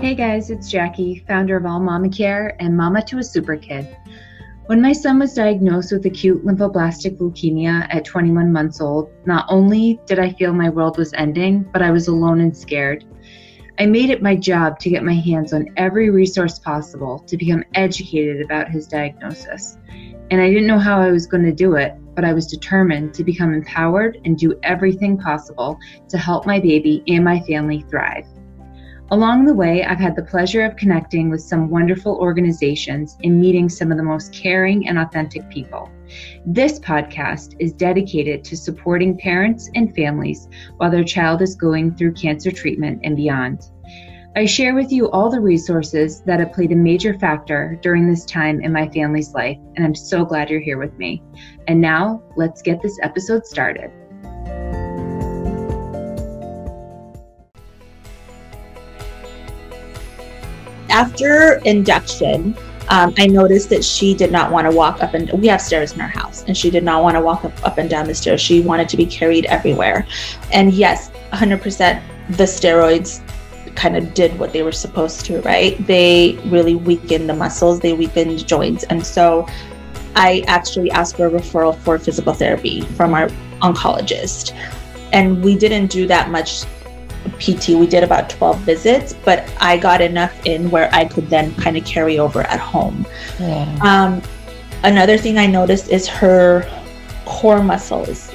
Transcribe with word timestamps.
Hey 0.00 0.14
guys, 0.14 0.48
it's 0.48 0.70
Jackie, 0.70 1.22
founder 1.28 1.58
of 1.58 1.66
All 1.66 1.78
Mama 1.78 2.08
Care 2.08 2.56
and 2.58 2.74
mama 2.74 3.04
to 3.04 3.18
a 3.18 3.22
super 3.22 3.54
kid. 3.54 3.86
When 4.64 4.80
my 4.80 4.94
son 4.94 5.18
was 5.18 5.34
diagnosed 5.34 5.92
with 5.92 6.06
acute 6.06 6.42
lymphoblastic 6.42 7.18
leukemia 7.18 7.86
at 7.94 8.06
21 8.06 8.50
months 8.50 8.80
old, 8.80 9.10
not 9.26 9.44
only 9.50 10.00
did 10.06 10.18
I 10.18 10.32
feel 10.32 10.54
my 10.54 10.70
world 10.70 10.96
was 10.96 11.12
ending, 11.12 11.68
but 11.70 11.82
I 11.82 11.90
was 11.90 12.08
alone 12.08 12.40
and 12.40 12.56
scared. 12.56 13.04
I 13.78 13.84
made 13.84 14.08
it 14.08 14.22
my 14.22 14.36
job 14.36 14.78
to 14.78 14.88
get 14.88 15.04
my 15.04 15.12
hands 15.12 15.52
on 15.52 15.66
every 15.76 16.08
resource 16.08 16.58
possible 16.58 17.18
to 17.26 17.36
become 17.36 17.62
educated 17.74 18.40
about 18.40 18.70
his 18.70 18.86
diagnosis. 18.86 19.76
And 20.30 20.40
I 20.40 20.48
didn't 20.48 20.66
know 20.66 20.78
how 20.78 20.98
I 20.98 21.10
was 21.10 21.26
going 21.26 21.44
to 21.44 21.52
do 21.52 21.74
it, 21.74 21.92
but 22.14 22.24
I 22.24 22.32
was 22.32 22.46
determined 22.46 23.12
to 23.14 23.22
become 23.22 23.52
empowered 23.52 24.16
and 24.24 24.38
do 24.38 24.58
everything 24.62 25.18
possible 25.18 25.78
to 26.08 26.16
help 26.16 26.46
my 26.46 26.58
baby 26.58 27.04
and 27.06 27.22
my 27.22 27.40
family 27.40 27.84
thrive. 27.90 28.24
Along 29.12 29.44
the 29.44 29.54
way, 29.54 29.84
I've 29.84 29.98
had 29.98 30.14
the 30.14 30.22
pleasure 30.22 30.64
of 30.64 30.76
connecting 30.76 31.30
with 31.30 31.40
some 31.40 31.68
wonderful 31.68 32.16
organizations 32.18 33.18
and 33.24 33.40
meeting 33.40 33.68
some 33.68 33.90
of 33.90 33.96
the 33.96 34.04
most 34.04 34.32
caring 34.32 34.86
and 34.86 35.00
authentic 35.00 35.48
people. 35.50 35.90
This 36.46 36.78
podcast 36.78 37.56
is 37.58 37.72
dedicated 37.72 38.44
to 38.44 38.56
supporting 38.56 39.18
parents 39.18 39.68
and 39.74 39.92
families 39.96 40.48
while 40.76 40.92
their 40.92 41.02
child 41.02 41.42
is 41.42 41.56
going 41.56 41.96
through 41.96 42.12
cancer 42.12 42.52
treatment 42.52 43.00
and 43.02 43.16
beyond. 43.16 43.72
I 44.36 44.44
share 44.46 44.76
with 44.76 44.92
you 44.92 45.10
all 45.10 45.28
the 45.28 45.40
resources 45.40 46.20
that 46.20 46.38
have 46.38 46.52
played 46.52 46.70
a 46.70 46.76
major 46.76 47.18
factor 47.18 47.80
during 47.82 48.06
this 48.06 48.24
time 48.24 48.60
in 48.60 48.72
my 48.72 48.88
family's 48.90 49.34
life, 49.34 49.58
and 49.74 49.84
I'm 49.84 49.96
so 49.96 50.24
glad 50.24 50.50
you're 50.50 50.60
here 50.60 50.78
with 50.78 50.96
me. 50.98 51.20
And 51.66 51.80
now, 51.80 52.22
let's 52.36 52.62
get 52.62 52.80
this 52.80 52.96
episode 53.02 53.44
started. 53.44 53.90
After 60.90 61.60
induction, 61.64 62.56
um, 62.88 63.14
I 63.18 63.28
noticed 63.28 63.70
that 63.70 63.84
she 63.84 64.14
did 64.14 64.32
not 64.32 64.50
want 64.50 64.68
to 64.68 64.76
walk 64.76 65.02
up 65.02 65.14
and 65.14 65.30
we 65.40 65.46
have 65.46 65.60
stairs 65.60 65.92
in 65.92 66.00
our 66.00 66.08
house, 66.08 66.44
and 66.44 66.56
she 66.56 66.70
did 66.70 66.82
not 66.82 67.02
want 67.02 67.16
to 67.16 67.20
walk 67.20 67.44
up, 67.44 67.64
up 67.64 67.78
and 67.78 67.88
down 67.88 68.06
the 68.06 68.14
stairs. 68.14 68.40
She 68.40 68.60
wanted 68.60 68.88
to 68.88 68.96
be 68.96 69.06
carried 69.06 69.46
everywhere. 69.46 70.06
And 70.52 70.72
yes, 70.72 71.10
100% 71.32 72.02
the 72.30 72.44
steroids 72.44 73.20
kind 73.76 73.96
of 73.96 74.12
did 74.14 74.36
what 74.38 74.52
they 74.52 74.62
were 74.62 74.72
supposed 74.72 75.24
to, 75.26 75.40
right? 75.42 75.84
They 75.86 76.38
really 76.46 76.74
weakened 76.74 77.28
the 77.28 77.34
muscles, 77.34 77.80
they 77.80 77.92
weakened 77.92 78.46
joints. 78.46 78.84
And 78.84 79.04
so 79.06 79.46
I 80.16 80.42
actually 80.48 80.90
asked 80.90 81.16
for 81.16 81.26
a 81.26 81.30
referral 81.30 81.76
for 81.78 81.98
physical 81.98 82.32
therapy 82.32 82.80
from 82.82 83.14
our 83.14 83.28
oncologist. 83.62 84.52
And 85.12 85.42
we 85.44 85.56
didn't 85.56 85.88
do 85.88 86.06
that 86.08 86.30
much 86.30 86.64
PT, 87.38 87.70
we 87.70 87.86
did 87.86 88.04
about 88.04 88.30
12 88.30 88.58
visits, 88.60 89.14
but 89.24 89.50
I 89.60 89.76
got 89.76 90.00
enough 90.00 90.44
in 90.44 90.70
where 90.70 90.90
I 90.92 91.04
could 91.04 91.28
then 91.28 91.54
kind 91.56 91.76
of 91.76 91.84
carry 91.84 92.18
over 92.18 92.42
at 92.42 92.60
home. 92.60 93.06
Yeah. 93.38 93.78
Um, 93.82 94.22
another 94.84 95.16
thing 95.16 95.38
I 95.38 95.46
noticed 95.46 95.88
is 95.90 96.06
her 96.08 96.68
core 97.24 97.62
muscles 97.62 98.32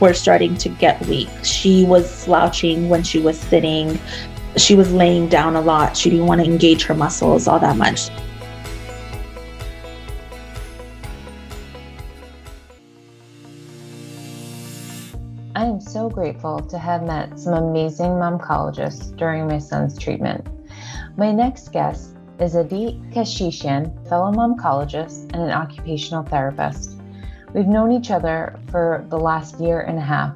were 0.00 0.14
starting 0.14 0.56
to 0.58 0.68
get 0.68 1.04
weak. 1.06 1.28
She 1.42 1.84
was 1.84 2.08
slouching 2.10 2.88
when 2.88 3.02
she 3.02 3.18
was 3.18 3.38
sitting. 3.38 3.98
She 4.56 4.74
was 4.74 4.92
laying 4.92 5.28
down 5.28 5.56
a 5.56 5.60
lot. 5.60 5.96
She 5.96 6.10
didn't 6.10 6.26
want 6.26 6.40
to 6.40 6.46
engage 6.46 6.84
her 6.84 6.94
muscles 6.94 7.48
all 7.48 7.58
that 7.60 7.76
much. 7.76 8.10
Grateful 16.18 16.58
to 16.58 16.76
have 16.76 17.04
met 17.04 17.38
some 17.38 17.54
amazing 17.54 18.10
momcologists 18.10 19.16
during 19.16 19.46
my 19.46 19.56
son's 19.56 19.96
treatment. 19.96 20.44
My 21.16 21.30
next 21.30 21.70
guest 21.70 22.16
is 22.40 22.56
Adit 22.56 23.00
Kashishian, 23.12 24.08
fellow 24.08 24.32
momcologist 24.32 25.32
and 25.32 25.36
an 25.36 25.52
occupational 25.52 26.24
therapist. 26.24 26.98
We've 27.54 27.68
known 27.68 27.92
each 27.92 28.10
other 28.10 28.58
for 28.68 29.06
the 29.10 29.16
last 29.16 29.60
year 29.60 29.82
and 29.82 29.96
a 29.96 30.00
half. 30.00 30.34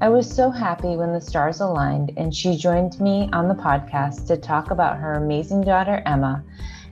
I 0.00 0.08
was 0.08 0.28
so 0.28 0.50
happy 0.50 0.96
when 0.96 1.12
the 1.12 1.20
stars 1.20 1.60
aligned 1.60 2.10
and 2.16 2.34
she 2.34 2.56
joined 2.56 3.00
me 3.00 3.28
on 3.32 3.46
the 3.46 3.54
podcast 3.54 4.26
to 4.26 4.36
talk 4.36 4.72
about 4.72 4.98
her 4.98 5.12
amazing 5.12 5.60
daughter, 5.60 6.02
Emma, 6.04 6.42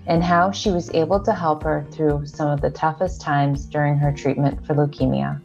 and 0.07 0.23
how 0.23 0.53
she 0.53 0.71
was 0.71 0.89
able 0.95 1.19
to 1.25 1.33
help 1.33 1.65
her 1.65 1.85
through 1.91 2.27
some 2.27 2.49
of 2.49 2.61
the 2.61 2.71
toughest 2.71 3.21
times 3.21 3.65
during 3.65 3.97
her 3.97 4.13
treatment 4.13 4.65
for 4.65 4.75
leukemia. 4.75 5.41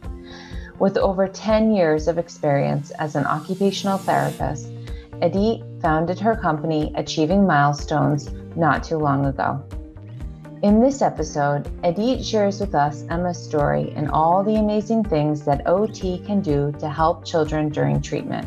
With 0.84 0.98
over 0.98 1.26
10 1.26 1.74
years 1.74 2.08
of 2.08 2.18
experience 2.18 2.90
as 2.98 3.16
an 3.16 3.24
occupational 3.24 3.96
therapist, 3.96 4.68
Adit 5.22 5.62
founded 5.80 6.20
her 6.20 6.36
company 6.36 6.92
Achieving 6.94 7.46
Milestones 7.46 8.30
not 8.54 8.84
too 8.84 8.98
long 8.98 9.24
ago. 9.24 9.64
In 10.62 10.82
this 10.82 11.00
episode, 11.00 11.70
Edith 11.82 12.22
shares 12.22 12.60
with 12.60 12.74
us 12.74 13.06
Emma's 13.08 13.42
story 13.42 13.94
and 13.96 14.10
all 14.10 14.44
the 14.44 14.56
amazing 14.56 15.04
things 15.04 15.42
that 15.46 15.66
OT 15.66 16.18
can 16.18 16.42
do 16.42 16.70
to 16.78 16.90
help 16.90 17.24
children 17.24 17.70
during 17.70 18.02
treatment. 18.02 18.46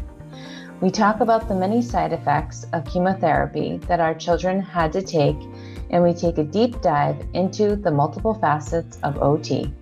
We 0.80 0.92
talk 0.92 1.22
about 1.22 1.48
the 1.48 1.56
many 1.56 1.82
side 1.82 2.14
effects 2.14 2.68
of 2.72 2.86
chemotherapy 2.86 3.78
that 3.88 4.00
our 4.00 4.14
children 4.14 4.62
had 4.62 4.94
to 4.94 5.02
take, 5.02 5.42
and 5.90 6.04
we 6.04 6.14
take 6.14 6.38
a 6.38 6.44
deep 6.44 6.82
dive 6.84 7.18
into 7.34 7.76
the 7.76 7.90
multiple 7.90 8.36
facets 8.36 9.00
of 9.02 9.18
OT. 9.24 9.74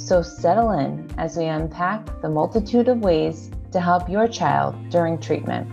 So 0.00 0.22
settle 0.22 0.72
in 0.72 1.06
as 1.18 1.36
we 1.36 1.44
unpack 1.44 2.22
the 2.22 2.28
multitude 2.28 2.88
of 2.88 3.00
ways 3.00 3.50
to 3.70 3.80
help 3.80 4.08
your 4.08 4.26
child 4.26 4.74
during 4.88 5.18
treatment. 5.18 5.70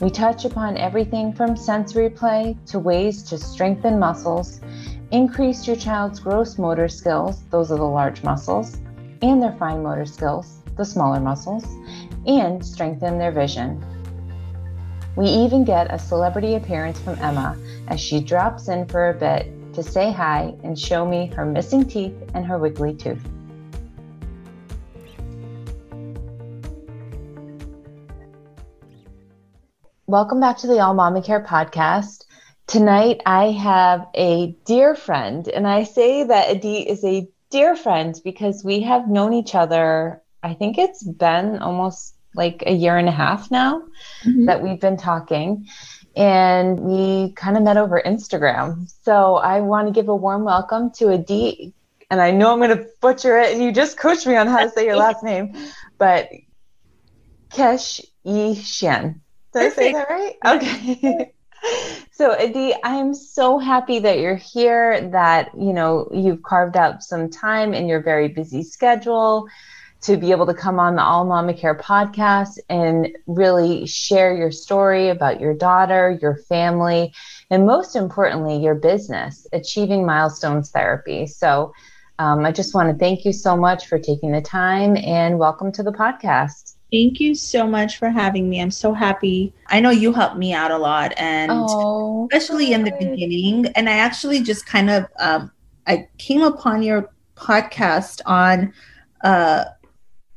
We 0.00 0.08
touch 0.08 0.46
upon 0.46 0.78
everything 0.78 1.34
from 1.34 1.58
sensory 1.58 2.08
play 2.08 2.56
to 2.66 2.78
ways 2.78 3.22
to 3.24 3.36
strengthen 3.36 3.98
muscles, 3.98 4.62
increase 5.10 5.66
your 5.66 5.76
child's 5.76 6.20
gross 6.20 6.56
motor 6.56 6.88
skills, 6.88 7.42
those 7.50 7.70
are 7.70 7.76
the 7.76 7.84
large 7.84 8.24
muscles, 8.24 8.78
and 9.20 9.42
their 9.42 9.52
fine 9.52 9.82
motor 9.82 10.06
skills, 10.06 10.62
the 10.78 10.84
smaller 10.84 11.20
muscles, 11.20 11.66
and 12.26 12.64
strengthen 12.64 13.18
their 13.18 13.30
vision. 13.30 13.84
We 15.16 15.26
even 15.26 15.64
get 15.64 15.92
a 15.92 15.98
celebrity 15.98 16.54
appearance 16.54 16.98
from 16.98 17.18
Emma 17.18 17.58
as 17.88 18.00
she 18.00 18.20
drops 18.20 18.68
in 18.68 18.86
for 18.86 19.10
a 19.10 19.14
bit 19.14 19.52
to 19.74 19.82
say 19.82 20.10
hi 20.10 20.54
and 20.64 20.78
show 20.78 21.06
me 21.06 21.26
her 21.36 21.44
missing 21.44 21.84
teeth 21.84 22.14
and 22.32 22.46
her 22.46 22.58
wiggly 22.58 22.94
tooth. 22.94 23.22
Welcome 30.10 30.40
back 30.40 30.58
to 30.58 30.66
the 30.66 30.80
All 30.80 30.92
Mama 30.92 31.22
Care 31.22 31.40
podcast. 31.40 32.24
Tonight 32.66 33.20
I 33.26 33.52
have 33.52 34.08
a 34.16 34.56
dear 34.64 34.96
friend, 34.96 35.46
and 35.46 35.68
I 35.68 35.84
say 35.84 36.24
that 36.24 36.50
Adi 36.50 36.78
is 36.78 37.04
a 37.04 37.28
dear 37.50 37.76
friend 37.76 38.20
because 38.24 38.64
we 38.64 38.80
have 38.80 39.08
known 39.08 39.32
each 39.32 39.54
other, 39.54 40.20
I 40.42 40.54
think 40.54 40.78
it's 40.78 41.04
been 41.04 41.60
almost 41.60 42.16
like 42.34 42.64
a 42.66 42.72
year 42.72 42.96
and 42.96 43.08
a 43.08 43.12
half 43.12 43.52
now 43.52 43.84
mm-hmm. 44.24 44.46
that 44.46 44.64
we've 44.64 44.80
been 44.80 44.96
talking. 44.96 45.68
And 46.16 46.80
we 46.80 47.30
kind 47.34 47.56
of 47.56 47.62
met 47.62 47.76
over 47.76 48.02
Instagram. 48.04 48.92
So 49.04 49.36
I 49.36 49.60
want 49.60 49.86
to 49.86 49.92
give 49.92 50.08
a 50.08 50.16
warm 50.16 50.42
welcome 50.42 50.90
to 50.94 51.12
Adi. 51.12 51.72
And 52.10 52.20
I 52.20 52.32
know 52.32 52.52
I'm 52.52 52.58
going 52.58 52.76
to 52.76 52.88
butcher 53.00 53.38
it, 53.38 53.52
and 53.52 53.62
you 53.62 53.70
just 53.70 53.96
coached 53.96 54.26
me 54.26 54.34
on 54.34 54.48
how 54.48 54.58
to 54.58 54.70
say 54.70 54.86
your 54.86 54.96
last 54.96 55.22
name, 55.22 55.54
but 55.98 56.30
Kesh 57.50 58.04
Yi 58.24 58.56
Shen. 58.56 59.20
Did 59.52 59.62
I 59.62 59.68
say 59.70 59.92
that 59.92 60.08
right? 60.08 60.36
Okay. 60.46 61.32
so 62.12 62.32
Adit, 62.32 62.76
I'm 62.84 63.14
so 63.14 63.58
happy 63.58 63.98
that 63.98 64.18
you're 64.18 64.36
here, 64.36 65.08
that 65.10 65.50
you 65.58 65.72
know 65.72 66.08
you've 66.12 66.42
carved 66.42 66.76
out 66.76 67.02
some 67.02 67.30
time 67.30 67.74
in 67.74 67.88
your 67.88 68.00
very 68.00 68.28
busy 68.28 68.62
schedule 68.62 69.48
to 70.02 70.16
be 70.16 70.30
able 70.30 70.46
to 70.46 70.54
come 70.54 70.78
on 70.78 70.94
the 70.94 71.02
All 71.02 71.24
Mama 71.24 71.52
Care 71.52 71.74
podcast 71.74 72.58
and 72.70 73.08
really 73.26 73.86
share 73.86 74.34
your 74.34 74.50
story 74.50 75.08
about 75.08 75.40
your 75.40 75.52
daughter, 75.52 76.18
your 76.22 76.36
family, 76.48 77.12
and 77.50 77.66
most 77.66 77.96
importantly, 77.96 78.56
your 78.56 78.74
business, 78.74 79.46
Achieving 79.52 80.06
Milestones 80.06 80.70
Therapy. 80.70 81.26
So 81.26 81.74
um, 82.18 82.46
I 82.46 82.52
just 82.52 82.74
want 82.74 82.90
to 82.90 82.98
thank 82.98 83.24
you 83.26 83.32
so 83.32 83.56
much 83.56 83.88
for 83.88 83.98
taking 83.98 84.32
the 84.32 84.40
time 84.40 84.96
and 84.96 85.38
welcome 85.38 85.70
to 85.72 85.82
the 85.82 85.92
podcast. 85.92 86.69
Thank 86.92 87.20
you 87.20 87.34
so 87.34 87.66
much 87.66 87.98
for 87.98 88.08
having 88.08 88.48
me. 88.48 88.60
I'm 88.60 88.70
so 88.70 88.92
happy. 88.92 89.54
I 89.68 89.80
know 89.80 89.90
you 89.90 90.12
helped 90.12 90.36
me 90.36 90.52
out 90.52 90.70
a 90.70 90.78
lot, 90.78 91.12
and 91.16 91.50
oh, 91.54 92.28
especially 92.32 92.66
good. 92.66 92.74
in 92.74 92.84
the 92.84 92.92
beginning. 92.92 93.66
And 93.76 93.88
I 93.88 93.92
actually 93.92 94.42
just 94.42 94.66
kind 94.66 94.90
of 94.90 95.06
um, 95.20 95.52
I 95.86 96.08
came 96.18 96.42
upon 96.42 96.82
your 96.82 97.10
podcast 97.36 98.20
on 98.26 98.72
uh, 99.22 99.64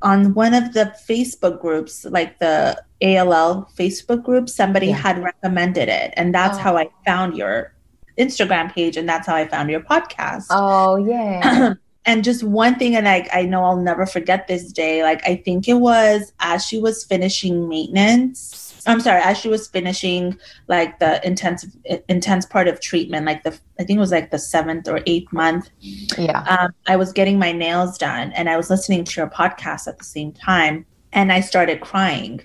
on 0.02 0.34
one 0.34 0.54
of 0.54 0.74
the 0.74 0.96
Facebook 1.10 1.60
groups, 1.60 2.06
like 2.06 2.38
the 2.40 2.82
ALL 3.02 3.70
Facebook 3.76 4.24
group. 4.24 4.48
Somebody 4.48 4.88
yeah. 4.88 4.98
had 4.98 5.24
recommended 5.24 5.90
it, 5.90 6.14
and 6.18 6.36
that's 6.36 6.58
oh. 6.58 6.62
how 6.62 6.78
I 6.78 6.90
found 7.06 7.36
your 7.36 7.74
Instagram 8.20 8.72
page, 8.72 8.96
and 8.96 9.10
that's 9.10 9.26
how 9.26 9.36
I 9.36 9.48
found 9.48 9.72
your 9.72 9.82
podcast. 9.82 10.46
Oh 10.52 10.98
yeah. 10.98 11.74
and 12.06 12.24
just 12.24 12.44
one 12.44 12.76
thing 12.76 12.96
and 12.96 13.08
I, 13.08 13.28
I 13.34 13.44
know 13.44 13.64
i'll 13.64 13.78
never 13.78 14.06
forget 14.06 14.48
this 14.48 14.72
day 14.72 15.04
like 15.04 15.22
i 15.28 15.36
think 15.36 15.68
it 15.68 15.76
was 15.76 16.34
as 16.40 16.66
she 16.66 16.80
was 16.80 17.04
finishing 17.04 17.68
maintenance 17.70 18.64
I'm 18.86 19.00
sorry, 19.00 19.22
as 19.22 19.38
she 19.38 19.48
was 19.48 19.68
finishing 19.68 20.38
like 20.68 21.00
the 21.00 21.26
intensive 21.26 21.72
intense 22.10 22.46
part 22.46 22.68
of 22.68 22.82
treatment, 22.82 23.26
like 23.26 23.44
the 23.44 23.58
I 23.80 23.84
think 23.84 23.98
it 23.98 24.00
was 24.02 24.12
like 24.12 24.32
the 24.32 24.40
seventh 24.40 24.88
or 24.88 25.02
eighth 25.06 25.32
month. 25.32 25.70
Yeah. 25.80 26.42
Um, 26.42 26.74
I 26.88 26.96
was 26.96 27.14
getting 27.14 27.40
my 27.40 27.52
nails 27.52 27.98
done 27.98 28.34
and 28.34 28.50
I 28.50 28.58
was 28.58 28.70
listening 28.70 29.04
to 29.06 29.22
your 29.22 29.30
podcast 29.30 29.88
at 29.88 29.98
the 29.98 30.04
same 30.04 30.34
time 30.34 30.86
and 31.14 31.32
I 31.32 31.40
started 31.40 31.82
crying. 31.82 32.42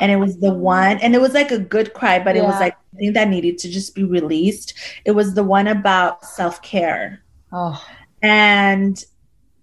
And 0.00 0.10
it 0.10 0.16
was 0.16 0.38
the 0.38 0.52
one, 0.52 0.98
and 0.98 1.14
it 1.14 1.20
was 1.20 1.34
like 1.34 1.50
a 1.50 1.58
good 1.58 1.92
cry, 1.92 2.18
but 2.18 2.36
yeah. 2.36 2.42
it 2.42 2.44
was 2.46 2.58
like 2.60 2.76
I 2.94 2.96
think 2.96 3.14
that 3.14 3.28
needed 3.28 3.58
to 3.58 3.70
just 3.70 3.94
be 3.94 4.04
released. 4.04 4.74
It 5.04 5.12
was 5.12 5.34
the 5.34 5.44
one 5.44 5.68
about 5.68 6.24
self 6.24 6.62
care. 6.62 7.22
Oh. 7.52 7.84
And 8.22 9.04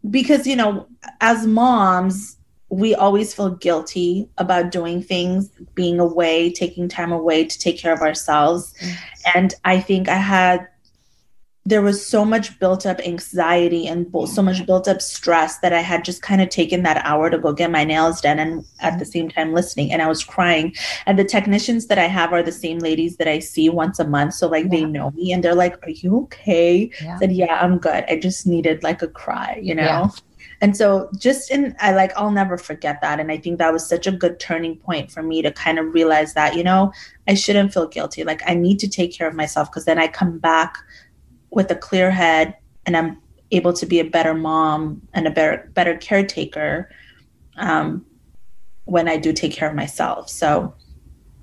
because, 0.10 0.46
you 0.46 0.56
know, 0.56 0.88
as 1.22 1.48
moms, 1.48 2.38
we 2.70 2.94
always 2.94 3.34
feel 3.34 3.50
guilty 3.50 4.30
about 4.38 4.72
doing 4.72 5.02
things, 5.02 5.50
being 5.74 6.00
away, 6.00 6.52
taking 6.52 6.88
time 6.88 7.12
away 7.12 7.46
to 7.46 7.60
take 7.60 7.80
care 7.80 7.94
of 7.94 8.02
ourselves. 8.02 8.74
And 9.34 9.54
I 9.66 9.80
think 9.80 10.08
I 10.08 10.18
had 10.18 10.68
there 11.66 11.82
was 11.82 12.04
so 12.04 12.26
much 12.26 12.58
built 12.60 12.86
up 12.86 13.00
anxiety 13.02 13.88
and 13.88 14.08
so 14.28 14.42
much 14.42 14.66
built 14.66 14.88
up 14.88 15.02
stress 15.02 15.60
that 15.60 15.74
I 15.74 15.82
had 15.82 16.04
just 16.04 16.22
kind 16.22 16.42
of 16.42 16.50
taken 16.50 16.84
that 16.84 17.06
hour 17.06 17.30
to 17.30 17.38
go 17.38 17.54
get 17.54 17.70
my 17.70 17.84
nails 17.84 18.22
done 18.22 18.40
and 18.40 18.66
at 18.80 18.98
the 18.98 19.06
same 19.06 19.30
time 19.30 19.54
listening 19.54 19.92
and 19.92 20.02
I 20.02 20.08
was 20.08 20.24
crying 20.24 20.74
and 21.06 21.20
the 21.20 21.24
technicians 21.24 21.88
that 21.88 22.00
I 22.00 22.08
have 22.08 22.34
are 22.34 22.42
the 22.42 22.52
same 22.52 22.80
ladies 22.80 23.18
that 23.18 23.28
I 23.28 23.40
see 23.40 23.70
once 23.70 24.00
a 24.00 24.08
month 24.08 24.34
so 24.36 24.48
like 24.48 24.66
yeah. 24.66 24.72
they 24.72 24.86
know 24.86 25.12
me 25.12 25.32
and 25.34 25.44
they're 25.44 25.54
like 25.54 25.76
are 25.86 25.92
you 25.92 26.22
okay 26.24 26.90
yeah. 27.02 27.16
I 27.16 27.20
said 27.20 27.32
yeah 27.34 27.60
I'm 27.62 27.78
good 27.78 28.06
I 28.08 28.18
just 28.18 28.48
needed 28.48 28.82
like 28.82 29.02
a 29.02 29.08
cry 29.08 29.60
you 29.62 29.76
know 29.76 29.84
yeah. 29.84 30.10
and 30.62 30.76
so 30.76 31.10
just 31.18 31.52
in 31.52 31.76
I 31.80 31.92
like 31.92 32.18
I'll 32.18 32.32
never 32.32 32.58
forget 32.58 33.02
that 33.02 33.20
and 33.20 33.32
I 33.32 33.38
think 33.38 33.60
that 33.60 33.74
was 33.74 33.88
such 33.88 34.08
a 34.08 34.12
good 34.12 34.40
turning 34.40 34.78
point 34.78 35.12
for 35.12 35.22
me 35.22 35.42
to 35.42 35.52
kind 35.52 35.78
of 35.78 35.94
realize 35.94 36.34
that 36.34 36.56
you 36.56 36.64
know 36.64 36.94
I 37.28 37.36
shouldn't 37.36 37.74
feel 37.74 37.88
guilty 37.88 38.24
like 38.24 38.42
I 38.48 38.56
need 38.56 38.80
to 38.80 38.88
take 38.88 39.16
care 39.16 39.28
of 39.28 39.36
myself 39.36 39.70
because 39.70 39.86
then 39.86 40.00
I 40.00 40.08
come 40.08 40.40
back 40.40 40.78
with 41.52 41.72
a 41.72 41.76
clear 41.76 42.12
head 42.12 42.56
and 42.86 42.96
I'm 42.96 43.22
able 43.52 43.74
to 43.74 43.86
be 43.86 44.00
a 44.00 44.06
better 44.06 44.34
mom 44.34 45.02
and 45.14 45.28
a 45.28 45.32
better 45.32 45.70
better 45.74 45.98
caretaker 45.98 46.90
um, 47.58 48.06
when 48.86 49.08
I 49.08 49.18
do 49.18 49.34
take 49.34 49.54
care 49.54 49.70
of 49.70 49.76
myself. 49.76 50.30
So 50.30 50.74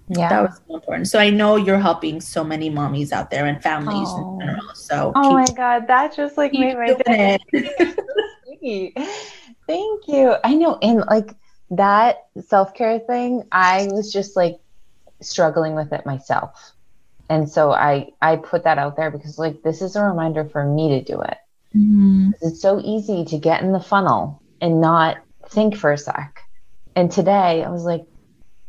yeah, 0.09 0.29
that 0.29 0.43
was 0.43 0.61
so 0.67 0.75
important. 0.77 1.09
So 1.09 1.19
I 1.19 1.31
know 1.31 1.57
you're 1.57 1.81
helping 1.81 2.21
so 2.21 2.45
many 2.45 2.71
mommies 2.71 3.13
out 3.13 3.31
there 3.31 3.47
and 3.47 3.61
families 3.63 4.09
oh. 4.11 4.35
in 4.35 4.41
general. 4.41 4.75
So 4.75 5.13
oh 5.15 5.33
my 5.33 5.47
god, 5.57 5.89
that 5.89 6.15
just 6.15 6.37
like 6.37 6.53
made 6.53 6.77
my 6.77 6.95
day. 6.95 7.39
Thank 9.67 10.07
you. 10.07 10.37
I 10.45 10.55
know, 10.55 10.79
and 10.81 11.05
like 11.09 11.35
that 11.71 12.27
self 12.41 12.73
care 12.75 13.01
thing, 13.01 13.43
I 13.51 13.89
was 13.91 14.13
just 14.13 14.37
like 14.37 14.59
struggling 15.21 15.75
with 15.75 15.93
it 15.93 16.07
myself 16.07 16.76
and 17.29 17.49
so 17.49 17.73
i 17.73 18.09
i 18.23 18.37
put 18.37 18.65
that 18.65 18.79
out 18.79 18.97
there 18.97 19.11
because 19.11 19.39
like 19.39 19.63
this 19.63 19.83
is 19.83 19.97
a 19.97 20.03
reminder 20.03 20.45
for 20.45 20.65
me 20.65 20.89
to 20.91 21.03
do 21.03 21.21
it. 21.21 21.37
Mm-hmm. 21.75 22.31
it's 22.41 22.63
so 22.63 22.81
easy 22.81 23.25
to 23.27 23.39
get 23.39 23.63
in 23.63 23.73
the 23.73 23.81
funnel 23.81 24.41
and 24.63 24.81
not 24.81 25.19
think 25.51 25.77
for 25.77 25.93
a 25.93 25.99
sec. 25.99 26.41
And 26.95 27.11
today 27.11 27.63
i 27.65 27.69
was 27.69 27.85
like 27.85 28.07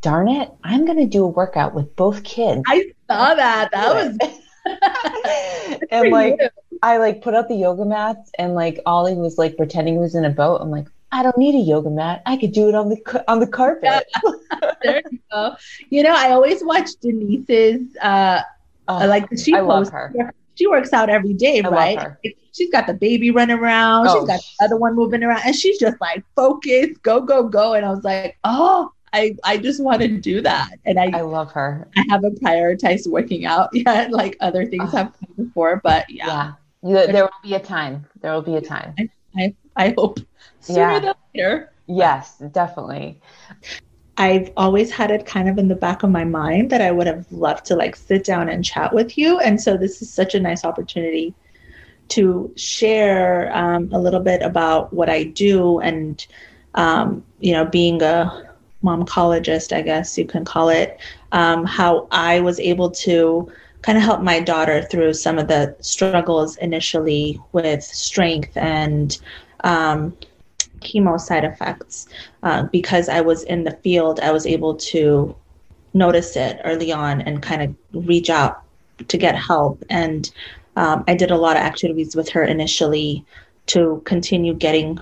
darn 0.01 0.27
it 0.27 0.51
i'm 0.63 0.85
going 0.85 0.97
to 0.99 1.05
do 1.05 1.23
a 1.23 1.27
workout 1.27 1.73
with 1.73 1.95
both 1.95 2.23
kids. 2.23 2.63
I 2.67 2.91
saw 3.09 3.35
that. 3.35 3.69
That 3.71 3.95
was 3.95 4.17
and 5.91 6.09
like 6.11 6.35
you. 6.39 6.49
i 6.83 6.97
like 6.97 7.21
put 7.21 7.33
out 7.33 7.47
the 7.47 7.55
yoga 7.55 7.85
mats 7.85 8.31
and 8.37 8.53
like 8.53 8.79
ollie 8.85 9.15
was 9.15 9.37
like 9.37 9.55
pretending 9.57 9.95
he 9.95 9.99
was 9.99 10.15
in 10.15 10.25
a 10.25 10.29
boat. 10.29 10.61
I'm 10.61 10.71
like 10.71 10.87
I 11.11 11.23
don't 11.23 11.37
need 11.37 11.55
a 11.55 11.59
yoga 11.59 11.89
mat. 11.89 12.21
I 12.25 12.37
could 12.37 12.51
do 12.51 12.67
it 12.69 12.75
on 12.75 12.89
the 12.89 13.23
on 13.27 13.39
the 13.39 13.47
carpet. 13.47 14.05
there 14.83 15.01
you 15.09 15.19
go. 15.31 15.55
You 15.89 16.03
know, 16.03 16.13
I 16.13 16.31
always 16.31 16.63
watch 16.63 16.89
Denise's 17.01 17.95
uh, 18.01 18.41
uh 18.87 19.07
like 19.07 19.25
she 19.37 19.53
I 19.53 19.59
posts, 19.59 19.91
love 19.91 19.93
her. 19.93 20.33
She 20.55 20.67
works 20.67 20.91
out 20.91 21.09
every 21.09 21.33
day, 21.33 21.61
I 21.63 21.69
right? 21.69 22.15
She's 22.51 22.71
got 22.71 22.87
the 22.87 22.93
baby 22.93 23.29
running 23.29 23.57
around. 23.57 24.07
Oh. 24.07 24.19
She's 24.19 24.27
got 24.27 24.39
the 24.39 24.65
other 24.65 24.77
one 24.77 24.95
moving 24.95 25.23
around, 25.23 25.41
and 25.45 25.55
she's 25.55 25.77
just 25.77 25.99
like 26.01 26.23
focused, 26.35 27.01
go, 27.03 27.21
go, 27.21 27.47
go. 27.47 27.73
And 27.73 27.85
I 27.85 27.91
was 27.91 28.03
like, 28.03 28.37
oh, 28.43 28.91
I, 29.13 29.35
I 29.43 29.57
just 29.57 29.81
want 29.81 30.01
to 30.01 30.07
do 30.07 30.41
that. 30.41 30.71
And 30.85 30.99
I 30.99 31.11
I 31.13 31.21
love 31.21 31.51
her. 31.51 31.87
I 31.95 32.03
haven't 32.09 32.41
prioritized 32.41 33.07
working 33.07 33.45
out 33.45 33.69
yet, 33.73 34.11
like 34.11 34.35
other 34.39 34.65
things 34.65 34.91
have 34.91 35.13
come 35.19 35.45
before, 35.45 35.79
but 35.83 36.09
yeah. 36.09 36.53
Yeah. 36.83 37.05
There 37.11 37.23
will 37.23 37.29
be 37.43 37.53
a 37.53 37.59
time. 37.59 38.05
There 38.21 38.33
will 38.33 38.41
be 38.41 38.55
a 38.55 38.61
time. 38.61 38.93
I, 38.97 39.09
I, 39.37 39.55
I 39.75 39.93
hope 39.97 40.19
sooner 40.67 40.93
yeah. 40.93 40.99
than 40.99 41.13
later. 41.33 41.73
Yes, 41.87 42.37
definitely. 42.51 43.21
I've 44.17 44.51
always 44.57 44.91
had 44.91 45.11
it 45.11 45.25
kind 45.25 45.47
of 45.47 45.57
in 45.57 45.67
the 45.67 45.75
back 45.75 46.03
of 46.03 46.09
my 46.09 46.23
mind 46.23 46.71
that 46.71 46.81
I 46.81 46.91
would 46.91 47.07
have 47.07 47.31
loved 47.31 47.65
to 47.65 47.75
like 47.75 47.95
sit 47.95 48.23
down 48.23 48.49
and 48.49 48.65
chat 48.65 48.93
with 48.93 49.17
you. 49.17 49.39
And 49.39 49.61
so 49.61 49.77
this 49.77 50.01
is 50.01 50.11
such 50.11 50.33
a 50.33 50.39
nice 50.39 50.65
opportunity 50.65 51.35
to 52.09 52.51
share 52.55 53.55
um, 53.55 53.89
a 53.93 53.99
little 53.99 54.19
bit 54.19 54.41
about 54.41 54.91
what 54.91 55.09
I 55.09 55.23
do 55.23 55.79
and, 55.79 56.25
um, 56.73 57.23
you 57.39 57.53
know, 57.53 57.65
being 57.65 58.01
a 58.01 58.55
momcologist, 58.83 59.75
I 59.75 59.81
guess 59.81 60.17
you 60.17 60.25
can 60.25 60.45
call 60.45 60.69
it, 60.69 60.99
um, 61.31 61.65
how 61.65 62.07
I 62.11 62.39
was 62.39 62.59
able 62.59 62.89
to 62.91 63.51
kind 63.81 63.97
of 63.97 64.03
help 64.03 64.21
my 64.21 64.39
daughter 64.39 64.81
through 64.83 65.13
some 65.13 65.37
of 65.37 65.47
the 65.47 65.75
struggles 65.81 66.57
initially 66.57 67.39
with 67.51 67.83
strength 67.83 68.55
and 68.57 69.19
um, 69.63 70.17
chemo 70.79 71.19
side 71.19 71.43
effects. 71.43 72.07
Uh, 72.43 72.63
because 72.63 73.09
I 73.09 73.21
was 73.21 73.43
in 73.43 73.63
the 73.63 73.77
field, 73.83 74.19
I 74.19 74.31
was 74.31 74.45
able 74.45 74.75
to 74.75 75.35
notice 75.93 76.35
it 76.35 76.59
early 76.63 76.91
on 76.91 77.21
and 77.21 77.41
kind 77.41 77.61
of 77.61 78.07
reach 78.07 78.29
out 78.29 78.61
to 79.07 79.17
get 79.17 79.35
help. 79.35 79.83
And 79.89 80.31
um, 80.75 81.03
I 81.07 81.15
did 81.15 81.31
a 81.31 81.37
lot 81.37 81.57
of 81.57 81.63
activities 81.63 82.15
with 82.15 82.29
her 82.29 82.43
initially 82.43 83.25
to 83.67 84.01
continue 84.05 84.53
getting 84.53 84.99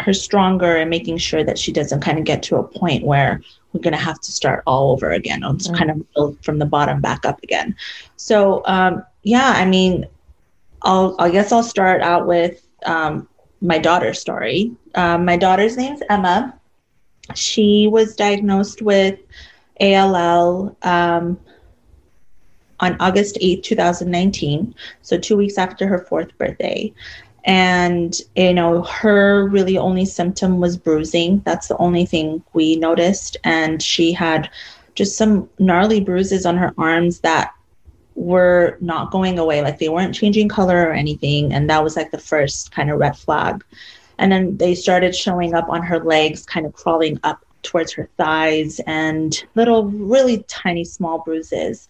her 0.00 0.12
stronger 0.14 0.76
and 0.76 0.88
making 0.88 1.18
sure 1.18 1.44
that 1.44 1.58
she 1.58 1.72
doesn't 1.72 2.00
kind 2.00 2.18
of 2.18 2.24
get 2.24 2.42
to 2.44 2.56
a 2.56 2.62
point 2.62 3.04
where 3.04 3.42
we're 3.72 3.80
going 3.80 3.92
to 3.92 3.98
have 3.98 4.20
to 4.20 4.32
start 4.32 4.62
all 4.66 4.92
over 4.92 5.10
again 5.10 5.44
or 5.44 5.52
mm-hmm. 5.52 5.74
kind 5.74 5.90
of 5.90 6.12
build 6.14 6.42
from 6.44 6.58
the 6.58 6.66
bottom 6.66 7.00
back 7.00 7.24
up 7.24 7.42
again. 7.42 7.76
So, 8.16 8.62
um, 8.66 9.04
yeah, 9.22 9.52
I 9.56 9.66
mean, 9.66 10.06
I'll, 10.82 11.14
I 11.18 11.30
guess 11.30 11.52
I'll 11.52 11.62
start 11.62 12.00
out 12.00 12.26
with 12.26 12.66
um, 12.86 13.28
my 13.60 13.78
daughter's 13.78 14.20
story. 14.20 14.72
Um, 14.94 15.24
my 15.24 15.36
daughter's 15.36 15.76
name's 15.76 16.02
Emma. 16.08 16.58
She 17.34 17.86
was 17.86 18.16
diagnosed 18.16 18.82
with 18.82 19.18
ALL 19.80 20.76
um, 20.82 21.38
on 22.80 22.96
August 23.00 23.36
8th, 23.40 23.62
2019, 23.62 24.74
so 25.02 25.18
two 25.18 25.36
weeks 25.36 25.58
after 25.58 25.86
her 25.86 25.98
fourth 25.98 26.36
birthday. 26.38 26.92
And, 27.44 28.18
you 28.36 28.52
know, 28.52 28.82
her 28.82 29.48
really 29.48 29.78
only 29.78 30.04
symptom 30.04 30.60
was 30.60 30.76
bruising. 30.76 31.40
That's 31.44 31.68
the 31.68 31.76
only 31.78 32.04
thing 32.04 32.42
we 32.52 32.76
noticed. 32.76 33.36
And 33.44 33.82
she 33.82 34.12
had 34.12 34.50
just 34.94 35.16
some 35.16 35.48
gnarly 35.58 36.00
bruises 36.00 36.44
on 36.44 36.56
her 36.58 36.74
arms 36.76 37.20
that 37.20 37.52
were 38.20 38.76
not 38.82 39.10
going 39.10 39.38
away 39.38 39.62
like 39.62 39.78
they 39.78 39.88
weren't 39.88 40.14
changing 40.14 40.46
color 40.46 40.82
or 40.82 40.92
anything 40.92 41.50
and 41.54 41.70
that 41.70 41.82
was 41.82 41.96
like 41.96 42.10
the 42.10 42.18
first 42.18 42.70
kind 42.70 42.90
of 42.90 42.98
red 42.98 43.16
flag. 43.16 43.64
And 44.18 44.30
then 44.30 44.58
they 44.58 44.74
started 44.74 45.16
showing 45.16 45.54
up 45.54 45.70
on 45.70 45.82
her 45.82 45.98
legs 46.00 46.44
kind 46.44 46.66
of 46.66 46.74
crawling 46.74 47.18
up 47.22 47.42
towards 47.62 47.92
her 47.94 48.10
thighs 48.18 48.78
and 48.86 49.42
little 49.54 49.86
really 49.86 50.44
tiny 50.48 50.84
small 50.84 51.20
bruises. 51.20 51.88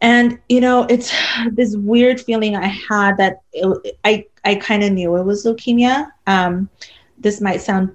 And 0.00 0.38
you 0.48 0.60
know 0.60 0.86
it's 0.88 1.12
this 1.50 1.76
weird 1.76 2.20
feeling 2.20 2.54
i 2.54 2.66
had 2.66 3.16
that 3.16 3.42
it, 3.52 3.98
i 4.04 4.24
i 4.44 4.54
kind 4.54 4.84
of 4.84 4.92
knew 4.92 5.16
it 5.16 5.24
was 5.24 5.44
leukemia. 5.44 6.12
Um, 6.28 6.68
this 7.18 7.40
might 7.40 7.60
sound 7.60 7.88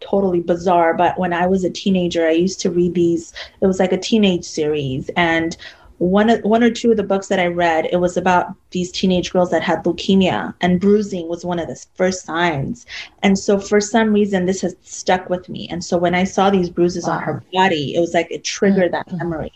totally 0.00 0.40
bizarre 0.40 0.94
but 0.94 1.18
when 1.18 1.32
i 1.32 1.46
was 1.46 1.62
a 1.64 1.70
teenager 1.70 2.26
i 2.26 2.32
used 2.32 2.60
to 2.60 2.70
read 2.70 2.92
these 2.92 3.32
it 3.60 3.66
was 3.66 3.78
like 3.78 3.92
a 3.92 3.96
teenage 3.98 4.44
series 4.44 5.10
and 5.16 5.56
one 5.98 6.28
one 6.40 6.62
or 6.62 6.70
two 6.70 6.90
of 6.90 6.96
the 6.96 7.02
books 7.02 7.28
that 7.28 7.38
I 7.38 7.46
read, 7.46 7.86
it 7.92 7.98
was 7.98 8.16
about 8.16 8.54
these 8.70 8.90
teenage 8.90 9.32
girls 9.32 9.50
that 9.50 9.62
had 9.62 9.84
leukemia, 9.84 10.54
and 10.60 10.80
bruising 10.80 11.28
was 11.28 11.44
one 11.44 11.58
of 11.58 11.68
the 11.68 11.84
first 11.94 12.24
signs. 12.24 12.84
And 13.22 13.38
so, 13.38 13.58
for 13.58 13.80
some 13.80 14.12
reason, 14.12 14.46
this 14.46 14.60
has 14.62 14.74
stuck 14.82 15.30
with 15.30 15.48
me. 15.48 15.68
And 15.70 15.84
so, 15.84 15.96
when 15.96 16.14
I 16.14 16.24
saw 16.24 16.50
these 16.50 16.68
bruises 16.68 17.06
wow. 17.06 17.14
on 17.14 17.22
her 17.22 17.44
body, 17.52 17.94
it 17.94 18.00
was 18.00 18.12
like 18.12 18.28
it 18.30 18.44
triggered 18.44 18.92
that 18.92 19.06
mm-hmm. 19.06 19.18
memory. 19.18 19.52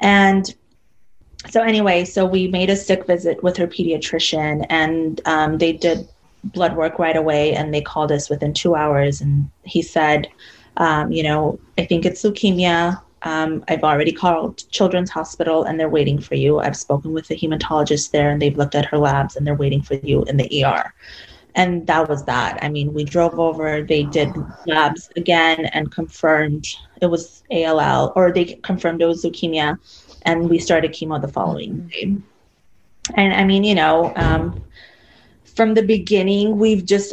And 0.00 0.54
so, 1.48 1.62
anyway, 1.62 2.04
so 2.04 2.24
we 2.24 2.46
made 2.48 2.70
a 2.70 2.76
sick 2.76 3.06
visit 3.06 3.42
with 3.42 3.56
her 3.56 3.66
pediatrician, 3.66 4.66
and 4.70 5.20
um, 5.24 5.58
they 5.58 5.72
did 5.72 6.08
blood 6.44 6.76
work 6.76 6.98
right 6.98 7.16
away, 7.16 7.54
and 7.54 7.74
they 7.74 7.82
called 7.82 8.12
us 8.12 8.30
within 8.30 8.54
two 8.54 8.76
hours, 8.76 9.20
and 9.20 9.50
he 9.64 9.82
said, 9.82 10.28
um, 10.76 11.10
you 11.10 11.22
know, 11.22 11.58
I 11.76 11.84
think 11.84 12.06
it's 12.06 12.22
leukemia 12.22 13.02
um, 13.22 13.64
I've 13.68 13.84
already 13.84 14.12
called 14.12 14.68
Children's 14.70 15.10
Hospital 15.10 15.64
and 15.64 15.78
they're 15.78 15.88
waiting 15.88 16.18
for 16.20 16.34
you. 16.36 16.60
I've 16.60 16.76
spoken 16.76 17.12
with 17.12 17.28
the 17.28 17.36
hematologist 17.36 18.10
there 18.10 18.30
and 18.30 18.40
they've 18.40 18.56
looked 18.56 18.74
at 18.74 18.86
her 18.86 18.98
labs 18.98 19.36
and 19.36 19.46
they're 19.46 19.54
waiting 19.54 19.82
for 19.82 19.94
you 19.94 20.22
in 20.24 20.36
the 20.36 20.64
ER. 20.64 20.94
and 21.54 21.86
that 21.86 22.08
was 22.08 22.24
that. 22.24 22.62
I 22.62 22.68
mean, 22.68 22.94
we 22.94 23.04
drove 23.04 23.38
over, 23.38 23.82
they 23.82 24.04
did 24.04 24.30
labs 24.66 25.10
again 25.16 25.66
and 25.66 25.90
confirmed 25.90 26.66
it 27.00 27.06
was 27.06 27.42
ALL, 27.50 28.12
or 28.14 28.32
they 28.32 28.44
confirmed 28.62 29.02
it 29.02 29.06
was 29.06 29.24
leukemia, 29.24 29.78
and 30.22 30.48
we 30.48 30.58
started 30.58 30.92
chemo 30.92 31.20
the 31.20 31.28
following 31.28 31.88
day. 31.88 32.16
And 33.14 33.32
I 33.34 33.44
mean, 33.44 33.64
you 33.64 33.74
know, 33.74 34.12
um, 34.16 34.62
from 35.44 35.74
the 35.74 35.82
beginning, 35.82 36.58
we've 36.58 36.84
just. 36.84 37.12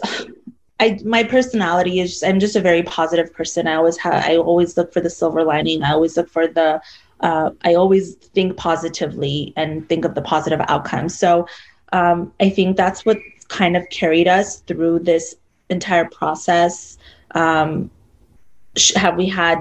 I 0.79 0.99
my 1.03 1.23
personality 1.23 1.99
is 1.99 2.11
just, 2.11 2.23
I'm 2.25 2.39
just 2.39 2.55
a 2.55 2.61
very 2.61 2.83
positive 2.83 3.33
person. 3.33 3.67
I 3.67 3.75
always 3.75 3.97
have 3.97 4.13
I 4.13 4.37
always 4.37 4.77
look 4.77 4.93
for 4.93 5.01
the 5.01 5.09
silver 5.09 5.43
lining. 5.43 5.83
I 5.83 5.91
always 5.91 6.17
look 6.17 6.29
for 6.29 6.47
the 6.47 6.81
uh, 7.21 7.49
I 7.63 7.73
always 7.73 8.15
think 8.15 8.57
positively 8.57 9.53
and 9.55 9.87
think 9.89 10.05
of 10.05 10.13
the 10.13 10.21
positive 10.21 10.61
outcomes. 10.67 11.17
So 11.17 11.47
um, 11.93 12.31
I 12.39 12.49
think 12.49 12.77
that's 12.77 13.05
what 13.05 13.17
kind 13.47 13.75
of 13.75 13.89
carried 13.89 14.27
us 14.27 14.59
through 14.61 14.99
this 14.99 15.35
entire 15.69 16.05
process. 16.05 16.97
Um, 17.31 17.89
have 18.95 19.17
we 19.17 19.27
had 19.27 19.59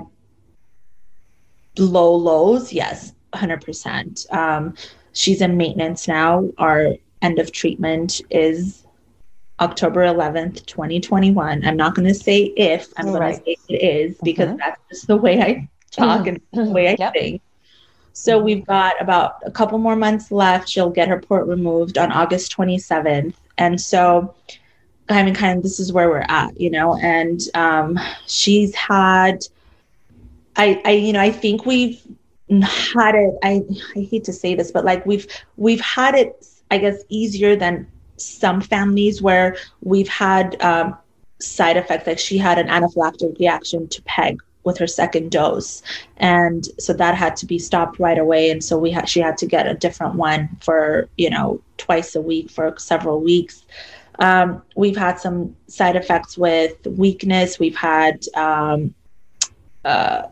low 1.79 2.15
lows? 2.15 2.73
Yes, 2.73 3.15
100%. 3.33 4.33
Um, 4.35 4.75
she's 5.13 5.41
in 5.41 5.57
maintenance 5.57 6.07
now. 6.07 6.49
Our 6.59 6.97
end 7.23 7.39
of 7.39 7.53
treatment 7.53 8.21
is 8.31 8.86
October 9.61 10.01
11th, 10.05 10.67
2021. 10.67 11.65
I'm 11.65 11.77
not 11.77 11.95
going 11.95 12.09
to 12.09 12.15
say 12.15 12.53
if, 12.57 12.89
I'm 12.97 13.07
going 13.07 13.35
to 13.35 13.43
say 13.43 13.57
it 13.69 13.83
is 13.83 14.19
because 14.23 14.49
mm-hmm. 14.49 14.59
that's 14.59 14.81
just 14.91 15.07
the 15.07 15.17
way 15.17 15.41
I 15.41 15.69
talk 15.91 16.27
and 16.27 16.41
the 16.53 16.65
way 16.65 16.89
I 16.89 16.97
yep. 16.99 17.15
think. 17.15 17.43
So 18.13 18.39
we've 18.39 18.65
got 18.65 19.01
about 19.01 19.37
a 19.45 19.51
couple 19.51 19.79
more 19.79 19.97
months 19.97 20.31
left. 20.31 20.69
She'll 20.69 20.91
get 20.91 21.09
her 21.09 21.21
port 21.21 21.47
removed 21.47 21.99
on 21.99 22.13
August 22.13 22.57
27th. 22.57 23.35
And 23.59 23.81
so, 23.81 24.35
I 25.09 25.23
mean, 25.23 25.35
kind 25.35 25.59
of 25.59 25.63
this 25.63 25.79
is 25.79 25.93
where 25.93 26.09
we're 26.09 26.25
at, 26.29 26.59
you 26.59 26.71
know, 26.71 26.97
and 26.97 27.41
um, 27.55 27.99
she's 28.27 28.75
had, 28.75 29.45
I, 30.57 30.81
I, 30.85 30.93
you 30.93 31.13
know, 31.13 31.21
I 31.21 31.31
think 31.31 31.67
we've 31.67 32.01
had 32.63 33.15
it, 33.15 33.35
I, 33.43 33.63
I 33.95 34.01
hate 34.01 34.25
to 34.25 34.33
say 34.33 34.55
this, 34.55 34.71
but 34.71 34.85
like 34.85 35.05
we've, 35.05 35.27
we've 35.57 35.81
had 35.81 36.15
it, 36.15 36.47
I 36.71 36.79
guess, 36.79 37.03
easier 37.11 37.55
than 37.55 37.87
some 38.17 38.61
families 38.61 39.23
where 39.23 39.57
we've 39.83 40.09
had 40.09 40.61
um, 40.63 40.97
side 41.41 41.77
effects. 41.77 42.07
Like 42.07 42.19
she 42.19 42.39
had 42.39 42.59
an 42.59 42.69
anaphylactic 42.69 43.39
reaction 43.39 43.89
to 43.89 44.03
PEG 44.03 44.43
with 44.65 44.79
her 44.79 44.87
second 44.87 45.31
dose. 45.31 45.83
And 46.17 46.69
so 46.79 46.93
that 46.93 47.15
had 47.15 47.37
to 47.37 47.47
be 47.47 47.59
stopped 47.59 47.99
right 47.99 48.19
away. 48.19 48.51
And 48.51 48.63
so 48.63 48.77
we 48.77 48.91
had 48.91 49.09
she 49.09 49.21
had 49.21 49.39
to 49.39 49.47
get 49.47 49.67
a 49.67 49.75
different 49.75 50.17
one 50.17 50.49
for 50.61 51.09
you 51.17 51.31
know 51.31 51.63
twice 51.79 52.15
a 52.15 52.21
week 52.21 52.51
for 52.51 52.75
several 52.79 53.21
weeks. 53.21 53.65
Um, 54.19 54.63
we've 54.75 54.97
had 54.97 55.19
some 55.19 55.55
side 55.69 55.95
effects 55.95 56.37
with 56.37 56.75
weakness. 56.87 57.59
We've 57.59 57.77
had 57.77 58.25
um, 58.35 58.95
uh, 59.85 60.23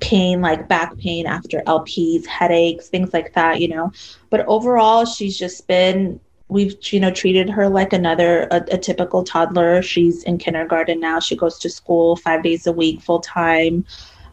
pain 0.00 0.40
like 0.40 0.66
back 0.68 0.96
pain 0.98 1.26
after 1.26 1.62
lps 1.66 2.26
headaches 2.26 2.88
things 2.88 3.12
like 3.14 3.32
that 3.34 3.60
you 3.60 3.68
know. 3.68 3.92
But 4.30 4.44
overall 4.46 5.04
she's 5.04 5.38
just 5.38 5.66
been 5.68 6.18
we've 6.48 6.76
you 6.92 7.00
know 7.00 7.10
treated 7.10 7.50
her 7.50 7.68
like 7.68 7.92
another 7.92 8.48
a, 8.50 8.64
a, 8.70 8.78
typical 8.78 9.24
toddler. 9.24 9.82
She's 9.82 10.22
in 10.22 10.38
kindergarten 10.38 11.00
now. 11.00 11.20
She 11.20 11.36
goes 11.36 11.58
to 11.58 11.70
school 11.70 12.16
five 12.16 12.42
days 12.42 12.66
a 12.66 12.72
week 12.72 13.00
full 13.00 13.20
time 13.20 13.84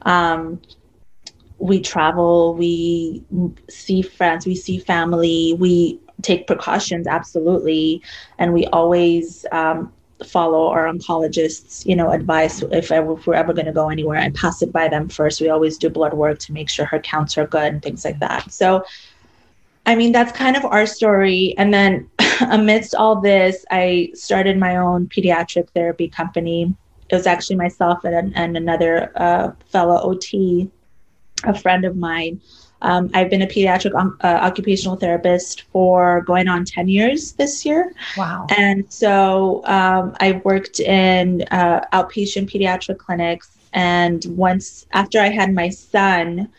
um, 0.05 0.61
we 1.57 1.79
travel. 1.79 2.55
We 2.55 3.23
see 3.69 4.01
friends. 4.01 4.45
We 4.45 4.55
see 4.55 4.79
family. 4.79 5.55
We 5.59 5.99
take 6.21 6.47
precautions 6.47 7.07
absolutely. 7.07 8.01
And 8.37 8.53
we 8.53 8.65
always 8.67 9.45
um, 9.51 9.91
follow 10.25 10.67
our 10.67 10.85
oncologists 10.85 11.85
you 11.85 11.95
know 11.95 12.09
advice 12.11 12.61
if, 12.61 12.91
ever, 12.91 13.13
if 13.13 13.27
we're 13.27 13.33
ever 13.33 13.53
going 13.53 13.65
to 13.65 13.71
go 13.71 13.89
anywhere. 13.89 14.19
I 14.19 14.29
pass 14.31 14.61
it 14.61 14.71
by 14.71 14.87
them 14.87 15.09
first. 15.09 15.41
We 15.41 15.49
always 15.49 15.77
do 15.77 15.89
blood 15.89 16.13
work 16.13 16.39
to 16.39 16.53
make 16.53 16.69
sure 16.69 16.85
her 16.85 16.99
counts 16.99 17.37
are 17.37 17.47
good 17.47 17.73
and 17.73 17.81
things 17.81 18.05
like 18.05 18.19
that. 18.19 18.51
So 18.51 18.83
I 19.85 19.95
mean, 19.95 20.11
that's 20.11 20.31
kind 20.31 20.55
of 20.55 20.65
our 20.65 20.85
story. 20.85 21.55
And 21.57 21.73
then 21.73 22.09
amidst 22.49 22.95
all 22.95 23.19
this, 23.19 23.65
I 23.71 24.11
started 24.13 24.57
my 24.57 24.77
own 24.77 25.07
pediatric 25.07 25.69
therapy 25.71 26.07
company. 26.07 26.73
It 27.09 27.15
was 27.15 27.27
actually 27.27 27.57
myself 27.57 28.03
and, 28.05 28.35
and 28.35 28.55
another 28.55 29.11
uh, 29.15 29.51
fellow 29.69 30.01
OT, 30.01 30.69
a 31.43 31.57
friend 31.57 31.85
of 31.85 31.97
mine. 31.97 32.41
Um, 32.81 33.09
I've 33.13 33.29
been 33.29 33.41
a 33.41 33.47
pediatric 33.47 33.95
um, 33.95 34.17
uh, 34.23 34.27
occupational 34.41 34.97
therapist 34.97 35.63
for 35.71 36.21
going 36.21 36.49
on 36.49 36.65
10 36.65 36.89
years 36.89 37.31
this 37.33 37.65
year. 37.65 37.93
Wow. 38.17 38.45
And 38.57 38.91
so 38.91 39.61
um, 39.65 40.15
I 40.19 40.41
worked 40.43 40.81
in 40.81 41.43
uh, 41.51 41.85
outpatient 41.93 42.51
pediatric 42.51 42.97
clinics. 42.97 43.51
And 43.71 44.23
once 44.25 44.85
after 44.91 45.19
I 45.19 45.29
had 45.29 45.53
my 45.53 45.69
son, 45.69 46.49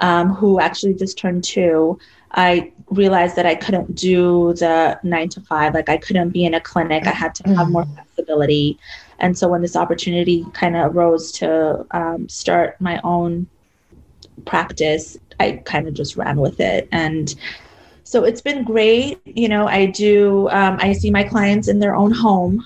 um, 0.00 0.30
who 0.30 0.60
actually 0.60 0.94
just 0.94 1.18
turned 1.18 1.44
two, 1.44 1.98
I 2.32 2.72
realized 2.90 3.36
that 3.36 3.46
I 3.46 3.54
couldn't 3.54 3.94
do 3.94 4.54
the 4.54 4.98
nine 5.02 5.28
to 5.30 5.40
five. 5.40 5.74
Like 5.74 5.88
I 5.88 5.96
couldn't 5.96 6.30
be 6.30 6.44
in 6.44 6.54
a 6.54 6.60
clinic. 6.60 7.06
I 7.06 7.10
had 7.10 7.34
to 7.36 7.54
have 7.54 7.70
more 7.70 7.84
mm. 7.84 7.94
flexibility. 7.94 8.78
And 9.18 9.36
so 9.36 9.48
when 9.48 9.62
this 9.62 9.76
opportunity 9.76 10.46
kind 10.52 10.76
of 10.76 10.94
arose 10.94 11.32
to 11.32 11.86
um, 11.90 12.28
start 12.28 12.80
my 12.80 13.00
own 13.04 13.46
practice, 14.44 15.18
I 15.38 15.52
kind 15.64 15.88
of 15.88 15.94
just 15.94 16.16
ran 16.16 16.40
with 16.40 16.60
it. 16.60 16.88
And 16.92 17.34
so 18.04 18.24
it's 18.24 18.40
been 18.40 18.64
great. 18.64 19.20
You 19.24 19.48
know, 19.48 19.68
I 19.68 19.86
do, 19.86 20.48
um, 20.50 20.78
I 20.80 20.92
see 20.92 21.10
my 21.10 21.24
clients 21.24 21.68
in 21.68 21.78
their 21.78 21.94
own 21.94 22.10
home. 22.10 22.64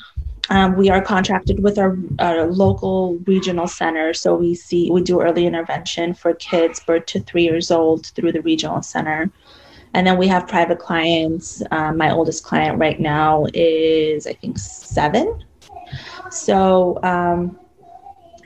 Um, 0.50 0.76
we 0.76 0.90
are 0.90 1.00
contracted 1.00 1.62
with 1.62 1.78
our, 1.78 1.97
our, 2.18 2.47
local 2.47 3.16
regional 3.26 3.66
center. 3.66 4.12
So 4.12 4.35
we 4.35 4.54
see, 4.54 4.90
we 4.90 5.02
do 5.02 5.23
early 5.23 5.47
intervention 5.47 6.12
for 6.12 6.35
kids 6.35 6.80
birth 6.80 7.06
to 7.06 7.21
three 7.21 7.44
years 7.44 7.71
old 7.71 8.06
through 8.09 8.33
the 8.33 8.42
regional 8.42 8.83
center. 8.83 9.30
And 9.95 10.07
then 10.07 10.19
we 10.19 10.27
have 10.29 10.47
private 10.49 10.79
clients. 10.79 11.63
Um, 11.71 11.97
my 11.97 12.11
oldest 12.11 12.45
client 12.45 12.79
right 12.79 12.99
now 13.01 13.47
is, 13.55 14.27
I 14.27 14.35
think, 14.35 14.59
seven. 14.59 15.45
So 16.31 16.99
um, 17.03 17.59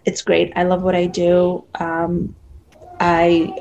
it's 0.05 0.23
great. 0.23 0.52
I 0.57 0.64
love 0.64 0.83
what 0.83 0.95
I 0.95 1.07
do. 1.07 1.64
Um, 1.76 2.35
I 3.00 3.57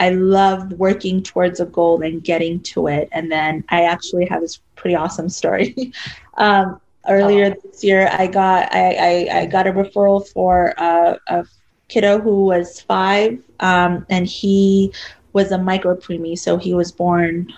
I 0.00 0.10
love 0.10 0.72
working 0.74 1.22
towards 1.22 1.60
a 1.60 1.66
goal 1.66 2.02
and 2.02 2.22
getting 2.22 2.60
to 2.60 2.86
it. 2.86 3.08
And 3.12 3.30
then 3.30 3.64
I 3.68 3.82
actually 3.82 4.26
have 4.26 4.40
this 4.40 4.60
pretty 4.76 4.94
awesome 4.94 5.28
story. 5.28 5.92
um, 6.36 6.80
earlier 7.08 7.54
oh. 7.56 7.60
this 7.68 7.82
year, 7.82 8.08
I 8.12 8.26
got 8.26 8.72
I, 8.72 9.28
I, 9.30 9.38
I 9.40 9.46
got 9.46 9.66
a 9.66 9.72
referral 9.72 10.26
for 10.28 10.74
a, 10.78 11.18
a 11.26 11.44
kiddo 11.88 12.20
who 12.20 12.44
was 12.44 12.80
five, 12.80 13.38
um, 13.60 14.06
and 14.08 14.26
he 14.26 14.92
was 15.32 15.50
a 15.50 15.58
micro 15.58 15.94
preemie, 15.96 16.38
so 16.38 16.56
he 16.56 16.74
was 16.74 16.92
born 16.92 17.52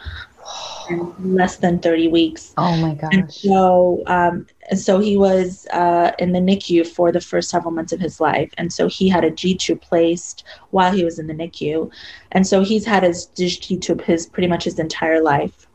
in 0.89 1.35
less 1.35 1.57
than 1.57 1.79
30 1.79 2.09
weeks. 2.09 2.53
Oh 2.57 2.77
my 2.77 2.95
gosh. 2.95 3.11
And 3.13 3.33
so, 3.33 4.03
um, 4.07 4.47
and 4.71 4.79
so 4.79 4.99
he 4.99 5.17
was 5.17 5.67
uh, 5.73 6.13
in 6.19 6.33
the 6.33 6.41
NICU 6.41 6.87
for 6.87 7.13
the 7.13 7.21
first 7.21 7.51
several 7.51 7.73
months 7.73 7.93
of 7.93 8.01
his 8.01 8.21
life. 8.21 8.53
And 8.59 8.73
so 8.73 8.89
he 8.89 9.09
had 9.09 9.25
a 9.25 9.31
G 9.31 9.55
tube 9.55 9.81
placed 9.81 10.45
while 10.71 10.93
he 10.93 11.05
was 11.05 11.19
in 11.19 11.27
the 11.27 11.35
NICU. 11.35 11.91
And 12.33 12.47
so 12.47 12.63
he's 12.63 12.85
had 12.85 13.03
his 13.03 13.27
G 13.27 13.77
tube 13.77 14.03
his 14.03 14.27
pretty 14.27 14.49
much 14.49 14.65
his 14.65 14.79
entire 14.79 15.23
life. 15.23 15.67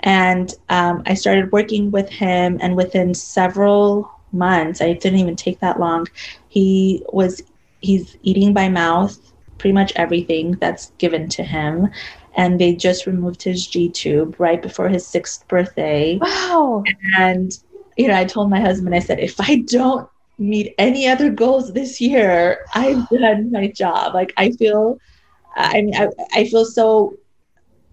And 0.00 0.54
um, 0.68 1.02
I 1.06 1.14
started 1.14 1.50
working 1.50 1.90
with 1.90 2.08
him, 2.08 2.56
and 2.60 2.76
within 2.76 3.14
several 3.14 4.08
months, 4.32 4.80
I 4.80 4.92
didn't 4.92 5.18
even 5.18 5.34
take 5.34 5.58
that 5.60 5.80
long, 5.80 6.06
he 6.48 7.02
was 7.12 7.42
he's 7.80 8.16
eating 8.22 8.52
by 8.52 8.68
mouth 8.68 9.32
pretty 9.58 9.72
much 9.72 9.92
everything 9.96 10.52
that's 10.52 10.92
given 10.98 11.28
to 11.30 11.42
him. 11.42 11.88
And 12.36 12.60
they 12.60 12.74
just 12.74 13.06
removed 13.06 13.42
his 13.42 13.66
G 13.66 13.88
tube 13.88 14.36
right 14.38 14.62
before 14.62 14.88
his 14.88 15.06
sixth 15.06 15.46
birthday. 15.48 16.18
Wow. 16.20 16.84
And, 17.18 17.52
you 17.96 18.08
know, 18.08 18.14
I 18.14 18.24
told 18.24 18.48
my 18.50 18.60
husband, 18.60 18.94
I 18.94 19.00
said, 19.00 19.18
if 19.18 19.40
I 19.40 19.56
don't 19.66 20.08
meet 20.38 20.74
any 20.78 21.08
other 21.08 21.30
goals 21.30 21.72
this 21.72 22.00
year, 22.00 22.64
I've 22.74 23.08
done 23.10 23.50
my 23.50 23.68
job. 23.68 24.14
Like, 24.14 24.32
I 24.36 24.52
feel, 24.52 24.98
I 25.56 25.82
mean, 25.82 25.96
I, 25.96 26.08
I 26.32 26.44
feel 26.48 26.64
so 26.64 27.18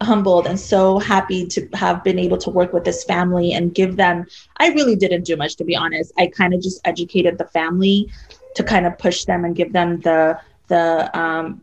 humbled 0.02 0.46
and 0.46 0.60
so 0.60 1.00
happy 1.00 1.48
to 1.48 1.68
have 1.74 2.04
been 2.04 2.20
able 2.20 2.38
to 2.38 2.50
work 2.50 2.74
with 2.74 2.84
this 2.84 3.06
family 3.06 3.54
and 3.54 3.74
give 3.74 3.96
them 3.96 4.26
i 4.58 4.68
really 4.70 4.94
didn't 4.96 5.24
do 5.24 5.38
much 5.38 5.56
to 5.56 5.64
be 5.64 5.74
honest 5.74 6.12
i 6.18 6.28
kind 6.28 6.54
of 6.54 6.62
just 6.62 6.82
educated 6.84 7.38
the 7.38 7.46
family 7.46 8.12
to 8.56 8.64
kind 8.64 8.86
of 8.86 8.98
push 8.98 9.24
them 9.24 9.46
and 9.46 9.56
give 9.56 9.72
them 9.72 10.02
the 10.02 10.38
the 10.68 11.18
um, 11.18 11.62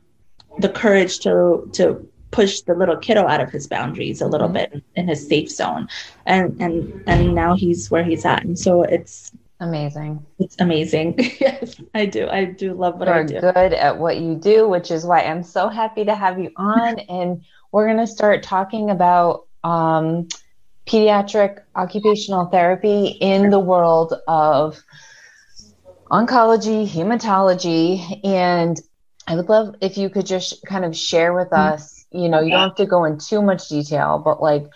the 0.58 0.68
courage 0.68 1.18
to 1.20 1.68
to 1.72 2.06
push 2.32 2.60
the 2.62 2.74
little 2.74 2.96
kiddo 2.96 3.26
out 3.26 3.40
of 3.40 3.50
his 3.50 3.66
boundaries 3.66 4.20
a 4.20 4.26
little 4.26 4.48
mm-hmm. 4.48 4.72
bit 4.74 4.84
in 4.96 5.06
his 5.06 5.26
safe 5.26 5.50
zone. 5.50 5.88
And 6.26 6.60
and 6.60 7.04
and 7.06 7.34
now 7.34 7.54
he's 7.54 7.90
where 7.90 8.04
he's 8.04 8.24
at. 8.24 8.44
And 8.44 8.58
so 8.58 8.82
it's 8.82 9.30
amazing. 9.60 10.24
It's 10.38 10.56
amazing. 10.58 11.14
Yes 11.40 11.80
i 11.94 12.06
do. 12.06 12.28
I 12.28 12.44
do 12.44 12.74
love 12.74 12.98
what 12.98 13.08
You're 13.08 13.18
i 13.18 13.22
do. 13.22 13.40
good 13.40 13.72
at 13.72 13.98
what 13.98 14.16
you 14.18 14.34
do 14.34 14.68
which 14.68 14.90
is 14.90 15.04
why 15.04 15.20
i'm 15.22 15.42
so 15.42 15.68
happy 15.68 16.04
to 16.04 16.14
have 16.14 16.38
you 16.38 16.50
on. 16.56 16.98
And 17.08 17.44
we're 17.70 17.86
going 17.86 18.04
to 18.04 18.06
start 18.06 18.42
talking 18.42 18.90
about 18.90 19.46
um 19.62 20.28
pediatric 20.86 21.60
occupational 21.76 22.46
therapy 22.46 23.06
in 23.20 23.50
the 23.50 23.60
world 23.60 24.14
of 24.26 24.82
oncology, 26.10 26.86
hematology, 26.86 28.20
and 28.24 28.80
I 29.26 29.36
would 29.36 29.48
love 29.48 29.76
if 29.80 29.96
you 29.96 30.10
could 30.10 30.26
just 30.26 30.64
kind 30.66 30.84
of 30.84 30.96
share 30.96 31.32
with 31.32 31.50
mm-hmm. 31.50 31.74
us, 31.74 32.06
you 32.10 32.28
know, 32.28 32.40
you 32.40 32.50
don't 32.50 32.68
have 32.68 32.76
to 32.76 32.86
go 32.86 33.04
in 33.04 33.18
too 33.18 33.42
much 33.42 33.68
detail, 33.68 34.20
but 34.24 34.42
like 34.42 34.66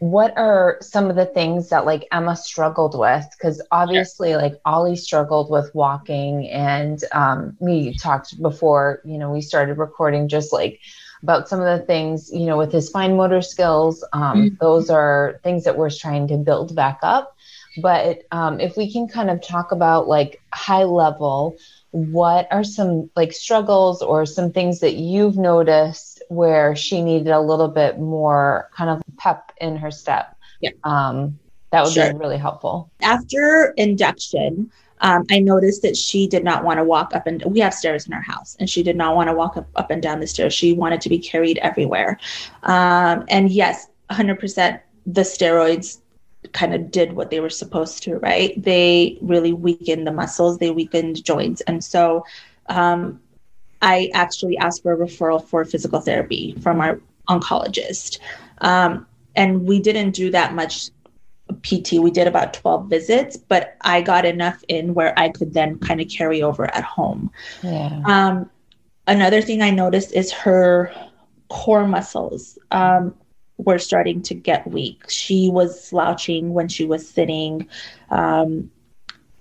what 0.00 0.32
are 0.38 0.78
some 0.80 1.10
of 1.10 1.16
the 1.16 1.26
things 1.26 1.68
that 1.68 1.84
like 1.84 2.08
Emma 2.10 2.34
struggled 2.34 2.98
with? 2.98 3.26
Because 3.32 3.62
obviously, 3.70 4.34
like 4.34 4.58
Ollie 4.64 4.96
struggled 4.96 5.50
with 5.50 5.74
walking, 5.74 6.48
and 6.48 7.04
um, 7.12 7.56
we 7.60 7.94
talked 7.94 8.40
before, 8.40 9.02
you 9.04 9.18
know, 9.18 9.30
we 9.30 9.42
started 9.42 9.76
recording 9.76 10.26
just 10.26 10.54
like 10.54 10.80
about 11.22 11.50
some 11.50 11.60
of 11.60 11.78
the 11.78 11.84
things, 11.84 12.30
you 12.32 12.46
know, 12.46 12.56
with 12.56 12.72
his 12.72 12.88
fine 12.88 13.14
motor 13.14 13.42
skills. 13.42 14.02
Um, 14.14 14.22
mm-hmm. 14.22 14.54
Those 14.58 14.88
are 14.88 15.38
things 15.44 15.64
that 15.64 15.76
we're 15.76 15.90
trying 15.90 16.28
to 16.28 16.38
build 16.38 16.74
back 16.74 17.00
up. 17.02 17.36
But 17.76 18.22
um, 18.32 18.58
if 18.58 18.78
we 18.78 18.90
can 18.90 19.06
kind 19.06 19.28
of 19.28 19.42
talk 19.42 19.70
about 19.70 20.08
like 20.08 20.40
high 20.50 20.84
level, 20.84 21.58
what 21.92 22.46
are 22.50 22.64
some 22.64 23.10
like 23.16 23.32
struggles 23.32 24.02
or 24.02 24.24
some 24.24 24.52
things 24.52 24.80
that 24.80 24.94
you've 24.94 25.36
noticed 25.36 26.22
where 26.28 26.76
she 26.76 27.02
needed 27.02 27.28
a 27.28 27.40
little 27.40 27.68
bit 27.68 27.98
more 27.98 28.70
kind 28.74 28.90
of 28.90 29.02
pep 29.18 29.52
in 29.60 29.76
her 29.76 29.90
step 29.90 30.36
yeah 30.60 30.70
um, 30.84 31.38
that 31.70 31.84
would 31.84 31.92
sure. 31.92 32.12
be 32.12 32.18
really 32.18 32.38
helpful 32.38 32.90
after 33.02 33.74
induction 33.76 34.70
um, 35.02 35.24
I 35.30 35.38
noticed 35.38 35.82
that 35.82 35.96
she 35.96 36.26
did 36.26 36.44
not 36.44 36.62
want 36.62 36.78
to 36.78 36.84
walk 36.84 37.14
up 37.14 37.26
and 37.26 37.42
we 37.46 37.60
have 37.60 37.72
stairs 37.72 38.06
in 38.06 38.12
our 38.12 38.20
house, 38.20 38.56
and 38.60 38.68
she 38.68 38.82
did 38.82 38.96
not 38.96 39.16
want 39.16 39.28
to 39.28 39.34
walk 39.34 39.56
up, 39.56 39.66
up 39.76 39.90
and 39.90 40.02
down 40.02 40.20
the 40.20 40.26
stairs. 40.26 40.52
She 40.52 40.74
wanted 40.74 41.00
to 41.00 41.08
be 41.08 41.18
carried 41.18 41.58
everywhere. 41.58 42.18
Um, 42.64 43.24
and 43.28 43.50
yes, 43.50 43.88
100% 44.10 44.80
the 45.06 45.22
steroids 45.22 46.00
kind 46.52 46.74
of 46.74 46.90
did 46.90 47.12
what 47.12 47.30
they 47.30 47.40
were 47.40 47.50
supposed 47.50 48.02
to, 48.04 48.16
right? 48.16 48.60
They 48.62 49.18
really 49.20 49.52
weakened 49.52 50.06
the 50.06 50.12
muscles, 50.12 50.58
they 50.58 50.70
weakened 50.70 51.24
joints. 51.24 51.60
And 51.62 51.82
so 51.82 52.24
um, 52.66 53.20
I 53.82 54.10
actually 54.14 54.56
asked 54.58 54.82
for 54.82 54.92
a 54.92 54.96
referral 54.96 55.44
for 55.44 55.64
physical 55.64 56.00
therapy 56.00 56.54
from 56.60 56.80
our 56.80 57.00
oncologist. 57.28 58.18
Um, 58.58 59.06
and 59.36 59.66
we 59.66 59.80
didn't 59.80 60.10
do 60.10 60.30
that 60.30 60.54
much 60.54 60.90
PT. 61.62 61.94
We 61.94 62.10
did 62.10 62.26
about 62.26 62.54
12 62.54 62.88
visits, 62.88 63.36
but 63.36 63.76
I 63.80 64.02
got 64.02 64.24
enough 64.24 64.62
in 64.68 64.94
where 64.94 65.18
I 65.18 65.28
could 65.28 65.54
then 65.54 65.78
kind 65.78 66.00
of 66.00 66.08
carry 66.08 66.42
over 66.42 66.72
at 66.74 66.84
home. 66.84 67.30
Yeah. 67.62 68.02
Um, 68.04 68.50
another 69.06 69.42
thing 69.42 69.62
I 69.62 69.70
noticed 69.70 70.12
is 70.12 70.30
her 70.32 70.92
core 71.48 71.86
muscles. 71.86 72.58
Um, 72.70 73.14
were 73.64 73.78
starting 73.78 74.22
to 74.22 74.34
get 74.34 74.66
weak. 74.66 75.08
She 75.08 75.50
was 75.50 75.82
slouching 75.82 76.52
when 76.52 76.68
she 76.68 76.86
was 76.86 77.08
sitting. 77.08 77.68
Um, 78.10 78.70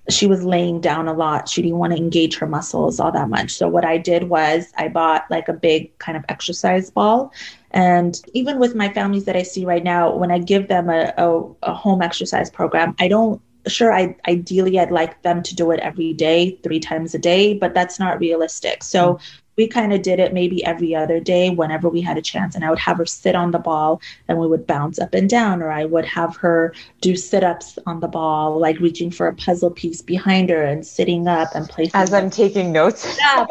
she 0.10 0.26
was 0.26 0.44
laying 0.44 0.82
down 0.82 1.08
a 1.08 1.14
lot. 1.14 1.48
She 1.48 1.62
didn't 1.62 1.78
want 1.78 1.94
to 1.94 1.98
engage 1.98 2.38
her 2.38 2.48
muscles 2.48 3.00
all 3.00 3.12
that 3.12 3.30
much. 3.30 3.52
So, 3.52 3.68
what 3.68 3.86
I 3.86 3.98
did 3.98 4.24
was 4.24 4.72
I 4.78 4.88
bought 4.88 5.26
like 5.30 5.48
a 5.48 5.54
big 5.54 5.98
kind 6.00 6.18
of 6.18 6.26
exercise 6.30 6.90
ball. 6.90 7.32
And 7.72 8.20
even 8.34 8.58
with 8.58 8.74
my 8.74 8.92
families 8.92 9.26
that 9.26 9.36
I 9.36 9.44
see 9.44 9.66
right 9.66 9.84
now, 9.84 10.16
when 10.16 10.32
I 10.32 10.40
give 10.40 10.68
them 10.68 10.90
a, 10.90 11.14
a, 11.18 11.44
a 11.64 11.74
home 11.74 12.02
exercise 12.02 12.50
program, 12.50 12.96
I 13.00 13.08
don't 13.08 13.40
sure 13.68 13.94
I 13.94 14.16
ideally 14.28 14.80
I'd 14.80 14.90
like 14.90 15.22
them 15.22 15.44
to 15.44 15.54
do 15.54 15.70
it 15.72 15.80
every 15.82 16.14
day, 16.14 16.58
three 16.64 16.80
times 16.80 17.14
a 17.14 17.20
day, 17.20 17.54
but 17.54 17.74
that's 17.76 18.00
not 18.00 18.20
realistic. 18.20 18.84
So 18.84 19.14
mm-hmm 19.14 19.39
we 19.60 19.68
kind 19.68 19.92
of 19.92 20.02
did 20.02 20.22
it 20.22 20.34
maybe 20.34 20.64
every 20.64 20.96
other 20.96 21.20
day 21.20 21.50
whenever 21.50 21.90
we 21.90 22.00
had 22.00 22.18
a 22.18 22.22
chance. 22.22 22.56
And 22.56 22.64
I 22.64 22.70
would 22.70 22.80
have 22.80 22.98
her 22.98 23.06
sit 23.06 23.36
on 23.36 23.52
the 23.52 23.60
ball 23.60 24.00
and 24.30 24.40
we 24.40 24.48
would 24.48 24.66
bounce 24.66 25.00
up 25.00 25.14
and 25.14 25.30
down, 25.30 25.62
or 25.62 25.70
I 25.70 25.84
would 25.84 26.06
have 26.06 26.38
her 26.38 26.74
do 27.02 27.18
sit 27.18 27.44
ups 27.44 27.78
on 27.86 28.00
the 28.00 28.08
ball, 28.08 28.58
like 28.58 28.80
reaching 28.80 29.12
for 29.12 29.28
a 29.28 29.36
puzzle 29.36 29.70
piece 29.70 30.02
behind 30.02 30.50
her 30.50 30.64
and 30.64 30.88
sitting 30.88 31.28
up 31.28 31.50
and 31.56 31.68
placing. 31.68 31.92
As 31.94 32.14
I'm 32.14 32.30
taking 32.30 32.72
notes. 32.72 33.06
Yeah, 33.20 33.46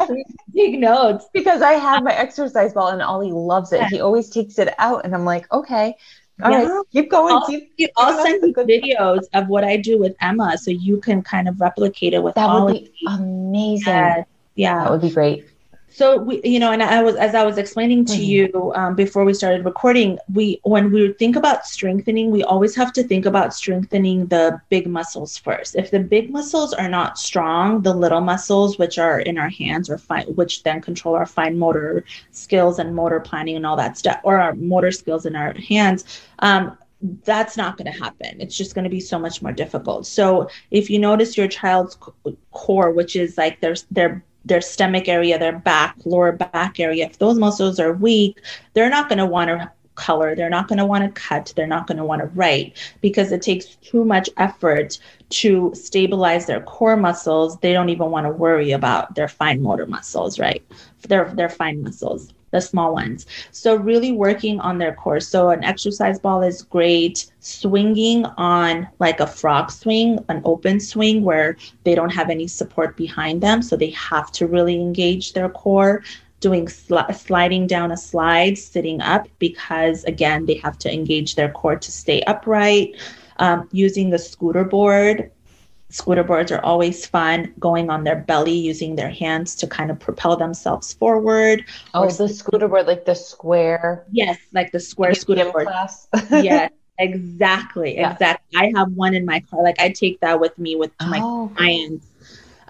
take 0.55 0.79
notes. 0.79 1.27
Because 1.31 1.61
I 1.61 1.73
have 1.73 2.01
my 2.01 2.13
exercise 2.13 2.73
ball 2.73 2.87
and 2.87 3.03
Ollie 3.03 3.31
loves 3.31 3.71
it. 3.71 3.83
He 3.83 4.01
always 4.01 4.31
takes 4.31 4.57
it 4.57 4.73
out, 4.79 5.05
and 5.05 5.13
I'm 5.13 5.25
like, 5.25 5.51
okay. 5.53 5.95
All 6.41 6.51
yeah. 6.51 6.63
right, 6.63 6.85
keep 6.91 7.11
going. 7.11 7.35
I'll, 7.35 7.45
keep, 7.45 7.77
keep 7.77 7.91
I'll 7.97 8.23
send 8.23 8.41
you 8.43 8.53
videos 8.53 9.25
of 9.33 9.47
what 9.47 9.63
I 9.63 9.77
do 9.77 9.99
with 9.99 10.15
Emma 10.21 10.57
so 10.57 10.71
you 10.71 10.99
can 10.99 11.21
kind 11.21 11.47
of 11.47 11.61
replicate 11.61 12.13
it 12.13 12.23
with 12.23 12.33
that 12.33 12.49
Ollie. 12.49 12.73
would 12.73 12.83
be 12.83 13.07
amazing. 13.07 13.93
Yeah, 13.93 14.23
yeah. 14.55 14.83
That 14.83 14.91
would 14.91 15.01
be 15.01 15.11
great 15.11 15.45
so 15.99 16.17
we 16.17 16.39
you 16.45 16.59
know 16.59 16.71
and 16.71 16.81
i 16.81 17.03
was 17.03 17.15
as 17.17 17.35
i 17.35 17.43
was 17.43 17.57
explaining 17.57 18.05
to 18.05 18.13
mm-hmm. 18.13 18.55
you 18.55 18.73
um, 18.73 18.95
before 18.95 19.25
we 19.25 19.33
started 19.33 19.65
recording 19.65 20.17
we 20.33 20.57
when 20.63 20.91
we 20.93 21.11
think 21.21 21.35
about 21.35 21.65
strengthening 21.65 22.31
we 22.31 22.41
always 22.43 22.73
have 22.73 22.93
to 22.93 23.03
think 23.03 23.25
about 23.25 23.53
strengthening 23.53 24.25
the 24.27 24.43
big 24.69 24.87
muscles 24.87 25.37
first 25.37 25.75
if 25.75 25.91
the 25.91 25.99
big 25.99 26.31
muscles 26.31 26.73
are 26.73 26.87
not 26.87 27.19
strong 27.19 27.81
the 27.81 27.93
little 27.93 28.21
muscles 28.21 28.79
which 28.79 28.97
are 28.97 29.19
in 29.19 29.37
our 29.37 29.49
hands 29.49 29.89
or 29.89 29.97
fine 29.97 30.25
which 30.39 30.63
then 30.63 30.79
control 30.79 31.15
our 31.15 31.25
fine 31.25 31.59
motor 31.59 32.05
skills 32.31 32.79
and 32.79 32.95
motor 32.95 33.19
planning 33.19 33.57
and 33.57 33.65
all 33.65 33.75
that 33.75 33.97
stuff 33.97 34.21
or 34.23 34.39
our 34.39 34.55
motor 34.55 34.91
skills 34.91 35.25
in 35.25 35.35
our 35.35 35.53
hands 35.55 36.21
um, 36.39 36.77
that's 37.23 37.55
not 37.55 37.77
going 37.77 37.89
to 37.89 37.97
happen. 37.97 38.41
It's 38.41 38.57
just 38.57 38.75
going 38.75 38.83
to 38.83 38.89
be 38.89 38.99
so 38.99 39.17
much 39.17 39.41
more 39.41 39.53
difficult. 39.53 40.05
So 40.05 40.49
if 40.69 40.89
you 40.89 40.99
notice 40.99 41.37
your 41.37 41.47
child's 41.47 41.97
core, 42.51 42.91
which 42.91 43.15
is 43.15 43.37
like 43.37 43.61
their 43.61 43.75
their 43.89 44.21
their 44.45 44.61
stomach 44.61 45.07
area, 45.07 45.37
their 45.37 45.59
back, 45.59 45.95
lower 46.05 46.31
back 46.31 46.79
area, 46.79 47.05
if 47.05 47.19
those 47.19 47.37
muscles 47.37 47.79
are 47.79 47.93
weak, 47.93 48.39
they're 48.73 48.89
not 48.89 49.09
going 49.09 49.19
to 49.19 49.25
want 49.25 49.49
to 49.49 49.71
color, 49.95 50.33
they're 50.33 50.49
not 50.49 50.67
going 50.67 50.77
to 50.79 50.85
want 50.85 51.03
to 51.03 51.21
cut, 51.21 51.51
they're 51.55 51.67
not 51.67 51.85
going 51.85 51.97
to 51.97 52.05
want 52.05 52.21
to 52.21 52.27
write 52.27 52.77
because 53.01 53.31
it 53.31 53.41
takes 53.41 53.75
too 53.75 54.05
much 54.05 54.29
effort 54.37 54.97
to 55.29 55.71
stabilize 55.75 56.45
their 56.45 56.61
core 56.61 56.95
muscles. 56.95 57.57
They 57.57 57.73
don't 57.73 57.89
even 57.89 58.09
want 58.09 58.25
to 58.25 58.31
worry 58.31 58.71
about 58.71 59.13
their 59.15 59.27
fine 59.27 59.61
motor 59.61 59.85
muscles, 59.85 60.39
right? 60.39 60.63
Their 61.07 61.25
their 61.35 61.49
fine 61.49 61.83
muscles 61.83 62.33
the 62.51 62.61
small 62.61 62.93
ones. 62.93 63.25
So 63.51 63.75
really 63.75 64.11
working 64.11 64.59
on 64.59 64.77
their 64.77 64.93
core. 64.93 65.19
So 65.19 65.49
an 65.49 65.63
exercise 65.63 66.19
ball 66.19 66.41
is 66.43 66.61
great. 66.61 67.31
Swinging 67.39 68.25
on 68.37 68.87
like 68.99 69.19
a 69.19 69.27
frog 69.27 69.71
swing, 69.71 70.19
an 70.29 70.41
open 70.45 70.79
swing 70.79 71.23
where 71.23 71.57
they 71.83 71.95
don't 71.95 72.13
have 72.13 72.29
any 72.29 72.47
support 72.47 72.97
behind 72.97 73.41
them, 73.41 73.61
so 73.61 73.75
they 73.75 73.91
have 73.91 74.31
to 74.33 74.47
really 74.47 74.75
engage 74.75 75.33
their 75.33 75.49
core. 75.49 76.03
Doing 76.39 76.69
sl- 76.69 77.11
sliding 77.13 77.67
down 77.67 77.91
a 77.91 77.97
slide, 77.97 78.57
sitting 78.57 79.01
up 79.01 79.27
because 79.39 80.05
again 80.05 80.45
they 80.45 80.55
have 80.55 80.77
to 80.79 80.93
engage 80.93 81.35
their 81.35 81.51
core 81.51 81.75
to 81.75 81.91
stay 81.91 82.21
upright. 82.23 82.95
Um, 83.41 83.69
using 83.71 84.09
the 84.09 84.19
scooter 84.19 84.65
board 84.65 85.31
Scooter 85.91 86.23
boards 86.23 86.51
are 86.51 86.63
always 86.63 87.05
fun, 87.05 87.51
going 87.59 87.89
on 87.89 88.03
their 88.03 88.17
belly, 88.17 88.53
using 88.53 88.95
their 88.95 89.09
hands 89.09 89.55
to 89.55 89.65
kind 89.65 89.89
of 89.89 89.99
propel 89.99 90.37
themselves 90.37 90.93
forward. 90.93 91.65
Oh, 91.95 92.03
is 92.03 92.17
the 92.17 92.29
scooter 92.29 92.67
board, 92.67 92.85
like 92.85 93.05
the 93.05 93.15
square. 93.15 94.05
Yes, 94.11 94.37
like 94.53 94.71
the 94.71 94.79
square 94.79 95.11
like 95.11 95.19
scooter 95.19 95.51
board. 95.51 95.67
yes, 96.31 96.71
exactly, 96.99 97.95
yeah. 97.95 98.13
exactly. 98.13 98.59
I 98.59 98.71
have 98.75 98.91
one 98.91 99.15
in 99.15 99.25
my 99.25 99.39
car. 99.39 99.63
Like 99.63 99.79
I 99.79 99.89
take 99.89 100.19
that 100.19 100.39
with 100.39 100.57
me 100.59 100.75
with 100.75 100.91
my 101.01 101.21
oh, 101.23 101.51
clients. 101.55 102.05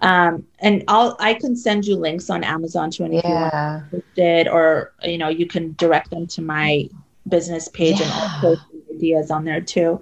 Um, 0.01 0.45
and 0.59 0.85
I'll 0.87 1.17
I 1.19 1.33
can 1.33 1.57
send 1.57 1.85
you 1.85 1.97
links 1.97 2.29
on 2.29 2.45
Amazon 2.45 2.89
to, 2.91 3.03
if 3.03 3.11
yeah. 3.11 3.81
you 3.91 3.97
want 3.97 4.05
it, 4.15 4.47
or 4.47 4.93
you 5.03 5.17
know, 5.17 5.27
you 5.27 5.45
can 5.45 5.75
direct 5.77 6.09
them 6.09 6.25
to 6.27 6.41
my 6.41 6.87
business 7.27 7.67
page, 7.67 7.99
yeah. 7.99 8.05
and 8.05 8.13
I'll 8.13 8.39
post 8.39 8.61
ideas 8.95 9.29
on 9.29 9.43
there 9.43 9.59
too. 9.59 10.01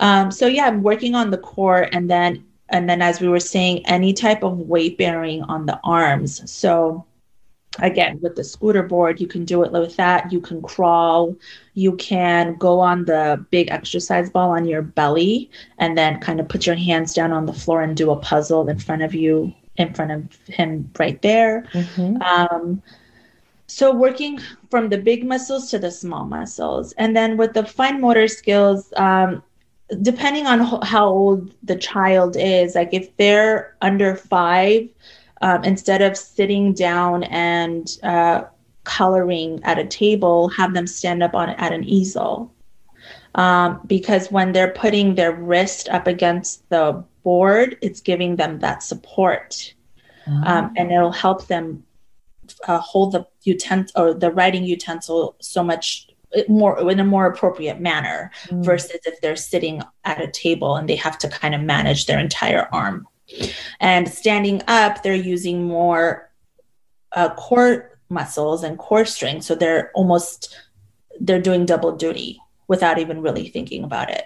Um, 0.00 0.30
so 0.30 0.46
yeah, 0.46 0.66
I'm 0.66 0.82
working 0.82 1.14
on 1.14 1.30
the 1.30 1.38
core 1.38 1.88
and 1.92 2.10
then 2.10 2.44
and 2.70 2.88
then 2.88 3.02
as 3.02 3.20
we 3.20 3.28
were 3.28 3.40
saying, 3.40 3.86
any 3.86 4.12
type 4.12 4.42
of 4.42 4.58
weight 4.58 4.98
bearing 4.98 5.42
on 5.42 5.66
the 5.66 5.78
arms. 5.84 6.50
So 6.50 7.04
again, 7.78 8.18
with 8.22 8.36
the 8.36 8.44
scooter 8.44 8.82
board, 8.82 9.20
you 9.20 9.26
can 9.26 9.44
do 9.44 9.62
it 9.64 9.72
with 9.72 9.96
that. 9.96 10.32
You 10.32 10.40
can 10.40 10.62
crawl, 10.62 11.36
you 11.74 11.96
can 11.96 12.56
go 12.56 12.80
on 12.80 13.04
the 13.04 13.44
big 13.50 13.70
exercise 13.70 14.30
ball 14.30 14.50
on 14.50 14.64
your 14.64 14.82
belly 14.82 15.50
and 15.78 15.96
then 15.96 16.20
kind 16.20 16.40
of 16.40 16.48
put 16.48 16.66
your 16.66 16.76
hands 16.76 17.14
down 17.14 17.32
on 17.32 17.46
the 17.46 17.52
floor 17.52 17.82
and 17.82 17.96
do 17.96 18.10
a 18.10 18.16
puzzle 18.16 18.68
in 18.68 18.78
front 18.78 19.02
of 19.02 19.14
you, 19.14 19.52
in 19.76 19.92
front 19.92 20.12
of 20.12 20.36
him 20.46 20.90
right 20.98 21.20
there. 21.22 21.66
Mm-hmm. 21.72 22.22
Um, 22.22 22.82
so 23.66 23.92
working 23.92 24.40
from 24.70 24.88
the 24.88 24.98
big 24.98 25.24
muscles 25.24 25.70
to 25.70 25.78
the 25.78 25.90
small 25.90 26.24
muscles 26.24 26.92
and 26.92 27.16
then 27.16 27.36
with 27.36 27.54
the 27.54 27.64
fine 27.64 28.00
motor 28.00 28.28
skills 28.28 28.92
um, 28.96 29.42
depending 30.02 30.46
on 30.46 30.80
how 30.82 31.06
old 31.06 31.54
the 31.62 31.76
child 31.76 32.36
is, 32.38 32.74
like 32.74 32.90
if 32.92 33.16
they're 33.16 33.76
under 33.82 34.16
five, 34.16 34.88
um, 35.42 35.62
instead 35.64 36.00
of 36.00 36.16
sitting 36.16 36.72
down 36.72 37.24
and 37.24 37.98
uh, 38.02 38.44
coloring 38.84 39.60
at 39.64 39.78
a 39.78 39.86
table, 39.86 40.48
have 40.48 40.74
them 40.74 40.86
stand 40.86 41.22
up 41.22 41.34
on 41.34 41.50
at 41.50 41.72
an 41.72 41.84
easel. 41.84 42.50
Um, 43.34 43.80
because 43.86 44.30
when 44.30 44.52
they're 44.52 44.72
putting 44.72 45.16
their 45.16 45.32
wrist 45.32 45.88
up 45.88 46.06
against 46.06 46.68
the 46.70 47.04
board, 47.24 47.76
it's 47.82 48.00
giving 48.00 48.36
them 48.36 48.60
that 48.60 48.82
support, 48.82 49.74
mm-hmm. 50.26 50.44
um, 50.44 50.72
and 50.76 50.92
it'll 50.92 51.12
help 51.12 51.48
them 51.48 51.84
uh, 52.68 52.78
hold 52.78 53.12
the 53.12 53.26
utensil 53.42 54.00
or 54.00 54.14
the 54.14 54.30
writing 54.30 54.64
utensil 54.64 55.34
so 55.40 55.64
much 55.64 56.08
more 56.48 56.90
in 56.90 57.00
a 57.00 57.04
more 57.04 57.26
appropriate 57.26 57.80
manner 57.80 58.30
Mm. 58.48 58.64
versus 58.64 58.98
if 59.04 59.20
they're 59.20 59.36
sitting 59.36 59.82
at 60.04 60.20
a 60.20 60.28
table 60.30 60.76
and 60.76 60.88
they 60.88 60.96
have 60.96 61.18
to 61.18 61.28
kind 61.28 61.54
of 61.54 61.60
manage 61.60 62.06
their 62.06 62.18
entire 62.18 62.68
arm. 62.72 63.06
And 63.80 64.08
standing 64.08 64.62
up, 64.68 65.02
they're 65.02 65.14
using 65.14 65.64
more 65.64 66.30
uh, 67.12 67.34
core 67.34 67.98
muscles 68.10 68.62
and 68.64 68.78
core 68.78 69.04
strength, 69.04 69.44
so 69.44 69.54
they're 69.54 69.90
almost 69.94 70.56
they're 71.20 71.40
doing 71.40 71.64
double 71.64 71.92
duty 71.96 72.40
without 72.66 72.98
even 72.98 73.22
really 73.22 73.48
thinking 73.48 73.84
about 73.84 74.10
it. 74.10 74.24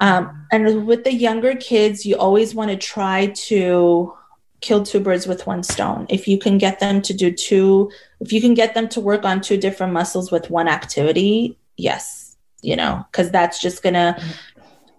Um, 0.00 0.46
and 0.52 0.86
with 0.86 1.04
the 1.04 1.12
younger 1.14 1.54
kids, 1.54 2.04
you 2.04 2.16
always 2.16 2.54
want 2.54 2.70
to 2.70 2.76
try 2.76 3.26
to 3.26 4.14
kill 4.60 4.82
two 4.82 5.00
birds 5.00 5.26
with 5.26 5.46
one 5.46 5.62
stone. 5.62 6.06
If 6.08 6.26
you 6.26 6.38
can 6.38 6.58
get 6.58 6.80
them 6.80 7.00
to 7.02 7.14
do 7.14 7.30
two, 7.32 7.90
if 8.20 8.32
you 8.32 8.40
can 8.40 8.54
get 8.54 8.74
them 8.74 8.88
to 8.90 9.00
work 9.00 9.24
on 9.24 9.40
two 9.40 9.56
different 9.56 9.92
muscles 9.92 10.30
with 10.30 10.50
one 10.50 10.68
activity, 10.68 11.56
yes, 11.76 12.36
you 12.62 12.76
know, 12.76 13.04
because 13.10 13.30
that's 13.30 13.60
just 13.60 13.82
gonna 13.82 14.20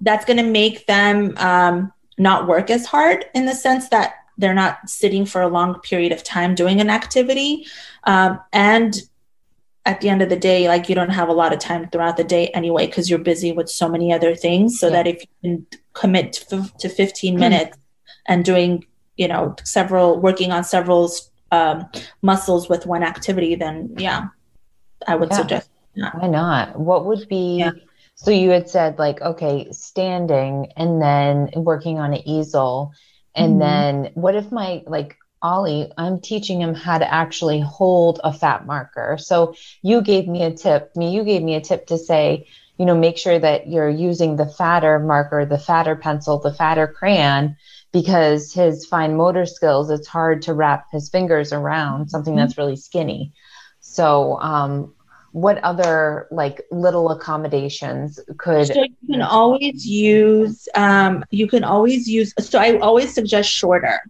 that's 0.02 0.26
gonna 0.26 0.44
make 0.44 0.88
them 0.88 1.34
um, 1.38 1.92
not 2.18 2.48
work 2.48 2.70
as 2.70 2.86
hard 2.86 3.26
in 3.34 3.46
the 3.46 3.56
sense 3.56 3.90
that 3.90 4.14
they're 4.38 4.54
not 4.54 4.90
sitting 4.90 5.26
for 5.26 5.42
a 5.42 5.50
long 5.50 5.80
period 5.82 6.14
of 6.14 6.24
time 6.24 6.56
doing 6.56 6.80
an 6.80 6.90
activity, 6.90 7.66
um, 8.06 8.40
and 8.54 9.02
at 9.86 10.02
the 10.02 10.10
end 10.10 10.22
of 10.22 10.30
the 10.30 10.36
day, 10.36 10.68
like 10.68 10.88
you 10.88 10.96
don't 10.96 11.10
have 11.10 11.30
a 11.30 11.34
lot 11.34 11.52
of 11.52 11.60
time 11.60 11.90
throughout 11.90 12.16
the 12.16 12.24
day 12.24 12.48
anyway 12.50 12.86
because 12.86 13.10
you're 13.10 13.18
busy 13.18 13.52
with 13.52 13.70
so 13.70 13.90
many 13.90 14.14
other 14.14 14.36
things. 14.36 14.80
So 14.80 14.88
Yeah. 14.88 14.94
that 14.94 15.08
if 15.08 15.22
you 15.22 15.28
can 15.42 15.66
commit 15.94 16.34
to, 16.50 16.70
to 16.80 16.90
15 16.90 17.38
minutes 17.40 17.78
and 18.28 18.46
doing, 18.46 18.86
you 19.20 19.28
know, 19.28 19.56
several 19.66 20.20
working 20.22 20.52
on 20.52 20.64
several 20.64 21.12
um, 21.52 21.86
muscles 22.24 22.70
with 22.70 22.88
one 22.88 23.04
activity, 23.04 23.56
then 23.56 23.96
yeah, 23.98 24.28
I 25.08 25.16
would 25.16 25.32
Yeah. 25.32 25.38
suggest. 25.38 25.70
Why 26.14 26.28
not? 26.28 26.80
What 26.80 27.06
would 27.06 27.28
be 27.30 27.60
Yeah. 27.60 27.72
so 28.16 28.32
you 28.32 28.50
had 28.52 28.70
said 28.70 29.00
like 29.00 29.22
okay, 29.22 29.68
standing 29.72 30.72
and 30.78 31.02
then 31.02 31.52
working 31.56 32.00
on 32.00 32.14
an 32.14 32.28
easel 32.28 32.94
and 33.36 33.56
Mhm. 33.56 33.62
then 33.62 34.12
what 34.16 34.36
if 34.36 34.52
my 34.52 34.84
like 34.88 35.18
Ollie, 35.42 35.92
I'm 35.98 36.20
teaching 36.20 36.62
him 36.62 36.74
how 36.76 36.98
to 36.98 37.14
actually 37.14 37.62
hold 37.62 38.20
a 38.24 38.34
fat 38.34 38.66
marker. 38.66 39.18
So 39.20 39.56
you 39.82 40.02
gave 40.02 40.28
me 40.28 40.44
a 40.44 40.52
tip, 40.52 40.96
me 40.96 41.12
you 41.16 41.24
gave 41.24 41.44
me 41.44 41.56
a 41.56 41.62
tip 41.62 41.88
to 41.88 41.98
say, 41.98 42.48
you 42.78 42.86
know, 42.86 42.96
make 42.98 43.18
sure 43.18 43.40
that 43.40 43.68
you're 43.68 43.90
using 43.90 44.36
the 44.36 44.48
fatter 44.48 45.00
marker, 45.00 45.46
the 45.46 45.58
fatter 45.60 45.96
pencil, 45.96 46.40
the 46.40 46.54
fatter 46.54 46.88
crayon 46.88 47.56
because 47.92 48.54
his 48.54 48.86
fine 48.86 49.16
motor 49.16 49.46
skills 49.46 49.90
it's 49.90 50.08
hard 50.08 50.42
to 50.44 50.54
wrap 50.54 50.88
his 50.92 51.10
fingers 51.10 51.52
around 51.52 52.10
something 52.10 52.36
that's 52.36 52.58
really 52.58 52.76
skinny. 52.76 53.34
So 53.80 54.40
um 54.42 54.94
what 55.32 55.58
other 55.60 56.28
like 56.32 56.62
little 56.72 57.12
accommodations 57.12 58.20
could 58.38 58.68
So 58.68 58.82
you 58.82 58.96
can 59.12 59.22
always 59.22 59.86
use 59.86 60.68
um, 60.76 61.24
you 61.30 61.48
can 61.48 61.64
always 61.64 62.08
use 62.08 62.34
so 62.40 62.60
I 62.60 62.78
always 62.80 63.14
suggest 63.14 63.50
shorter 63.50 64.02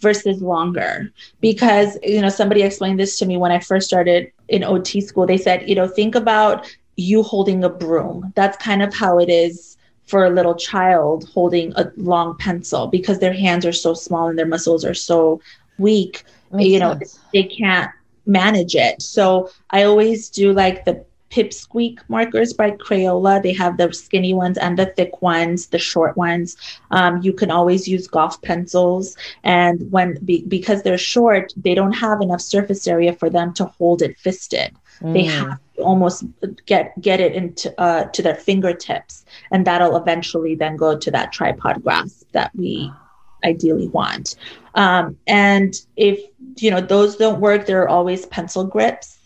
versus 0.00 0.42
longer. 0.42 1.12
Because 1.40 1.96
you 2.02 2.20
know 2.20 2.28
somebody 2.28 2.62
explained 2.62 3.00
this 3.00 3.18
to 3.18 3.26
me 3.26 3.36
when 3.36 3.52
I 3.52 3.60
first 3.60 3.88
started 3.88 4.30
in 4.48 4.64
OT 4.64 5.00
school. 5.00 5.26
They 5.26 5.38
said 5.38 5.68
you 5.68 5.74
know 5.74 5.88
think 5.88 6.14
about 6.14 6.66
you 6.96 7.22
holding 7.22 7.64
a 7.64 7.68
broom. 7.68 8.32
That's 8.34 8.56
kind 8.58 8.82
of 8.82 8.92
how 8.92 9.18
it 9.18 9.30
is 9.30 9.77
for 10.08 10.24
a 10.24 10.30
little 10.30 10.54
child 10.54 11.28
holding 11.34 11.72
a 11.76 11.92
long 11.96 12.36
pencil 12.38 12.86
because 12.86 13.18
their 13.18 13.32
hands 13.32 13.64
are 13.64 13.72
so 13.72 13.94
small 13.94 14.28
and 14.28 14.38
their 14.38 14.46
muscles 14.46 14.84
are 14.84 14.94
so 14.94 15.40
weak 15.78 16.24
you 16.56 16.78
know, 16.78 16.92
sense. 16.94 17.18
they 17.32 17.44
can't 17.44 17.90
manage 18.26 18.74
it. 18.74 19.02
So 19.02 19.50
I 19.70 19.84
always 19.84 20.28
do 20.28 20.52
like 20.52 20.84
the 20.84 21.04
pipsqueak 21.30 21.98
markers 22.08 22.52
by 22.52 22.70
Crayola. 22.70 23.42
They 23.42 23.52
have 23.52 23.76
the 23.76 23.92
skinny 23.92 24.32
ones 24.32 24.56
and 24.56 24.78
the 24.78 24.86
thick 24.86 25.20
ones, 25.20 25.66
the 25.66 25.78
short 25.78 26.16
ones. 26.16 26.56
Um, 26.90 27.20
you 27.22 27.32
can 27.32 27.50
always 27.50 27.86
use 27.86 28.06
golf 28.06 28.40
pencils, 28.42 29.16
and 29.44 29.90
when 29.92 30.18
be, 30.24 30.44
because 30.48 30.82
they're 30.82 30.98
short, 30.98 31.52
they 31.56 31.74
don't 31.74 31.92
have 31.92 32.22
enough 32.22 32.40
surface 32.40 32.86
area 32.88 33.12
for 33.12 33.28
them 33.28 33.52
to 33.54 33.66
hold 33.66 34.00
it 34.02 34.18
fisted. 34.18 34.74
They 35.00 35.24
Mm. 35.24 35.30
have 35.30 35.58
to 35.76 35.82
almost 35.82 36.24
get 36.66 37.00
get 37.00 37.20
it 37.20 37.34
into 37.34 37.72
uh, 37.80 38.04
to 38.04 38.22
their 38.22 38.34
fingertips, 38.34 39.24
and 39.52 39.64
that'll 39.66 39.96
eventually 39.96 40.54
then 40.54 40.76
go 40.76 40.96
to 40.98 41.10
that 41.10 41.32
tripod 41.32 41.82
grasp 41.82 42.26
that 42.32 42.50
we 42.56 42.92
ideally 43.44 43.88
want. 43.88 44.34
Um, 44.74 45.16
and 45.26 45.74
if 45.96 46.20
you 46.56 46.70
know 46.70 46.80
those 46.80 47.16
don't 47.16 47.40
work, 47.40 47.66
there 47.66 47.82
are 47.82 47.88
always 47.88 48.26
pencil 48.26 48.64
grips 48.64 49.18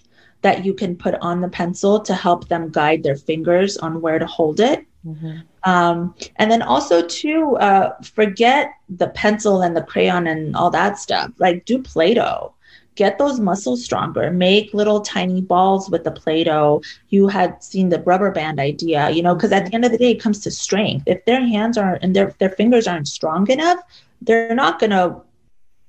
that 0.43 0.65
you 0.65 0.75
can 0.75 0.97
put 0.97 1.15
on 1.21 1.41
the 1.41 1.49
pencil 1.49 2.01
to 2.01 2.15
help 2.15 2.49
them 2.49 2.69
guide 2.69 3.03
their 3.03 3.17
fingers 3.17 3.77
on 3.79 4.01
where 4.03 4.19
to 4.19 4.27
hold 4.27 4.61
it. 4.61 4.85
Mhm. 5.07 5.43
Um, 5.65 6.15
and 6.37 6.51
then 6.51 6.63
also 6.63 7.01
too, 7.07 7.57
uh, 7.59 7.95
forget 8.03 8.73
the 8.89 9.07
pencil 9.09 9.63
and 9.63 9.77
the 9.77 9.83
crayon 9.83 10.27
and 10.27 10.57
all 10.57 10.71
that 10.71 10.99
stuff. 10.99 11.31
Like 11.39 11.65
do 11.65 11.81
Play-Doh. 11.81 12.53
Get 12.95 13.19
those 13.19 13.41
muscles 13.41 13.85
stronger. 13.85 14.31
Make 14.31 14.75
little 14.75 15.01
tiny 15.01 15.41
balls 15.41 15.89
with 15.89 16.05
the 16.05 16.11
Play-Doh. 16.11 16.83
You 17.09 17.29
had 17.29 17.63
seen 17.63 17.89
the 17.89 18.03
rubber 18.03 18.31
band 18.31 18.61
idea, 18.61 19.11
you 19.11 19.23
know, 19.23 19.35
because 19.35 19.53
at 19.53 19.67
the 19.67 19.75
end 19.75 19.85
of 19.85 19.93
the 19.93 19.99
day, 19.99 20.11
it 20.11 20.21
comes 20.21 20.41
to 20.41 20.51
strength. 20.51 21.05
If 21.07 21.25
their 21.25 21.41
hands 21.41 21.79
aren't 21.79 22.03
and 22.03 22.15
their 22.15 22.35
their 22.39 22.51
fingers 22.51 22.87
aren't 22.87 23.09
strong 23.09 23.51
enough, 23.51 23.79
they're 24.21 24.55
not 24.55 24.79
gonna 24.79 25.21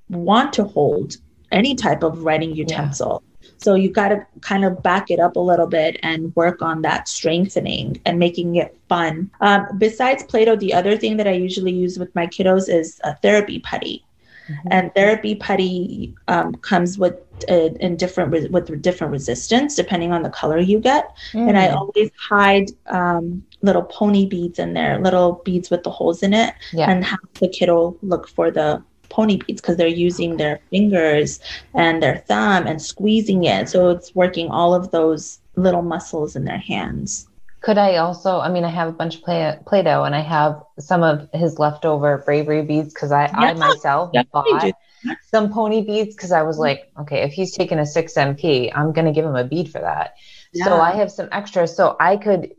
want 0.10 0.54
to 0.54 0.64
hold 0.64 1.18
any 1.52 1.76
type 1.76 2.04
of 2.04 2.24
writing 2.24 2.56
utensil. 2.56 3.24
So 3.58 3.76
you 3.76 3.90
got 3.90 4.10
to 4.10 4.26
kind 4.42 4.66
of 4.66 4.84
back 4.84 5.10
it 5.10 5.20
up 5.20 5.36
a 5.36 5.40
little 5.40 5.68
bit 5.68 5.98
and 6.04 6.36
work 6.36 6.62
on 6.62 6.82
that 6.82 7.08
strengthening 7.08 8.02
and 8.06 8.20
making 8.20 8.56
it 8.56 8.78
fun. 8.90 9.32
Um, 9.42 9.68
besides 9.78 10.24
Play-Doh, 10.24 10.58
the 10.58 10.74
other 10.74 10.98
thing 10.98 11.18
that 11.18 11.28
I 11.28 11.32
usually 11.32 11.72
use 11.72 11.98
with 11.98 12.14
my 12.16 12.28
kiddos 12.28 12.68
is 12.68 13.00
a 13.04 13.16
therapy 13.18 13.60
putty. 13.60 14.04
Mhm. 14.50 14.68
And 14.72 14.94
therapy 14.96 15.36
putty 15.36 16.14
um, 16.28 16.56
comes 16.56 16.98
with 16.98 17.16
uh, 17.50 17.70
in 17.80 17.96
different 17.98 18.32
re- 18.32 18.48
with 18.48 18.82
different 18.82 19.12
resistance 19.12 19.76
depending 19.76 20.12
on 20.12 20.22
the 20.24 20.30
color 20.30 20.60
you 20.60 20.80
get. 20.80 21.12
And 21.34 21.58
I 21.58 21.68
Mm. 21.68 21.76
always 21.76 22.12
hide 22.30 22.70
um, 22.88 23.44
little 23.62 23.84
pony 23.84 24.26
beads 24.26 24.60
in 24.60 24.74
there, 24.74 25.00
little 25.00 25.42
beads 25.46 25.70
with 25.70 25.84
the 25.84 25.90
holes 25.90 26.24
in 26.24 26.34
it, 26.34 26.54
yeah. 26.74 26.90
and 26.90 27.04
have 27.04 27.20
the 27.40 27.48
kiddo 27.48 27.96
look 28.02 28.28
for 28.28 28.52
the 28.52 28.82
pony 29.10 29.38
beads 29.38 29.62
because 29.62 29.78
they're 29.78 29.88
using 30.08 30.38
their 30.38 30.60
fingers 30.72 31.40
and 31.74 32.02
their 32.02 32.18
thumb 32.28 32.66
and 32.68 32.82
squeezing 32.82 33.44
it. 33.46 33.70
So 33.70 33.90
it's 33.90 34.14
working 34.16 34.50
all 34.50 34.74
of 34.74 34.92
those 34.92 35.40
little 35.56 35.82
muscles 35.84 36.36
in 36.36 36.46
their 36.46 36.58
hands. 36.58 37.28
Could 37.64 37.78
I 37.78 37.96
also? 37.96 38.40
I 38.40 38.50
mean, 38.50 38.66
I 38.66 38.70
have 38.70 38.90
a 38.90 38.92
bunch 38.92 39.16
of 39.16 39.22
play, 39.22 39.58
Play-Doh, 39.66 40.04
and 40.04 40.14
I 40.14 40.20
have 40.20 40.62
some 40.80 41.02
of 41.02 41.30
his 41.34 41.60
leftover 41.60 42.22
bravery 42.26 42.62
beads 42.62 42.94
because 42.94 43.14
I, 43.14 43.28
I 43.28 43.54
myself 43.54 44.12
definitely 44.12 44.74
bought 44.74 45.18
some 45.32 45.52
pony 45.52 45.82
beads 45.82 46.14
because 46.14 46.34
I 46.34 46.42
was 46.42 46.58
like, 46.58 46.92
okay, 47.00 47.22
if 47.22 47.32
he's 47.32 47.54
taking 47.54 47.80
a 47.80 47.86
six 47.86 48.16
MP, 48.16 48.70
I'm 48.76 48.92
gonna 48.92 49.14
give 49.14 49.24
him 49.24 49.38
a 49.38 49.46
bead 49.46 49.72
for 49.72 49.80
that. 49.80 50.16
So 50.54 50.76
I 50.76 50.92
have 50.92 51.10
some 51.10 51.30
extra, 51.32 51.66
so 51.66 51.96
I 52.02 52.18
could 52.18 52.52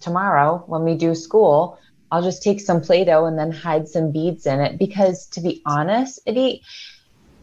tomorrow 0.00 0.62
when 0.66 0.84
we 0.84 0.96
do 0.96 1.14
school, 1.14 1.78
I'll 2.10 2.22
just 2.22 2.42
take 2.42 2.60
some 2.60 2.82
Play-Doh 2.82 3.24
and 3.24 3.38
then 3.38 3.52
hide 3.52 3.88
some 3.88 4.12
beads 4.12 4.44
in 4.44 4.60
it 4.60 4.78
because, 4.78 5.28
to 5.28 5.40
be 5.40 5.62
honest, 5.64 6.20
Eddie, 6.26 6.62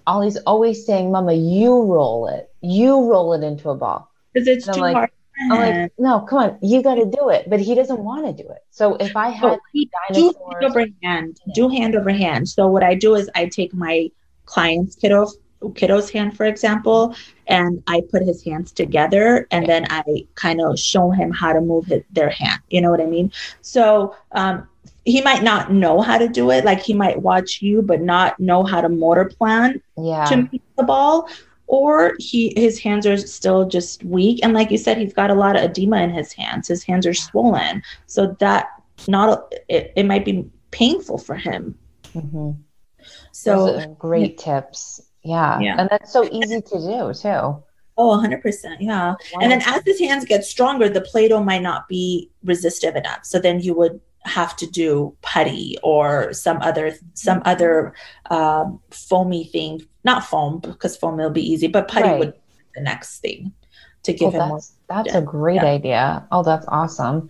Ollie's 0.06 0.38
always 0.46 0.86
saying, 0.86 1.12
"Mama, 1.12 1.34
you 1.34 1.82
roll 1.86 2.28
it, 2.28 2.52
you 2.62 3.10
roll 3.10 3.34
it 3.34 3.44
into 3.44 3.72
a 3.72 3.76
ball." 3.76 4.12
Because 4.32 4.48
it's 4.48 4.68
too 4.68 4.80
like- 4.80 4.94
hard. 4.96 5.10
I'm 5.42 5.50
like, 5.50 5.92
no, 5.98 6.22
come 6.22 6.40
on, 6.40 6.60
you 6.62 6.82
got 6.82 6.96
to 6.96 7.06
do 7.06 7.30
it. 7.30 7.50
But 7.50 7.60
he 7.60 7.76
doesn't 7.76 8.00
want 8.00 8.26
to 8.26 8.44
do 8.44 8.50
it. 8.50 8.64
So 8.72 8.96
if 8.96 9.16
I 9.16 9.30
had 9.30 9.46
Oh, 9.46 9.60
like, 9.74 10.14
do 10.14 10.34
hand 10.52 10.64
over 10.64 10.86
hand. 11.04 11.40
Do 11.54 11.70
hand 11.70 11.96
over 11.96 12.12
hand. 12.12 12.50
So 12.50 12.68
what 12.68 12.84
I 12.84 12.96
do 12.96 13.16
is 13.16 13.30
I 13.36 13.46
take 13.48 13.74
my 13.74 14.12
client's 14.46 14.96
kiddo 14.96 15.28
kiddo's 15.76 16.10
hand, 16.10 16.38
for 16.38 16.46
example, 16.46 17.16
and 17.48 17.84
I 17.88 18.02
put 18.10 18.24
his 18.24 18.44
hands 18.44 18.72
together, 18.72 19.48
and 19.52 19.68
then 19.68 19.86
I 19.90 20.26
kind 20.36 20.62
of 20.62 20.80
show 20.80 21.12
him 21.12 21.32
how 21.32 21.54
to 21.54 21.62
move 21.62 21.86
his, 21.86 22.04
their 22.12 22.30
hand. 22.30 22.62
You 22.70 22.82
know 22.82 22.92
what 22.92 23.02
I 23.02 23.06
mean? 23.06 23.32
So 23.62 24.16
um, 24.32 24.68
he 25.06 25.22
might 25.22 25.44
not 25.44 25.72
know 25.72 26.02
how 26.02 26.18
to 26.18 26.28
do 26.28 26.52
it. 26.52 26.64
Like 26.64 26.82
he 26.82 26.94
might 26.94 27.22
watch 27.22 27.62
you, 27.62 27.82
but 27.82 28.02
not 28.02 28.40
know 28.40 28.64
how 28.64 28.82
to 28.82 28.90
motor 28.90 29.26
plan 29.26 29.82
yeah, 29.98 30.26
to 30.26 30.38
make 30.38 30.62
the 30.78 30.84
ball. 30.84 31.28
Or 31.72 32.16
he 32.18 32.52
his 32.58 32.80
hands 32.80 33.06
are 33.06 33.16
still 33.16 33.68
just 33.68 34.04
weak, 34.04 34.40
and 34.42 34.54
like 34.54 34.72
you 34.72 34.78
said, 34.78 34.98
he's 34.98 35.14
got 35.14 35.30
a 35.30 35.36
lot 35.36 35.56
of 35.56 35.62
edema 35.62 36.02
in 36.02 36.10
his 36.10 36.34
hands. 36.34 36.68
His 36.68 36.84
hands 36.84 37.06
are 37.06 37.14
swollen, 37.14 37.84
so 38.08 38.36
that 38.40 38.70
not 39.08 39.54
it, 39.70 39.94
it 39.96 40.08
might 40.08 40.26
be 40.26 40.50
painful 40.72 41.20
for 41.20 41.36
him. 41.36 41.78
hmm 42.12 42.52
So 43.32 43.96
great 44.00 44.40
tips. 44.40 45.02
Yeah. 45.24 45.60
Yeah. 45.60 45.76
and 45.78 45.90
that's 45.90 46.12
so 46.12 46.28
easy 46.32 46.60
to 46.62 46.80
do 46.80 47.14
too. 47.14 47.64
Oh, 48.02 48.18
100%. 48.18 48.78
Yeah. 48.80 49.16
And 49.42 49.52
then 49.52 49.62
as 49.66 49.84
his 49.86 50.00
hands 50.00 50.24
get 50.24 50.46
stronger, 50.46 50.88
the 50.88 51.02
Play 51.02 51.28
Doh 51.28 51.44
might 51.44 51.62
not 51.62 51.90
be 51.90 52.32
resistive 52.46 52.96
enough. 52.96 53.26
So 53.26 53.40
then 53.40 53.60
you 53.60 53.74
would 53.74 54.00
have 54.26 54.56
to 54.58 54.68
do 54.68 55.16
putty 55.22 55.78
or 55.84 56.34
some 56.34 56.62
other 56.62 56.94
some 57.14 57.42
other 57.46 57.94
um, 58.30 58.80
foamy 58.92 59.46
thing 59.46 59.82
not 60.04 60.24
foam 60.26 60.60
because 60.60 60.98
foam 60.98 61.18
will 61.18 61.30
be 61.30 61.42
easy 61.52 61.68
but 61.68 61.88
putty 61.88 62.10
Right. 62.10 62.20
would 62.20 62.34
be 62.34 62.40
the 62.76 62.82
next 62.82 63.20
thing 63.20 63.54
to 64.04 64.14
give 64.14 64.34
Well, 64.34 64.44
him 64.44 64.56
that's, 64.56 64.74
That's 64.90 65.14
yeah. 65.14 65.20
a 65.20 65.22
great 65.22 65.62
yeah. 65.62 65.66
idea. 65.66 66.28
Oh, 66.32 66.44
that's 66.44 66.66
awesome. 66.68 67.30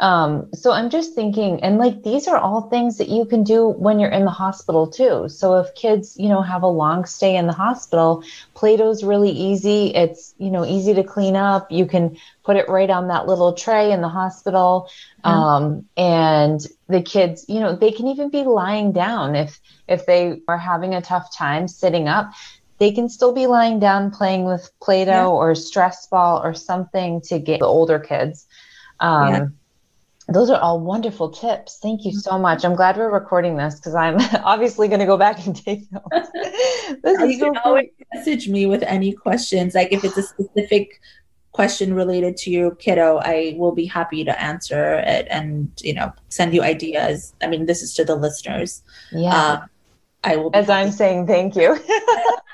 Um, 0.00 0.50
so 0.52 0.70
I'm 0.70 0.90
just 0.90 1.14
thinking, 1.14 1.60
and 1.64 1.78
like 1.78 2.04
these 2.04 2.28
are 2.28 2.36
all 2.36 2.68
things 2.68 2.98
that 2.98 3.08
you 3.08 3.24
can 3.24 3.42
do 3.42 3.68
when 3.68 3.98
you're 3.98 4.10
in 4.10 4.24
the 4.24 4.30
hospital 4.30 4.86
too. 4.86 5.28
So 5.28 5.58
if 5.58 5.74
kids, 5.74 6.16
you 6.16 6.28
know, 6.28 6.40
have 6.42 6.62
a 6.62 6.68
long 6.68 7.04
stay 7.04 7.34
in 7.34 7.46
the 7.46 7.52
hospital, 7.52 8.22
Play-Doh's 8.54 9.02
really 9.02 9.30
easy. 9.30 9.92
It's, 9.94 10.34
you 10.38 10.50
know, 10.50 10.64
easy 10.64 10.94
to 10.94 11.02
clean 11.02 11.34
up. 11.34 11.72
You 11.72 11.86
can 11.86 12.16
put 12.44 12.56
it 12.56 12.68
right 12.68 12.90
on 12.90 13.08
that 13.08 13.26
little 13.26 13.54
tray 13.54 13.90
in 13.90 14.00
the 14.00 14.08
hospital. 14.08 14.88
Um, 15.24 15.86
and 15.96 16.64
the 16.88 17.02
kids, 17.02 17.44
you 17.48 17.58
know, 17.58 17.74
they 17.74 17.90
can 17.90 18.06
even 18.06 18.30
be 18.30 18.44
lying 18.44 18.92
down 18.92 19.34
if 19.34 19.60
if 19.88 20.06
they 20.06 20.40
are 20.46 20.58
having 20.58 20.94
a 20.94 21.02
tough 21.02 21.34
time 21.34 21.66
sitting 21.66 22.08
up 22.08 22.30
they 22.78 22.92
can 22.92 23.08
still 23.08 23.32
be 23.32 23.46
lying 23.46 23.78
down 23.78 24.10
playing 24.10 24.44
with 24.44 24.70
Play-Doh 24.80 25.10
yeah. 25.10 25.26
or 25.26 25.54
stress 25.54 26.06
ball 26.06 26.40
or 26.42 26.54
something 26.54 27.20
to 27.22 27.38
get 27.38 27.60
the 27.60 27.66
older 27.66 27.98
kids. 27.98 28.46
Um, 29.00 29.28
yeah. 29.28 29.46
Those 30.30 30.50
are 30.50 30.60
all 30.60 30.78
wonderful 30.78 31.30
tips. 31.30 31.78
Thank 31.80 32.04
you 32.04 32.12
so 32.12 32.38
much. 32.38 32.62
I'm 32.64 32.74
glad 32.74 32.98
we're 32.98 33.10
recording 33.10 33.56
this 33.56 33.76
because 33.76 33.94
I'm 33.94 34.16
obviously 34.44 34.86
going 34.86 35.00
to 35.00 35.06
go 35.06 35.16
back 35.16 35.44
and 35.46 35.56
take 35.56 35.90
notes. 35.92 36.30
this 37.02 37.32
you 37.32 37.38
can 37.38 37.56
always 37.64 37.88
message 38.14 38.48
me 38.48 38.66
with 38.66 38.82
any 38.82 39.12
questions. 39.12 39.74
Like 39.74 39.90
if 39.90 40.04
it's 40.04 40.18
a 40.18 40.22
specific 40.22 41.00
question 41.52 41.94
related 41.94 42.36
to 42.36 42.50
your 42.50 42.74
kiddo, 42.74 43.20
I 43.24 43.54
will 43.56 43.72
be 43.72 43.86
happy 43.86 44.22
to 44.22 44.40
answer 44.40 45.02
it 45.06 45.26
and 45.30 45.72
you 45.82 45.94
know 45.94 46.12
send 46.28 46.52
you 46.54 46.62
ideas. 46.62 47.34
I 47.42 47.48
mean, 47.48 47.66
this 47.66 47.82
is 47.82 47.94
to 47.94 48.04
the 48.04 48.14
listeners. 48.14 48.82
Yeah. 49.10 49.34
Uh, 49.34 49.66
I 50.24 50.36
will. 50.36 50.50
As 50.52 50.68
I'm 50.68 50.92
saying, 50.92 51.26
thank 51.26 51.56
you. 51.56 51.78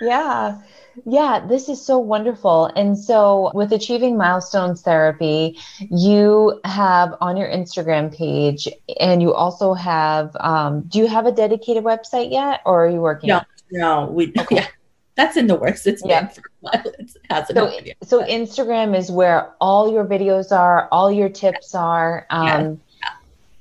yeah. 0.00 0.60
Yeah, 1.06 1.44
this 1.46 1.68
is 1.68 1.84
so 1.84 1.98
wonderful. 1.98 2.66
And 2.76 2.98
so, 2.98 3.50
with 3.54 3.72
Achieving 3.72 4.16
Milestones 4.16 4.82
Therapy, 4.82 5.58
you 5.90 6.60
have 6.64 7.14
on 7.20 7.36
your 7.36 7.48
Instagram 7.48 8.14
page, 8.14 8.68
and 9.00 9.22
you 9.22 9.32
also 9.32 9.72
have, 9.74 10.36
um, 10.40 10.82
do 10.82 10.98
you 10.98 11.06
have 11.06 11.26
a 11.26 11.32
dedicated 11.32 11.82
website 11.84 12.30
yet, 12.30 12.60
or 12.66 12.84
are 12.84 12.90
you 12.90 13.00
working? 13.00 13.28
No, 13.28 13.40
no, 13.70 14.06
we, 14.06 14.32
okay. 14.38 14.56
yeah, 14.56 14.66
that's 15.14 15.36
in 15.36 15.46
the 15.46 15.56
works. 15.56 15.86
It's 15.86 16.02
yeah. 16.04 16.30
It 16.74 17.16
hasn't 17.28 17.58
so, 17.58 17.72
so 18.04 18.24
Instagram 18.24 18.96
is 18.96 19.10
where 19.10 19.52
all 19.60 19.92
your 19.92 20.04
videos 20.04 20.56
are, 20.56 20.88
all 20.92 21.10
your 21.10 21.28
tips 21.28 21.74
are. 21.74 22.26
Um, 22.30 22.48
yeah. 23.02 23.10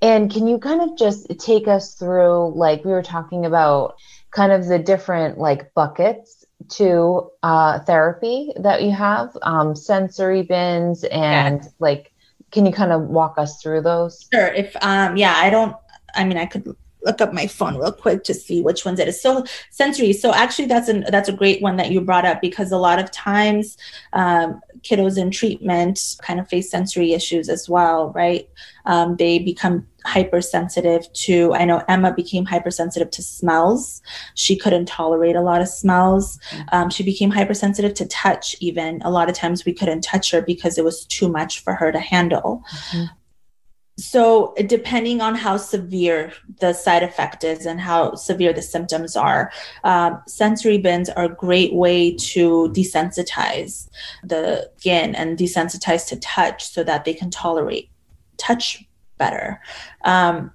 And 0.04 0.32
can 0.32 0.48
you 0.48 0.60
kind 0.60 0.82
of 0.82 0.98
just 0.98 1.40
take 1.40 1.68
us 1.68 1.96
through, 1.96 2.54
like 2.56 2.86
we 2.86 2.92
were 2.92 3.02
talking 3.02 3.46
about, 3.46 3.96
kind 4.32 4.52
of 4.52 4.66
the 4.68 4.80
different 4.80 5.38
like 5.38 5.74
buckets 5.74 6.46
to 6.70 7.30
uh, 7.44 7.80
therapy 7.80 8.52
that 8.58 8.84
you 8.84 8.92
have, 8.92 9.36
um, 9.42 9.76
sensory 9.76 10.44
bins, 10.44 11.04
and 11.06 11.62
yeah. 11.64 11.70
like, 11.80 12.12
can 12.52 12.66
you 12.66 12.72
kind 12.72 12.92
of 12.92 13.02
walk 13.04 13.38
us 13.38 13.62
through 13.62 13.82
those? 13.82 14.28
Sure. 14.34 14.48
If 14.48 14.76
um, 14.82 15.18
yeah, 15.18 15.34
I 15.36 15.50
don't. 15.50 15.76
I 16.14 16.26
mean, 16.26 16.38
I 16.38 16.46
could 16.46 16.76
look 17.04 17.22
up 17.22 17.34
my 17.34 17.48
phone 17.48 17.78
real 17.78 17.92
quick 17.92 18.24
to 18.26 18.34
see 18.34 18.62
which 18.62 18.86
ones 18.86 19.00
it 19.00 19.08
is. 19.08 19.22
So 19.22 19.46
sensory. 19.70 20.14
So 20.14 20.34
actually, 20.34 20.68
that's 20.68 20.88
an 20.88 21.06
that's 21.10 21.30
a 21.30 21.34
great 21.34 21.62
one 21.62 21.78
that 21.78 21.92
you 21.92 22.02
brought 22.02 22.26
up 22.26 22.42
because 22.42 22.72
a 22.72 22.78
lot 22.78 23.00
of 23.00 23.12
times 23.12 23.78
um, 24.14 24.62
kiddos 24.84 25.18
in 25.18 25.32
treatment 25.32 26.16
kind 26.22 26.40
of 26.40 26.48
face 26.48 26.70
sensory 26.70 27.14
issues 27.14 27.50
as 27.50 27.70
well, 27.70 28.12
right? 28.14 28.50
Um, 28.86 29.16
they 29.18 29.40
become 29.40 29.88
hypersensitive 30.06 31.12
to. 31.14 31.54
I 31.54 31.66
know 31.66 31.84
Emma 31.88 32.14
became 32.14 32.46
hypersensitive 32.46 33.12
to 33.12 33.22
smells. 33.22 34.02
She 34.36 34.56
couldn't 34.56 34.88
tolerate 34.88 35.36
a 35.36 35.42
lot 35.42 35.62
of 35.62 35.68
smells. 35.68 36.40
Um, 36.72 36.90
she 36.90 37.04
became 37.04 37.30
hypersensitive 37.32 37.94
to 37.96 38.08
touch. 38.08 38.56
Even 38.60 39.02
a 39.04 39.12
lot 39.12 39.30
of 39.30 39.36
times 39.36 39.66
we 39.66 39.74
couldn't 39.74 40.02
touch 40.02 40.32
her 40.32 40.42
because 40.42 40.78
it 40.78 40.84
was 40.84 41.06
too 41.06 41.30
much 41.30 41.60
for 41.60 41.74
her 41.74 41.92
to 41.92 42.00
handle. 42.00 42.64
Mm-hmm 42.92 43.06
so 44.02 44.54
depending 44.66 45.22
on 45.22 45.36
how 45.36 45.58
severe 45.58 46.34
the 46.60 46.74
side 46.74 47.04
effect 47.04 47.44
is 47.44 47.66
and 47.66 47.80
how 47.80 48.16
severe 48.16 48.52
the 48.52 48.62
symptoms 48.62 49.16
are 49.16 49.52
um, 49.84 50.22
sensory 50.28 50.78
bins 50.78 51.10
are 51.10 51.26
a 51.26 51.36
great 51.36 51.74
way 51.74 52.14
to 52.16 52.70
desensitize 52.76 53.90
the 54.24 54.70
skin 54.78 55.14
and 55.16 55.38
desensitize 55.38 56.08
to 56.08 56.16
touch 56.20 56.66
so 56.66 56.84
that 56.84 57.06
they 57.06 57.14
can 57.14 57.30
tolerate 57.30 57.90
touch 58.38 58.84
better. 59.18 59.62
Um, 60.04 60.52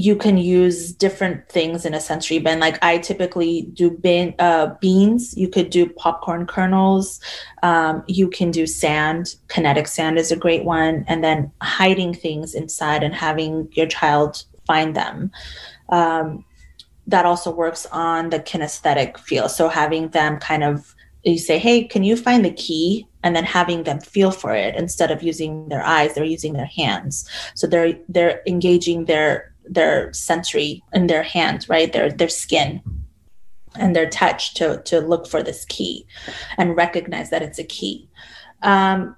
you 0.00 0.16
can 0.16 0.38
use 0.38 0.92
different 0.92 1.46
things 1.50 1.84
in 1.84 1.92
a 1.92 2.00
sensory 2.00 2.38
bin. 2.38 2.58
Like 2.58 2.82
I 2.82 2.96
typically 2.96 3.62
do 3.74 3.90
bin, 3.90 4.34
uh, 4.38 4.74
beans. 4.80 5.36
You 5.36 5.46
could 5.46 5.68
do 5.68 5.86
popcorn 5.90 6.46
kernels. 6.46 7.20
Um, 7.62 8.02
you 8.06 8.30
can 8.30 8.50
do 8.50 8.66
sand. 8.66 9.34
Kinetic 9.48 9.86
sand 9.86 10.18
is 10.18 10.32
a 10.32 10.36
great 10.36 10.64
one. 10.64 11.04
And 11.06 11.22
then 11.22 11.52
hiding 11.60 12.14
things 12.14 12.54
inside 12.54 13.02
and 13.02 13.14
having 13.14 13.68
your 13.72 13.86
child 13.86 14.42
find 14.66 14.96
them. 14.96 15.30
Um, 15.90 16.46
that 17.06 17.26
also 17.26 17.50
works 17.54 17.84
on 17.92 18.30
the 18.30 18.40
kinesthetic 18.40 19.18
feel. 19.18 19.50
So 19.50 19.68
having 19.68 20.08
them 20.08 20.38
kind 20.38 20.64
of 20.64 20.94
you 21.24 21.38
say, 21.38 21.58
hey, 21.58 21.84
can 21.84 22.02
you 22.02 22.16
find 22.16 22.42
the 22.42 22.50
key? 22.50 23.06
And 23.22 23.36
then 23.36 23.44
having 23.44 23.82
them 23.82 24.00
feel 24.00 24.30
for 24.30 24.54
it 24.54 24.74
instead 24.76 25.10
of 25.10 25.22
using 25.22 25.68
their 25.68 25.84
eyes, 25.84 26.14
they're 26.14 26.24
using 26.24 26.54
their 26.54 26.64
hands. 26.64 27.28
So 27.54 27.66
they're 27.66 27.98
they're 28.08 28.40
engaging 28.46 29.04
their 29.04 29.49
their 29.70 30.12
sensory 30.12 30.82
in 30.92 31.06
their 31.06 31.22
hands, 31.22 31.68
right? 31.68 31.92
Their 31.92 32.10
their 32.10 32.28
skin 32.28 32.82
and 33.76 33.94
their 33.94 34.08
touch 34.10 34.54
to 34.54 34.82
to 34.84 35.00
look 35.00 35.26
for 35.26 35.42
this 35.42 35.64
key 35.66 36.06
and 36.58 36.76
recognize 36.76 37.30
that 37.30 37.42
it's 37.42 37.58
a 37.58 37.64
key. 37.64 38.08
Um, 38.62 39.16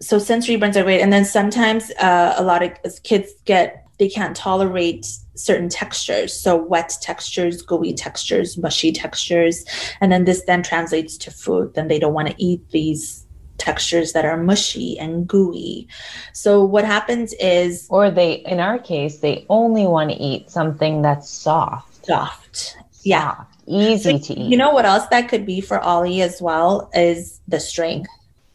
so 0.00 0.18
sensory 0.18 0.56
bins 0.56 0.76
are 0.76 0.82
great, 0.82 1.00
and 1.00 1.12
then 1.12 1.24
sometimes 1.24 1.90
uh, 2.00 2.34
a 2.36 2.42
lot 2.42 2.62
of 2.62 3.02
kids 3.02 3.32
get 3.44 3.86
they 3.98 4.08
can't 4.08 4.36
tolerate 4.36 5.06
certain 5.36 5.68
textures 5.68 6.38
so 6.38 6.54
wet 6.54 6.92
textures 7.00 7.62
gooey 7.62 7.94
textures 7.94 8.58
mushy 8.58 8.92
textures 8.92 9.64
and 10.00 10.12
then 10.12 10.24
this 10.24 10.44
then 10.44 10.62
translates 10.62 11.16
to 11.16 11.30
food 11.30 11.72
then 11.74 11.88
they 11.88 11.98
don't 11.98 12.14
want 12.14 12.28
to 12.28 12.34
eat 12.38 12.60
these 12.70 13.25
textures 13.58 14.12
that 14.12 14.24
are 14.24 14.36
mushy 14.36 14.98
and 14.98 15.26
gooey. 15.26 15.88
So 16.32 16.64
what 16.64 16.84
happens 16.84 17.32
is 17.34 17.86
or 17.90 18.10
they 18.10 18.34
in 18.34 18.60
our 18.60 18.78
case 18.78 19.18
they 19.18 19.46
only 19.48 19.86
want 19.86 20.10
to 20.10 20.16
eat 20.16 20.50
something 20.50 21.02
that's 21.02 21.28
soft. 21.28 22.06
Soft. 22.06 22.76
Yeah. 23.02 23.36
Soft, 23.36 23.50
easy 23.66 24.18
so, 24.18 24.34
to 24.34 24.40
eat. 24.40 24.50
You 24.50 24.56
know 24.56 24.72
what 24.72 24.84
else 24.84 25.06
that 25.08 25.28
could 25.28 25.46
be 25.46 25.60
for 25.60 25.80
Ollie 25.80 26.22
as 26.22 26.40
well 26.40 26.90
is 26.94 27.40
the 27.48 27.60
strength. 27.60 28.10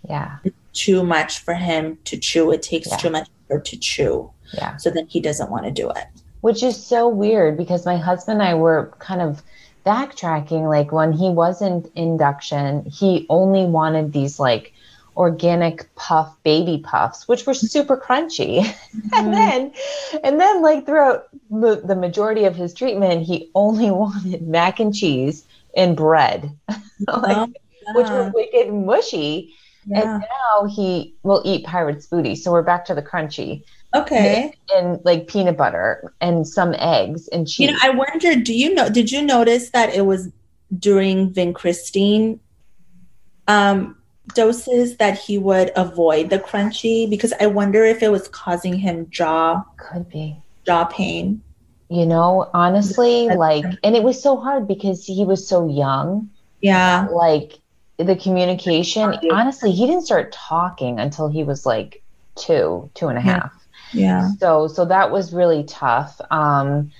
Yeah. 0.08 0.38
too 0.74 1.04
much 1.04 1.40
for 1.40 1.54
him 1.54 1.98
to 2.06 2.18
chew. 2.18 2.52
It 2.52 2.64
takes 2.64 2.90
yeah. 2.90 2.98
too 2.98 3.10
much 3.10 3.30
for 3.48 3.60
to 3.60 3.78
chew. 3.78 4.32
Yeah. 4.54 4.78
So 4.78 4.90
then 4.90 5.06
he 5.08 5.20
doesn't 5.20 5.52
want 5.52 5.66
to 5.66 5.72
do 5.72 5.90
it. 5.90 6.06
Which 6.42 6.64
is 6.64 6.82
so 6.84 7.08
weird 7.08 7.56
because 7.56 7.86
my 7.86 7.98
husband 7.98 8.42
and 8.42 8.50
I 8.50 8.56
were 8.56 8.94
kind 9.00 9.22
of 9.22 9.44
backtracking 9.86 10.68
like 10.68 10.92
when 10.92 11.12
he 11.12 11.30
was 11.30 11.62
in 11.62 11.90
induction, 11.96 12.86
he 12.86 13.26
only 13.30 13.66
wanted 13.66 14.14
these 14.14 14.40
like 14.40 14.74
organic 15.18 15.94
puff 15.96 16.36
baby 16.44 16.82
puffs 16.84 17.28
which 17.28 17.46
were 17.46 17.54
super 17.54 17.98
crunchy. 17.98 18.62
Mm-hmm. 18.92 19.14
and 19.14 19.34
then 19.34 19.74
and 20.24 20.40
then 20.40 20.62
like 20.62 20.86
throughout 20.86 21.30
the, 21.50 21.82
the 21.84 21.96
majority 21.96 22.44
of 22.44 22.56
his 22.56 22.74
treatment 22.74 23.24
he 23.24 23.50
only 23.56 23.90
wanted 24.02 24.48
mac 24.48 24.80
and 24.80 24.94
cheese 24.94 25.46
and 25.76 25.96
bread. 25.96 26.52
Like, 27.08 27.36
oh, 27.36 27.48
yeah. 27.48 27.94
which 27.96 28.10
were 28.10 28.32
wicked 28.36 28.72
mushy. 28.72 29.56
Yeah. 29.88 30.02
and 30.02 30.20
now 30.22 30.66
he 30.68 31.16
will 31.24 31.42
eat 31.44 31.66
pirate's 31.66 32.06
booty 32.06 32.36
so 32.36 32.52
we're 32.52 32.62
back 32.62 32.86
to 32.86 32.94
the 32.94 33.02
crunchy. 33.02 33.64
Okay. 33.96 34.54
And, 34.74 34.96
and 34.96 35.06
like 35.06 35.28
peanut 35.28 35.58
butter 35.58 36.14
and 36.22 36.48
some 36.48 36.76
eggs 36.78 37.28
and 37.30 37.48
cheese 37.48 37.68
you 37.68 37.74
know 37.74 37.80
i 37.82 37.90
wonder 37.90 38.36
do 38.36 38.54
you 38.54 38.74
know 38.74 38.90
did 38.90 39.12
you 39.12 39.22
notice 39.22 39.72
that 39.72 39.94
it 39.94 40.06
was 40.06 40.30
during 40.78 41.34
vincristine 41.34 42.40
um 43.48 43.98
doses 44.34 44.98
that 44.98 45.18
he 45.18 45.38
would 45.38 45.72
avoid 45.76 46.30
the 46.30 46.40
crunchy 46.40 47.10
because 47.10 47.34
I 47.40 47.48
wonder 47.48 47.84
if 47.86 48.02
it 48.04 48.12
was 48.12 48.28
causing 48.28 48.74
him 48.74 49.08
jaw 49.10 49.64
could 49.78 50.10
be 50.10 50.36
jaw 50.66 50.86
pain. 50.86 51.42
You 51.90 52.06
know, 52.06 52.50
honestly, 52.54 53.28
like 53.28 53.66
and 53.84 53.96
it 53.96 54.04
was 54.04 54.22
so 54.22 54.38
hard 54.38 54.68
because 54.68 55.06
he 55.06 55.26
was 55.26 55.48
so 55.48 55.68
young. 55.68 56.30
Yeah. 56.62 57.08
Like 57.12 57.60
the 57.98 58.16
communication, 58.16 59.16
honestly, 59.32 59.72
he 59.72 59.88
didn't 59.88 60.06
start 60.06 60.32
talking 60.32 61.00
until 61.00 61.28
he 61.28 61.44
was 61.44 61.66
like 61.66 62.02
two, 62.36 62.90
two 62.94 63.08
and 63.08 63.18
a 63.18 63.22
half. 63.22 63.52
Yeah. 63.94 64.30
So 64.40 64.68
so 64.68 64.86
that 64.86 65.12
was 65.12 65.34
really 65.34 65.64
tough. 65.66 66.20
Um 66.32 66.92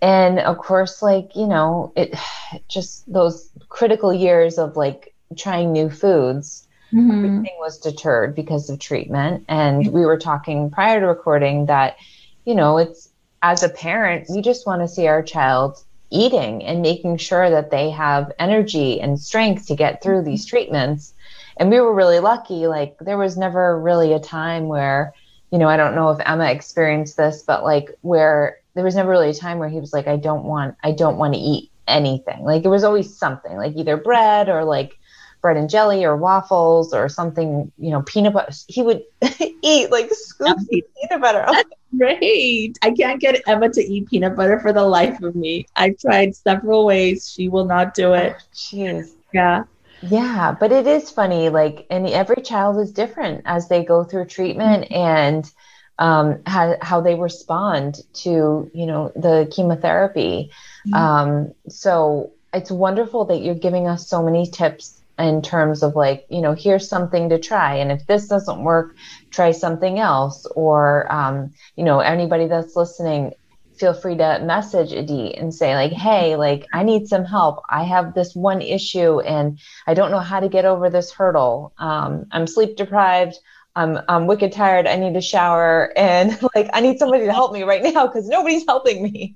and 0.00 0.38
of 0.38 0.58
course 0.58 1.02
like, 1.02 1.36
you 1.36 1.46
know, 1.46 1.92
it 1.96 2.14
just 2.68 3.10
those 3.12 3.50
critical 3.68 4.12
years 4.12 4.58
of 4.58 4.76
like 4.76 5.13
trying 5.36 5.72
new 5.72 5.90
foods, 5.90 6.66
mm-hmm. 6.92 7.10
everything 7.10 7.56
was 7.58 7.78
deterred 7.78 8.34
because 8.34 8.70
of 8.70 8.78
treatment. 8.78 9.44
And 9.48 9.92
we 9.92 10.04
were 10.04 10.18
talking 10.18 10.70
prior 10.70 11.00
to 11.00 11.06
recording 11.06 11.66
that, 11.66 11.96
you 12.44 12.54
know, 12.54 12.78
it's 12.78 13.08
as 13.42 13.62
a 13.62 13.68
parent, 13.68 14.26
we 14.30 14.40
just 14.40 14.66
want 14.66 14.82
to 14.82 14.88
see 14.88 15.06
our 15.06 15.22
child 15.22 15.82
eating 16.10 16.62
and 16.64 16.80
making 16.80 17.16
sure 17.16 17.50
that 17.50 17.70
they 17.70 17.90
have 17.90 18.32
energy 18.38 19.00
and 19.00 19.20
strength 19.20 19.66
to 19.66 19.76
get 19.76 20.02
through 20.02 20.22
these 20.22 20.46
treatments. 20.46 21.12
And 21.56 21.70
we 21.70 21.80
were 21.80 21.94
really 21.94 22.20
lucky. 22.20 22.66
Like, 22.66 22.96
there 22.98 23.18
was 23.18 23.36
never 23.36 23.78
really 23.78 24.12
a 24.12 24.20
time 24.20 24.68
where, 24.68 25.12
you 25.50 25.58
know, 25.58 25.68
I 25.68 25.76
don't 25.76 25.94
know 25.94 26.10
if 26.10 26.20
Emma 26.24 26.46
experienced 26.46 27.16
this, 27.16 27.42
but 27.42 27.64
like, 27.64 27.90
where 28.02 28.58
there 28.74 28.84
was 28.84 28.94
never 28.94 29.10
really 29.10 29.30
a 29.30 29.34
time 29.34 29.58
where 29.58 29.68
he 29.68 29.80
was 29.80 29.92
like, 29.92 30.06
I 30.06 30.16
don't 30.16 30.44
want, 30.44 30.76
I 30.82 30.92
don't 30.92 31.16
want 31.16 31.34
to 31.34 31.40
eat 31.40 31.70
anything. 31.86 32.44
Like, 32.44 32.64
it 32.64 32.68
was 32.68 32.84
always 32.84 33.16
something, 33.16 33.56
like 33.56 33.76
either 33.76 33.96
bread 33.96 34.48
or 34.48 34.64
like, 34.64 34.98
bread 35.44 35.58
and 35.58 35.68
jelly 35.68 36.06
or 36.06 36.16
waffles 36.16 36.94
or 36.94 37.06
something, 37.06 37.70
you 37.76 37.90
know, 37.90 38.00
peanut 38.00 38.32
butter. 38.32 38.50
He 38.66 38.80
would 38.80 39.02
eat 39.62 39.90
like 39.90 40.08
scoops 40.10 40.62
of 40.62 40.68
peanut 40.70 41.20
butter. 41.20 41.44
That's 41.52 41.68
great. 41.98 42.78
I 42.80 42.90
can't 42.92 43.20
get 43.20 43.42
Emma 43.46 43.68
to 43.68 43.80
eat 43.82 44.08
peanut 44.08 44.36
butter 44.36 44.58
for 44.58 44.72
the 44.72 44.84
life 44.84 45.20
of 45.20 45.36
me. 45.36 45.66
I've 45.76 45.98
tried 45.98 46.34
several 46.34 46.86
ways. 46.86 47.30
She 47.30 47.50
will 47.50 47.66
not 47.66 47.92
do 47.92 48.14
it. 48.14 48.36
Jeez. 48.54 49.12
yeah. 49.34 49.64
Yeah, 50.00 50.56
but 50.58 50.72
it 50.72 50.86
is 50.86 51.10
funny. 51.10 51.50
Like, 51.50 51.86
and 51.90 52.08
every 52.08 52.42
child 52.42 52.78
is 52.78 52.90
different 52.90 53.42
as 53.44 53.68
they 53.68 53.84
go 53.84 54.02
through 54.02 54.24
treatment 54.24 54.84
mm-hmm. 54.84 54.94
and 54.94 55.52
um, 55.98 56.42
how, 56.46 56.76
how 56.80 57.02
they 57.02 57.16
respond 57.16 58.00
to, 58.14 58.70
you 58.72 58.86
know, 58.86 59.12
the 59.14 59.46
chemotherapy. 59.54 60.50
Mm-hmm. 60.86 60.94
Um, 60.94 61.54
so 61.68 62.32
it's 62.54 62.70
wonderful 62.70 63.26
that 63.26 63.42
you're 63.42 63.54
giving 63.54 63.88
us 63.88 64.08
so 64.08 64.22
many 64.22 64.46
tips 64.46 65.02
in 65.18 65.42
terms 65.42 65.82
of 65.82 65.94
like 65.94 66.26
you 66.28 66.40
know 66.40 66.54
here's 66.54 66.88
something 66.88 67.28
to 67.28 67.38
try 67.38 67.76
and 67.76 67.92
if 67.92 68.06
this 68.06 68.26
doesn't 68.26 68.64
work 68.64 68.96
try 69.30 69.52
something 69.52 69.98
else 69.98 70.46
or 70.56 71.10
um, 71.12 71.50
you 71.76 71.84
know 71.84 72.00
anybody 72.00 72.46
that's 72.46 72.74
listening 72.74 73.32
feel 73.76 73.94
free 73.94 74.16
to 74.16 74.40
message 74.44 74.92
Adi 74.92 75.36
and 75.36 75.52
say 75.52 75.74
like 75.74 75.92
hey 75.92 76.36
like 76.36 76.66
i 76.72 76.82
need 76.82 77.08
some 77.08 77.24
help. 77.24 77.62
I 77.68 77.84
have 77.84 78.14
this 78.14 78.34
one 78.34 78.60
issue 78.60 79.20
and 79.20 79.58
i 79.86 79.94
don't 79.94 80.10
know 80.10 80.20
how 80.20 80.40
to 80.40 80.48
get 80.48 80.64
over 80.64 80.90
this 80.90 81.12
hurdle. 81.12 81.72
Um, 81.78 82.26
i'm 82.32 82.46
sleep 82.46 82.76
deprived 82.76 83.38
I'm 83.76 83.98
I'm 84.08 84.26
wicked 84.26 84.52
tired. 84.52 84.86
I 84.86 84.96
need 84.96 85.16
a 85.16 85.20
shower, 85.20 85.92
and 85.96 86.38
like 86.54 86.70
I 86.72 86.80
need 86.80 86.98
somebody 86.98 87.24
to 87.26 87.32
help 87.32 87.52
me 87.52 87.62
right 87.64 87.82
now 87.82 88.06
because 88.06 88.28
nobody's 88.28 88.64
helping 88.68 89.02
me. 89.02 89.34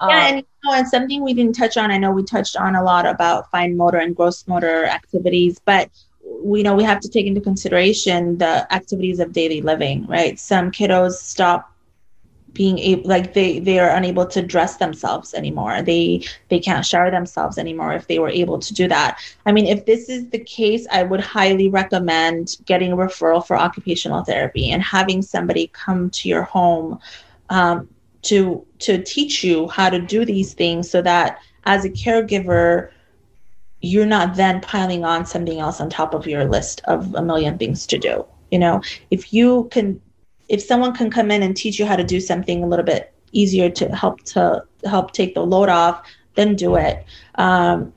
Um, 0.00 0.10
yeah, 0.10 0.26
and 0.28 0.36
you 0.38 0.44
know, 0.64 0.74
and 0.74 0.88
something 0.88 1.22
we 1.22 1.34
didn't 1.34 1.56
touch 1.56 1.76
on. 1.76 1.90
I 1.90 1.98
know 1.98 2.12
we 2.12 2.22
touched 2.22 2.56
on 2.56 2.76
a 2.76 2.82
lot 2.82 3.06
about 3.06 3.50
fine 3.50 3.76
motor 3.76 3.98
and 3.98 4.14
gross 4.14 4.46
motor 4.46 4.84
activities, 4.84 5.60
but 5.64 5.90
we 6.42 6.62
know 6.62 6.74
we 6.74 6.84
have 6.84 7.00
to 7.00 7.08
take 7.08 7.26
into 7.26 7.40
consideration 7.40 8.38
the 8.38 8.72
activities 8.72 9.18
of 9.18 9.32
daily 9.32 9.60
living. 9.60 10.06
Right? 10.06 10.38
Some 10.38 10.70
kiddos 10.70 11.14
stop 11.14 11.73
being 12.54 12.78
able 12.78 13.08
like 13.08 13.34
they 13.34 13.58
they 13.58 13.78
are 13.78 13.90
unable 13.90 14.26
to 14.26 14.40
dress 14.40 14.76
themselves 14.76 15.34
anymore. 15.34 15.82
They 15.82 16.24
they 16.48 16.60
can't 16.60 16.86
shower 16.86 17.10
themselves 17.10 17.58
anymore 17.58 17.92
if 17.92 18.06
they 18.06 18.18
were 18.18 18.30
able 18.30 18.58
to 18.60 18.72
do 18.72 18.88
that. 18.88 19.18
I 19.44 19.52
mean 19.52 19.66
if 19.66 19.84
this 19.86 20.08
is 20.08 20.28
the 20.30 20.38
case 20.38 20.86
i 20.90 21.02
would 21.02 21.20
highly 21.20 21.68
recommend 21.68 22.56
getting 22.64 22.92
a 22.92 22.96
referral 22.96 23.44
for 23.46 23.56
occupational 23.56 24.24
therapy 24.24 24.70
and 24.70 24.82
having 24.82 25.20
somebody 25.22 25.70
come 25.72 26.10
to 26.10 26.28
your 26.28 26.42
home 26.42 26.98
um, 27.50 27.88
to 28.22 28.64
to 28.78 29.02
teach 29.02 29.44
you 29.44 29.68
how 29.68 29.90
to 29.90 30.00
do 30.00 30.24
these 30.24 30.54
things 30.54 30.90
so 30.90 31.02
that 31.02 31.38
as 31.64 31.84
a 31.84 31.90
caregiver 31.90 32.90
you're 33.80 34.06
not 34.06 34.34
then 34.36 34.60
piling 34.60 35.04
on 35.04 35.26
something 35.26 35.60
else 35.60 35.80
on 35.80 35.90
top 35.90 36.14
of 36.14 36.26
your 36.26 36.46
list 36.46 36.80
of 36.84 37.14
a 37.14 37.22
million 37.22 37.58
things 37.58 37.86
to 37.86 37.98
do. 37.98 38.24
You 38.50 38.58
know 38.58 38.82
if 39.10 39.32
you 39.32 39.68
can 39.70 40.00
if 40.54 40.62
someone 40.62 40.94
can 40.94 41.10
come 41.10 41.30
in 41.30 41.42
and 41.42 41.56
teach 41.56 41.78
you 41.78 41.84
how 41.84 41.96
to 41.96 42.04
do 42.04 42.20
something 42.20 42.62
a 42.62 42.66
little 42.66 42.84
bit 42.84 43.12
easier 43.32 43.68
to 43.68 43.94
help 43.94 44.22
to 44.22 44.64
help 44.84 45.12
take 45.12 45.34
the 45.34 45.44
load 45.44 45.68
off, 45.68 46.06
then 46.36 46.54
do 46.54 46.76
it. 46.76 47.04
Um, 47.34 47.92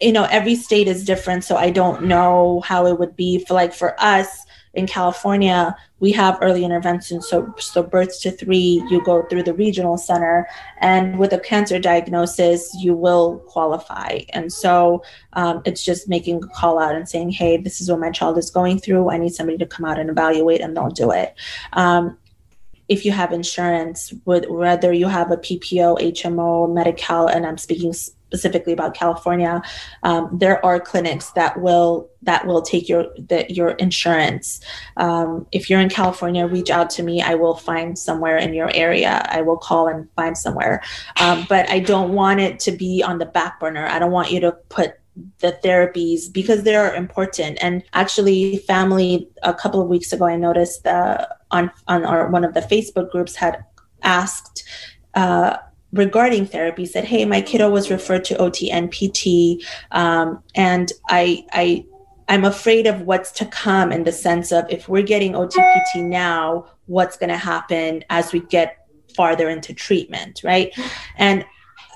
you 0.00 0.12
know, 0.12 0.24
every 0.30 0.54
state 0.54 0.86
is 0.86 1.04
different, 1.04 1.42
so 1.42 1.56
I 1.56 1.70
don't 1.70 2.04
know 2.04 2.60
how 2.60 2.86
it 2.86 2.98
would 3.00 3.16
be 3.16 3.44
for 3.44 3.54
like 3.54 3.74
for 3.74 4.00
us 4.00 4.28
in 4.74 4.86
California, 4.86 5.76
we 6.00 6.12
have 6.12 6.38
early 6.40 6.64
intervention. 6.64 7.20
So, 7.20 7.54
so 7.58 7.82
births 7.82 8.20
to 8.22 8.30
three, 8.30 8.82
you 8.88 9.02
go 9.04 9.22
through 9.24 9.42
the 9.42 9.54
regional 9.54 9.98
center, 9.98 10.48
and 10.80 11.18
with 11.18 11.32
a 11.32 11.38
cancer 11.38 11.78
diagnosis, 11.78 12.74
you 12.80 12.94
will 12.94 13.38
qualify. 13.40 14.20
And 14.30 14.52
so, 14.52 15.02
um, 15.34 15.62
it's 15.64 15.84
just 15.84 16.08
making 16.08 16.42
a 16.42 16.48
call 16.48 16.78
out 16.78 16.94
and 16.94 17.08
saying, 17.08 17.30
"Hey, 17.30 17.56
this 17.58 17.80
is 17.80 17.90
what 17.90 18.00
my 18.00 18.10
child 18.10 18.38
is 18.38 18.50
going 18.50 18.78
through. 18.78 19.10
I 19.10 19.18
need 19.18 19.34
somebody 19.34 19.58
to 19.58 19.66
come 19.66 19.84
out 19.84 19.98
and 19.98 20.08
evaluate," 20.08 20.60
and 20.60 20.76
they'll 20.76 20.88
do 20.88 21.10
it. 21.10 21.34
Um, 21.74 22.18
if 22.88 23.04
you 23.04 23.12
have 23.12 23.32
insurance, 23.32 24.12
whether 24.24 24.92
you 24.92 25.06
have 25.06 25.30
a 25.30 25.36
PPO, 25.36 25.98
HMO, 25.98 26.72
Medi-Cal, 26.72 27.26
and 27.28 27.46
I'm 27.46 27.56
speaking 27.56 27.94
specifically 28.32 28.72
about 28.72 28.94
California, 28.94 29.60
um, 30.04 30.30
there 30.32 30.64
are 30.64 30.80
clinics 30.80 31.32
that 31.32 31.60
will 31.60 32.08
that 32.22 32.46
will 32.46 32.62
take 32.62 32.88
your 32.88 33.04
the, 33.18 33.44
your 33.52 33.70
insurance. 33.72 34.60
Um, 34.96 35.46
if 35.52 35.68
you're 35.68 35.80
in 35.80 35.90
California, 35.90 36.46
reach 36.46 36.70
out 36.70 36.88
to 36.90 37.02
me. 37.02 37.20
I 37.20 37.34
will 37.34 37.54
find 37.54 37.98
somewhere 37.98 38.38
in 38.38 38.54
your 38.54 38.70
area. 38.74 39.26
I 39.28 39.42
will 39.42 39.58
call 39.58 39.86
and 39.86 40.08
find 40.16 40.36
somewhere. 40.38 40.82
Um, 41.20 41.44
but 41.46 41.68
I 41.68 41.78
don't 41.80 42.14
want 42.14 42.40
it 42.40 42.58
to 42.60 42.72
be 42.72 43.02
on 43.02 43.18
the 43.18 43.26
back 43.26 43.60
burner. 43.60 43.86
I 43.86 43.98
don't 43.98 44.12
want 44.12 44.30
you 44.30 44.40
to 44.40 44.52
put 44.70 44.94
the 45.40 45.58
therapies 45.62 46.32
because 46.32 46.62
they're 46.62 46.94
important. 46.94 47.58
And 47.60 47.82
actually, 47.92 48.58
family 48.58 49.28
a 49.42 49.52
couple 49.52 49.82
of 49.82 49.88
weeks 49.88 50.10
ago, 50.14 50.24
I 50.24 50.36
noticed 50.36 50.86
uh, 50.86 51.26
on 51.50 51.70
on 51.86 52.06
our 52.06 52.28
one 52.30 52.44
of 52.44 52.54
the 52.54 52.60
Facebook 52.60 53.10
groups 53.10 53.34
had 53.34 53.64
asked. 54.02 54.64
Uh, 55.14 55.58
regarding 55.92 56.46
therapy 56.46 56.86
said 56.86 57.04
hey 57.04 57.24
my 57.24 57.40
kiddo 57.40 57.68
was 57.70 57.90
referred 57.90 58.24
to 58.24 58.34
ot 58.36 58.68
and 58.70 58.90
pt 58.90 59.62
um, 59.90 60.42
and 60.54 60.92
i 61.08 61.44
i 61.52 61.84
i'm 62.28 62.44
afraid 62.44 62.86
of 62.86 63.02
what's 63.02 63.30
to 63.30 63.44
come 63.46 63.92
in 63.92 64.04
the 64.04 64.12
sense 64.12 64.52
of 64.52 64.64
if 64.70 64.88
we're 64.88 65.02
getting 65.02 65.32
otpt 65.32 65.96
now 65.96 66.66
what's 66.86 67.16
going 67.16 67.30
to 67.30 67.36
happen 67.36 68.02
as 68.10 68.32
we 68.32 68.40
get 68.40 68.86
farther 69.14 69.48
into 69.48 69.74
treatment 69.74 70.40
right? 70.42 70.72
And 71.16 71.44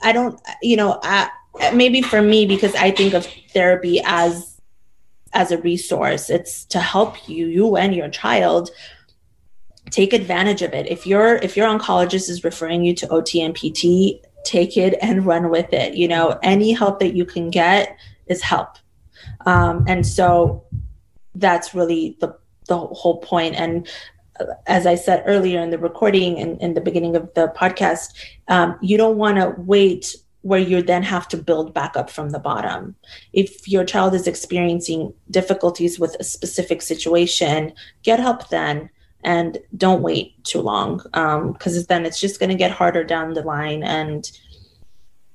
i 0.03 0.13
don't 0.13 0.39
you 0.63 0.77
know 0.77 1.01
I, 1.03 1.31
maybe 1.73 2.03
for 2.03 2.21
me 2.21 2.45
because 2.45 2.75
i 2.75 2.91
think 2.91 3.15
of 3.15 3.27
therapy 3.53 4.03
as 4.05 4.61
as 5.33 5.51
a 5.51 5.59
resource 5.59 6.29
it's 6.29 6.67
to 6.67 6.81
help 6.81 7.29
you 7.29 7.47
you 7.47 7.77
and 7.77 7.95
your 7.95 8.11
child 8.11 8.71
take 9.91 10.13
advantage 10.13 10.63
of 10.63 10.73
it. 10.73 10.87
If 10.87 11.07
your 11.07 11.37
if 11.37 11.57
your 11.57 11.69
oncologist 11.69 12.29
is 12.29 12.45
referring 12.45 12.85
you 12.85 12.95
to 12.97 13.09
OT 13.09 13.43
and 13.43 13.55
PT, 13.55 14.25
take 14.45 14.77
it 14.77 14.97
and 15.01 15.27
run 15.27 15.51
with 15.51 15.73
it. 15.73 15.95
You 15.95 16.09
know, 16.09 16.39
any 16.43 16.73
help 16.73 17.01
that 17.01 17.15
you 17.15 17.25
can 17.25 17.51
get 17.51 17.97
is 18.27 18.43
help. 18.43 18.79
Um, 19.45 19.85
and 19.89 20.07
so 20.07 20.65
that's 21.35 21.75
really 21.75 22.17
the 22.21 22.37
the 22.69 22.79
whole 22.79 23.21
point. 23.21 23.55
And 23.55 23.87
as 24.67 24.87
I 24.87 24.97
said 24.97 25.23
earlier 25.27 25.61
in 25.61 25.71
the 25.71 25.79
recording 25.79 26.39
and 26.39 26.61
in 26.61 26.75
the 26.75 26.81
beginning 26.81 27.17
of 27.17 27.33
the 27.35 27.53
podcast, 27.57 28.13
um, 28.49 28.79
you 28.83 28.97
don't 28.97 29.17
want 29.17 29.37
to 29.37 29.55
wait 29.59 30.17
where 30.43 30.61
you 30.61 30.81
then 30.81 31.03
have 31.03 31.27
to 31.27 31.37
build 31.37 31.75
back 31.75 31.97
up 31.97 32.09
from 32.09 32.31
the 32.31 32.39
bottom. 32.39 32.95
If 33.33 33.67
your 33.67 33.85
child 33.85 34.15
is 34.15 34.29
experiencing 34.29 35.13
difficulties 35.31 35.99
with 35.99 36.17
a 36.21 36.25
specific 36.25 36.83
situation, 36.83 37.73
get 38.03 38.21
help 38.21 38.49
then 38.49 38.91
and 39.27 39.59
don't 39.77 40.03
wait 40.03 40.43
too 40.45 40.61
long 40.61 40.99
because 41.53 41.79
um, 41.79 41.85
then 41.89 42.07
it's 42.07 42.21
just 42.21 42.39
going 42.39 42.49
to 42.49 42.55
get 42.55 42.71
harder 42.71 43.03
down 43.05 43.35
the 43.35 43.43
line 43.43 43.83
and 43.83 44.31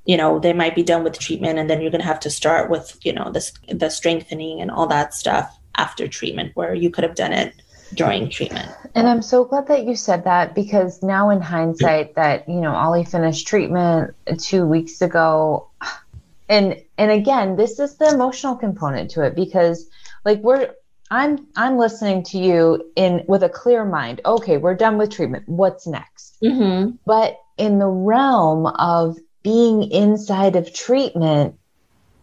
you 0.05 0.17
know 0.17 0.39
they 0.39 0.53
might 0.53 0.73
be 0.73 0.81
done 0.81 1.03
with 1.03 1.19
treatment 1.19 1.59
and 1.59 1.69
then 1.69 1.81
you're 1.81 1.91
going 1.91 2.01
to 2.01 2.07
have 2.07 2.19
to 2.19 2.29
start 2.29 2.71
with 2.71 2.97
you 3.03 3.13
know 3.13 3.29
the, 3.31 3.51
the 3.67 3.89
strengthening 3.89 4.61
and 4.61 4.71
all 4.71 4.87
that 4.87 5.13
stuff 5.13 5.55
after 5.75 6.07
treatment 6.07 6.51
where 6.55 6.73
you 6.73 6.89
could 6.89 7.03
have 7.03 7.15
done 7.15 7.33
it 7.33 7.53
during 7.93 8.29
treatment. 8.29 8.69
And 8.95 9.07
i'm 9.07 9.21
so 9.21 9.43
glad 9.43 9.67
that 9.67 9.83
you 9.83 9.95
said 9.95 10.23
that 10.23 10.55
because 10.55 11.03
now 11.03 11.29
in 11.29 11.41
hindsight 11.41 12.15
that 12.15 12.47
you 12.47 12.61
know 12.61 12.73
ollie 12.73 13.03
finished 13.03 13.45
treatment 13.45 14.15
two 14.39 14.65
weeks 14.65 15.01
ago 15.01 15.67
and 16.49 16.81
and 16.97 17.11
again 17.11 17.57
this 17.57 17.77
is 17.77 17.97
the 17.97 18.07
emotional 18.07 18.55
component 18.55 19.11
to 19.11 19.21
it 19.23 19.35
because 19.35 19.89
like 20.23 20.39
we're 20.39 20.73
I'm 21.11 21.45
I'm 21.57 21.77
listening 21.77 22.23
to 22.23 22.37
you 22.37 22.91
in 22.95 23.23
with 23.27 23.43
a 23.43 23.49
clear 23.49 23.83
mind. 23.83 24.21
Okay, 24.25 24.57
we're 24.57 24.75
done 24.75 24.97
with 24.97 25.11
treatment. 25.11 25.43
What's 25.47 25.85
next? 25.85 26.37
Mm-hmm. 26.41 26.95
But 27.05 27.37
in 27.57 27.79
the 27.79 27.87
realm 27.87 28.65
of 28.65 29.17
being 29.43 29.91
inside 29.91 30.55
of 30.55 30.73
treatment, 30.73 31.55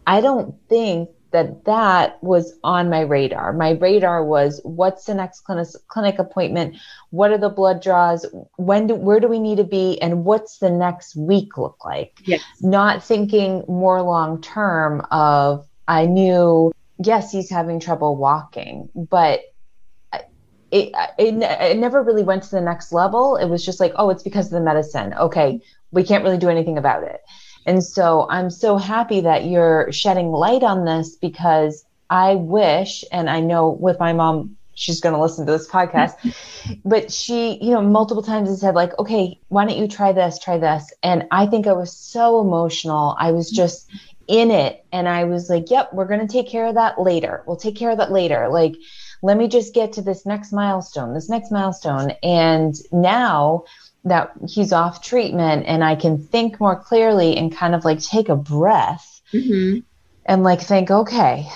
I 0.07 0.21
don't 0.21 0.55
think 0.67 1.09
that 1.31 1.65
that 1.65 2.21
was 2.23 2.57
on 2.63 2.89
my 2.89 3.01
radar. 3.01 3.53
My 3.53 3.71
radar 3.71 4.25
was 4.25 4.59
what's 4.63 5.05
the 5.05 5.13
next 5.13 5.41
clinic, 5.41 5.67
clinic 5.87 6.17
appointment? 6.17 6.77
What 7.11 7.29
are 7.29 7.37
the 7.37 7.49
blood 7.49 7.83
draws? 7.83 8.25
When 8.55 8.87
do, 8.87 8.95
where 8.95 9.19
do 9.19 9.27
we 9.27 9.37
need 9.37 9.57
to 9.57 9.63
be? 9.63 10.01
And 10.01 10.25
what's 10.25 10.57
the 10.57 10.71
next 10.71 11.15
week 11.15 11.59
look 11.59 11.85
like? 11.85 12.19
Yes. 12.25 12.41
Not 12.61 13.03
thinking 13.03 13.63
more 13.67 14.01
long 14.01 14.41
term 14.41 15.05
of 15.11 15.67
I 15.87 16.07
knew 16.07 16.71
yes, 17.03 17.31
he's 17.31 17.49
having 17.49 17.79
trouble 17.79 18.15
walking, 18.15 18.89
but 18.93 19.41
it, 20.71 20.91
it, 21.17 21.33
it 21.41 21.77
never 21.77 22.03
really 22.03 22.23
went 22.23 22.43
to 22.43 22.51
the 22.51 22.61
next 22.61 22.91
level. 22.91 23.37
It 23.37 23.47
was 23.47 23.65
just 23.65 23.79
like, 23.79 23.93
oh, 23.95 24.09
it's 24.09 24.23
because 24.23 24.47
of 24.47 24.51
the 24.51 24.61
medicine. 24.61 25.13
Okay, 25.13 25.61
we 25.91 26.03
can't 26.03 26.23
really 26.23 26.37
do 26.37 26.49
anything 26.49 26.77
about 26.77 27.03
it. 27.03 27.21
And 27.65 27.83
so 27.83 28.27
I'm 28.29 28.49
so 28.49 28.77
happy 28.77 29.21
that 29.21 29.45
you're 29.45 29.91
shedding 29.91 30.31
light 30.31 30.63
on 30.63 30.85
this 30.85 31.15
because 31.15 31.85
I 32.09 32.35
wish, 32.35 33.03
and 33.11 33.29
I 33.29 33.39
know 33.39 33.69
with 33.69 33.99
my 33.99 34.13
mom, 34.13 34.57
she's 34.73 35.01
going 35.01 35.13
to 35.13 35.21
listen 35.21 35.45
to 35.45 35.51
this 35.51 35.67
podcast, 35.67 36.13
but 36.85 37.11
she, 37.11 37.57
you 37.61 37.71
know, 37.71 37.81
multiple 37.81 38.23
times 38.23 38.49
has 38.49 38.61
said, 38.61 38.75
like, 38.75 38.97
okay, 38.97 39.39
why 39.49 39.65
don't 39.65 39.77
you 39.77 39.87
try 39.87 40.11
this, 40.11 40.39
try 40.39 40.57
this? 40.57 40.91
And 41.03 41.25
I 41.31 41.47
think 41.47 41.67
I 41.67 41.73
was 41.73 41.95
so 41.95 42.41
emotional. 42.41 43.15
I 43.19 43.31
was 43.31 43.49
just 43.51 43.89
in 44.29 44.51
it. 44.51 44.85
And 44.93 45.09
I 45.09 45.25
was 45.25 45.49
like, 45.49 45.69
yep, 45.69 45.91
we're 45.91 46.05
going 46.05 46.25
to 46.25 46.31
take 46.31 46.47
care 46.47 46.67
of 46.67 46.75
that 46.75 47.01
later. 47.01 47.43
We'll 47.45 47.57
take 47.57 47.75
care 47.75 47.89
of 47.89 47.97
that 47.97 48.11
later. 48.11 48.47
Like, 48.47 48.75
let 49.21 49.35
me 49.35 49.49
just 49.49 49.73
get 49.73 49.93
to 49.93 50.01
this 50.01 50.25
next 50.25 50.53
milestone, 50.53 51.13
this 51.13 51.29
next 51.29 51.51
milestone. 51.51 52.11
And 52.23 52.75
now, 52.93 53.65
that 54.05 54.31
he's 54.47 54.71
off 54.71 55.03
treatment 55.03 55.65
and 55.67 55.83
I 55.83 55.95
can 55.95 56.17
think 56.17 56.59
more 56.59 56.75
clearly 56.75 57.35
and 57.37 57.55
kind 57.55 57.75
of 57.75 57.83
like 57.83 58.01
take 58.01 58.29
a 58.29 58.35
breath 58.35 59.21
mm-hmm. 59.33 59.79
and 60.25 60.43
like 60.43 60.61
think, 60.61 60.89
okay, 60.89 61.47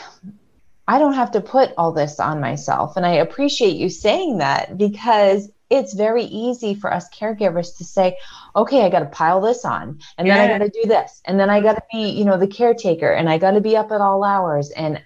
I 0.88 1.00
don't 1.00 1.14
have 1.14 1.32
to 1.32 1.42
put 1.42 1.72
all 1.78 1.94
this 1.94 2.20
on 2.20 2.42
myself. 2.42 2.98
And 2.98 3.06
I 3.06 3.14
appreciate 3.14 3.78
you 3.78 3.90
saying 3.90 4.40
that 4.40 4.78
because 4.78 5.50
it's 5.70 5.94
very 5.94 6.26
easy 6.26 6.76
for 6.76 6.94
us 6.94 7.10
caregivers 7.10 7.78
to 7.78 7.86
say, 7.86 8.18
okay, 8.56 8.86
I 8.86 8.90
got 8.90 9.00
to 9.00 9.06
pile 9.08 9.42
this 9.42 9.66
on, 9.66 10.00
and 10.18 10.28
yeah. 10.28 10.36
then 10.36 10.50
I 10.50 10.58
got 10.58 10.66
to 10.66 10.82
do 10.82 10.88
this, 10.88 11.22
and 11.26 11.40
then 11.40 11.50
I 11.50 11.62
got 11.62 11.74
to 11.74 11.84
be, 11.92 12.10
you 12.10 12.26
know, 12.26 12.38
the 12.38 12.48
caretaker, 12.48 13.12
and 13.12 13.30
I 13.30 13.38
got 13.38 13.52
to 13.52 13.62
be 13.62 13.76
up 13.76 13.92
at 13.92 14.02
all 14.02 14.24
hours, 14.24 14.72
and 14.72 15.02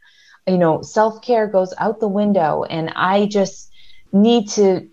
you 0.47 0.57
know, 0.57 0.81
self 0.81 1.21
care 1.21 1.47
goes 1.47 1.73
out 1.77 1.99
the 1.99 2.07
window, 2.07 2.63
and 2.63 2.91
I 2.95 3.25
just 3.25 3.71
need 4.11 4.49
to 4.49 4.87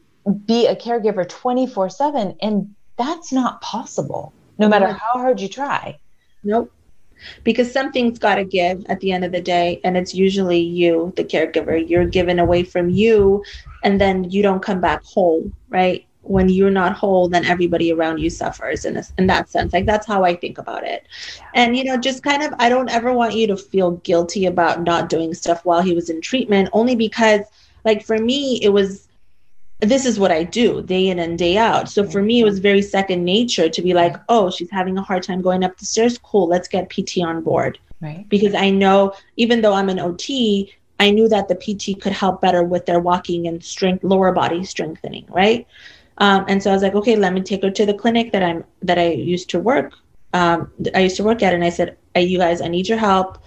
be 0.47 0.67
a 0.67 0.77
caregiver 0.77 1.29
24 1.29 1.91
7 1.91 2.37
and 2.41 2.75
that's 2.97 3.33
not 3.33 3.61
possible 3.61 4.33
no 4.59 4.69
matter 4.69 4.87
how 4.87 5.13
hard 5.15 5.41
you 5.41 5.49
try. 5.49 5.99
Nope. 6.43 6.73
Because 7.43 7.73
something's 7.73 8.19
got 8.19 8.37
to 8.37 8.45
give 8.45 8.85
at 8.87 9.01
the 9.01 9.13
end 9.13 9.25
of 9.25 9.33
the 9.33 9.41
day 9.41 9.81
and 9.83 9.97
it's 9.97 10.15
usually 10.15 10.61
you 10.61 11.13
the 11.17 11.25
caregiver. 11.25 11.89
You're 11.89 12.07
given 12.07 12.39
away 12.39 12.63
from 12.63 12.91
you 12.91 13.45
and 13.83 14.01
then 14.01 14.31
you 14.31 14.43
don't 14.43 14.63
come 14.63 14.81
back 14.81 15.03
whole 15.05 15.51
right 15.69 16.07
when 16.25 16.49
you're 16.49 16.71
not 16.71 16.93
whole 16.93 17.29
then 17.29 17.45
everybody 17.45 17.93
around 17.93 18.19
you 18.19 18.31
suffers 18.31 18.85
in, 18.85 18.97
a, 18.97 19.05
in 19.19 19.27
that 19.27 19.49
sense 19.49 19.73
like 19.73 19.87
that's 19.87 20.07
how 20.07 20.25
i 20.25 20.35
think 20.35 20.59
about 20.59 20.85
it 20.85 21.07
and 21.55 21.77
you 21.77 21.85
know 21.85 21.97
just 21.97 22.23
kind 22.23 22.43
of 22.43 22.53
i 22.59 22.69
don't 22.69 22.91
ever 22.91 23.13
want 23.13 23.35
you 23.35 23.47
to 23.47 23.57
feel 23.57 23.93
guilty 23.99 24.47
about 24.47 24.83
not 24.83 25.09
doing 25.09 25.35
stuff 25.35 25.65
while 25.65 25.83
he 25.83 25.95
was 25.95 26.11
in 26.11 26.21
treatment 26.21 26.69
only 26.73 26.97
because 26.97 27.41
like 27.85 28.05
for 28.05 28.19
me 28.19 28.59
it 28.63 28.71
was 28.71 29.09
this 29.81 30.07
is 30.07 30.19
what 30.19 30.33
I 30.33 30.45
do 30.45 30.83
day 30.83 31.09
in 31.09 31.19
and 31.19 31.39
day 31.39 31.57
out. 31.57 31.89
So 31.89 32.09
for 32.09 32.23
me, 32.23 32.41
it 32.41 32.45
was 32.45 32.59
very 32.59 32.83
second 32.83 33.25
nature 33.25 33.69
to 33.69 33.83
be 33.83 33.95
like, 33.95 34.17
oh, 34.29 34.51
she's 34.51 34.71
having 34.71 34.97
a 34.97 35.03
hard 35.03 35.23
time 35.23 35.43
going 35.43 35.65
up 35.65 35.77
the 35.77 35.85
stairs. 35.85 36.19
Cool, 36.19 36.47
let's 36.47 36.69
get 36.69 36.91
PT 36.91 37.19
on 37.19 37.43
board. 37.43 37.79
Right. 38.01 38.27
Because 38.29 38.55
I 38.55 38.71
know, 38.71 39.15
even 39.37 39.61
though 39.61 39.73
I'm 39.73 39.89
an 39.89 39.99
OT, 39.99 40.73
I 41.01 41.11
knew 41.11 41.29
that 41.29 41.49
the 41.49 41.55
PT 41.55 42.01
could 42.01 42.13
help 42.13 42.41
better 42.41 42.63
with 42.63 42.87
their 42.87 43.01
walking 43.01 43.47
and 43.47 43.63
strength, 43.63 44.05
lower 44.05 44.33
body 44.33 44.65
strengthening, 44.65 45.27
right? 45.29 45.67
Um, 46.19 46.45
and 46.49 46.63
so 46.63 46.71
I 46.71 46.75
was 46.75 46.83
like, 46.83 46.95
okay, 46.95 47.17
let 47.17 47.33
me 47.33 47.41
take 47.41 47.63
her 47.63 47.71
to 47.71 47.87
the 47.87 47.95
clinic 47.95 48.33
that 48.33 48.43
I'm 48.43 48.65
that 48.83 48.99
I 48.99 49.09
used 49.09 49.51
to 49.51 49.59
work. 49.59 49.93
Um, 50.33 50.71
I 50.95 51.01
used 51.01 51.17
to 51.17 51.25
work 51.25 51.43
at, 51.43 51.55
and 51.55 51.65
I 51.65 51.71
said, 51.71 51.97
hey, 52.15 52.25
you 52.25 52.39
guys, 52.39 52.61
I 52.61 52.69
need 52.69 52.89
your 52.89 52.99
help. 52.99 53.39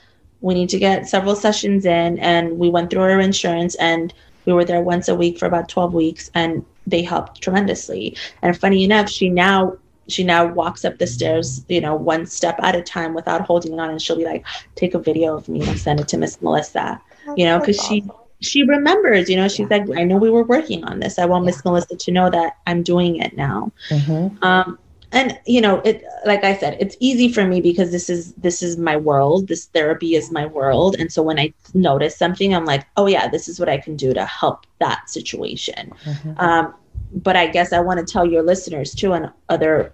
We 0.41 0.53
need 0.53 0.69
to 0.69 0.79
get 0.79 1.07
several 1.07 1.35
sessions 1.35 1.85
in, 1.85 2.19
and 2.19 2.57
we 2.59 2.69
went 2.69 2.89
through 2.89 3.01
our 3.01 3.19
insurance 3.19 3.75
and 3.75 4.13
we 4.45 4.53
were 4.53 4.65
there 4.65 4.81
once 4.81 5.09
a 5.09 5.15
week 5.15 5.37
for 5.37 5.45
about 5.45 5.67
12 5.67 5.93
weeks 5.93 6.31
and 6.33 6.65
they 6.87 7.03
helped 7.03 7.41
tremendously. 7.41 8.15
And 8.41 8.57
funny 8.57 8.83
enough, 8.83 9.09
she 9.09 9.29
now 9.29 9.77
she 10.07 10.23
now 10.23 10.47
walks 10.47 10.85
up 10.85 10.97
the 10.99 11.05
stairs, 11.05 11.65
you 11.67 11.81
know, 11.81 11.93
one 11.93 12.25
step 12.25 12.57
at 12.63 12.75
a 12.75 12.81
time 12.81 13.13
without 13.13 13.41
holding 13.41 13.77
on 13.77 13.89
and 13.89 14.01
she'll 14.01 14.15
be 14.15 14.23
like, 14.23 14.45
take 14.75 14.93
a 14.93 14.99
video 14.99 15.35
of 15.35 15.49
me 15.49 15.67
and 15.67 15.77
send 15.77 15.99
it 15.99 16.07
to 16.07 16.17
Miss 16.17 16.41
Melissa. 16.41 17.01
That's 17.25 17.37
you 17.37 17.43
know, 17.43 17.59
because 17.59 17.75
she 17.85 18.05
she 18.39 18.63
remembers, 18.63 19.29
you 19.29 19.35
know, 19.35 19.47
she's 19.47 19.67
yeah. 19.69 19.77
like, 19.77 19.97
I 19.97 20.03
know 20.03 20.17
we 20.17 20.29
were 20.29 20.43
working 20.43 20.83
on 20.83 20.99
this. 20.99 21.17
I 21.17 21.25
want. 21.25 21.45
Miss 21.45 21.63
Melissa 21.63 21.95
to 21.95 22.11
know 22.11 22.29
that 22.29 22.57
I'm 22.67 22.83
doing 22.83 23.17
it 23.17 23.35
now. 23.35 23.71
Mm-hmm. 23.89 24.43
Um, 24.43 24.77
and 25.11 25.39
you 25.45 25.61
know 25.61 25.79
it 25.85 26.03
like 26.25 26.43
i 26.43 26.55
said 26.55 26.75
it's 26.79 26.97
easy 26.99 27.31
for 27.31 27.45
me 27.45 27.61
because 27.61 27.91
this 27.91 28.09
is 28.09 28.33
this 28.33 28.61
is 28.61 28.77
my 28.77 28.97
world 28.97 29.47
this 29.47 29.65
therapy 29.67 30.15
is 30.15 30.31
my 30.31 30.45
world 30.45 30.95
and 30.99 31.11
so 31.11 31.23
when 31.23 31.39
i 31.39 31.53
notice 31.73 32.17
something 32.17 32.53
i'm 32.53 32.65
like 32.65 32.85
oh 32.97 33.05
yeah 33.05 33.27
this 33.27 33.47
is 33.47 33.59
what 33.59 33.69
i 33.69 33.77
can 33.77 33.95
do 33.95 34.13
to 34.13 34.25
help 34.25 34.65
that 34.79 35.09
situation 35.09 35.93
mm-hmm. 36.03 36.33
um, 36.39 36.73
but 37.13 37.35
i 37.35 37.47
guess 37.47 37.71
i 37.71 37.79
want 37.79 37.99
to 37.99 38.05
tell 38.05 38.25
your 38.25 38.43
listeners 38.43 38.93
too 38.93 39.13
and 39.13 39.31
other 39.49 39.93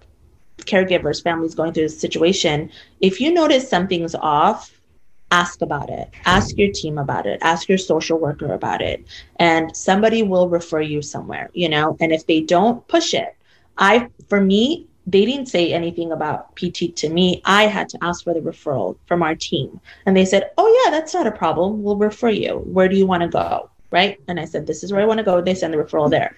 caregivers 0.58 1.22
families 1.22 1.54
going 1.54 1.72
through 1.72 1.84
this 1.84 1.98
situation 1.98 2.70
if 3.00 3.20
you 3.20 3.32
notice 3.32 3.68
something's 3.68 4.14
off 4.16 4.73
ask 5.40 5.62
about 5.62 5.90
it 5.90 6.06
ask 6.24 6.56
your 6.56 6.72
team 6.80 6.96
about 6.98 7.26
it 7.26 7.38
ask 7.42 7.68
your 7.68 7.82
social 7.90 8.18
worker 8.18 8.52
about 8.52 8.80
it 8.90 9.04
and 9.36 9.76
somebody 9.76 10.22
will 10.22 10.48
refer 10.48 10.80
you 10.80 11.00
somewhere 11.02 11.50
you 11.54 11.68
know 11.68 11.96
and 12.00 12.12
if 12.12 12.26
they 12.26 12.40
don't 12.40 12.86
push 12.88 13.14
it 13.14 13.32
i 13.78 14.08
for 14.28 14.40
me 14.40 14.86
they 15.06 15.24
didn't 15.24 15.46
say 15.46 15.72
anything 15.72 16.12
about 16.12 16.56
PT 16.56 16.96
to 16.96 17.08
me. 17.08 17.42
I 17.44 17.66
had 17.66 17.88
to 17.90 17.98
ask 18.02 18.24
for 18.24 18.32
the 18.32 18.40
referral 18.40 18.96
from 19.06 19.22
our 19.22 19.34
team. 19.34 19.80
And 20.06 20.16
they 20.16 20.24
said, 20.24 20.50
Oh, 20.56 20.82
yeah, 20.84 20.90
that's 20.90 21.12
not 21.12 21.26
a 21.26 21.32
problem. 21.32 21.82
We'll 21.82 21.96
refer 21.96 22.30
you. 22.30 22.62
Where 22.76 22.88
do 22.88 22.96
you 22.96 23.06
want 23.06 23.22
to 23.22 23.28
go? 23.28 23.70
Right. 23.90 24.18
And 24.28 24.40
I 24.40 24.46
said, 24.46 24.66
This 24.66 24.82
is 24.82 24.92
where 24.92 25.02
I 25.02 25.04
want 25.04 25.18
to 25.18 25.24
go. 25.24 25.40
They 25.40 25.54
send 25.54 25.74
the 25.74 25.78
referral 25.78 26.10
there. 26.10 26.36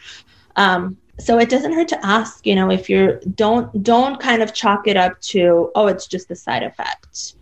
Um, 0.56 0.96
so 1.18 1.38
it 1.38 1.48
doesn't 1.48 1.72
hurt 1.72 1.88
to 1.88 2.06
ask, 2.06 2.44
you 2.44 2.54
know, 2.54 2.70
if 2.70 2.90
you're 2.90 3.20
don't 3.34 3.82
don't 3.82 4.20
kind 4.20 4.42
of 4.42 4.52
chalk 4.52 4.86
it 4.86 4.96
up 4.96 5.20
to, 5.32 5.70
oh, 5.74 5.86
it's 5.86 6.06
just 6.06 6.30
a 6.30 6.36
side 6.36 6.62
effect. 6.62 7.34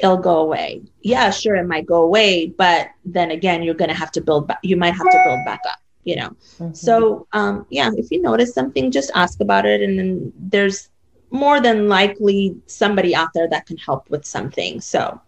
It'll 0.00 0.16
go 0.16 0.38
away. 0.38 0.82
Yeah, 1.02 1.30
sure, 1.30 1.56
it 1.56 1.66
might 1.66 1.86
go 1.86 2.02
away, 2.02 2.46
but 2.46 2.88
then 3.04 3.30
again, 3.30 3.62
you're 3.62 3.74
gonna 3.74 3.94
have 3.94 4.12
to 4.12 4.20
build 4.20 4.46
back 4.46 4.58
you 4.62 4.76
might 4.76 4.94
have 4.94 5.08
to 5.10 5.22
build 5.24 5.44
back 5.44 5.60
up 5.66 5.78
you 6.08 6.16
know 6.16 6.30
mm-hmm. 6.58 6.72
so 6.72 7.26
um, 7.32 7.66
yeah 7.68 7.90
if 7.96 8.10
you 8.10 8.20
notice 8.22 8.54
something 8.54 8.90
just 8.90 9.10
ask 9.14 9.40
about 9.40 9.66
it 9.66 9.82
and 9.82 9.98
then 9.98 10.32
there's 10.38 10.88
more 11.30 11.60
than 11.60 11.88
likely 11.88 12.56
somebody 12.66 13.14
out 13.14 13.28
there 13.34 13.48
that 13.48 13.66
can 13.66 13.76
help 13.76 14.08
with 14.08 14.24
something 14.24 14.80
so 14.80 15.20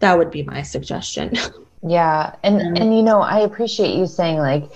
that 0.00 0.16
would 0.18 0.30
be 0.30 0.42
my 0.42 0.60
suggestion 0.60 1.32
yeah 1.86 2.34
and 2.42 2.60
mm-hmm. 2.60 2.76
and 2.76 2.94
you 2.94 3.02
know 3.02 3.20
i 3.22 3.38
appreciate 3.40 3.94
you 3.96 4.06
saying 4.06 4.38
like 4.38 4.70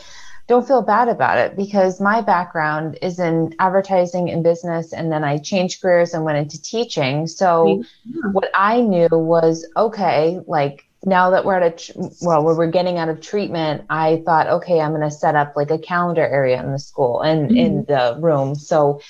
don't 0.47 0.67
feel 0.67 0.83
bad 0.83 1.09
about 1.09 1.39
it 1.39 1.57
because 1.57 2.01
my 2.01 2.21
background 2.21 2.99
is 3.01 3.19
in 3.19 3.55
advertising 3.59 4.31
and 4.31 4.43
business 4.43 4.93
and 4.93 5.11
then 5.11 5.25
i 5.25 5.39
changed 5.39 5.81
careers 5.81 6.15
and 6.15 6.25
went 6.25 6.39
into 6.39 6.61
teaching 6.61 7.27
so 7.27 7.83
yeah. 8.05 8.23
what 8.33 8.51
i 8.55 8.81
knew 8.81 9.09
was 9.11 9.67
okay 9.77 10.41
like 10.47 10.87
now 11.07 11.31
that 11.31 11.45
we're 11.45 11.59
at 11.59 11.89
a 11.91 12.11
well 12.23 12.45
we're 12.45 12.71
getting 12.71 12.99
out 12.99 13.09
of 13.09 13.21
treatment 13.21 13.85
i 13.91 14.23
thought 14.25 14.47
okay 14.47 14.81
i'm 14.81 14.91
going 14.91 15.01
to 15.01 15.11
set 15.11 15.35
up 15.35 15.55
like 15.57 15.71
a 15.71 15.79
calendar 15.79 16.27
area 16.27 16.63
in 16.63 16.73
the 16.73 16.79
school 16.79 17.21
and 17.21 17.49
mm-hmm. 17.49 17.57
in 17.57 17.85
the 17.85 18.17
room 18.21 18.55
so 18.55 19.01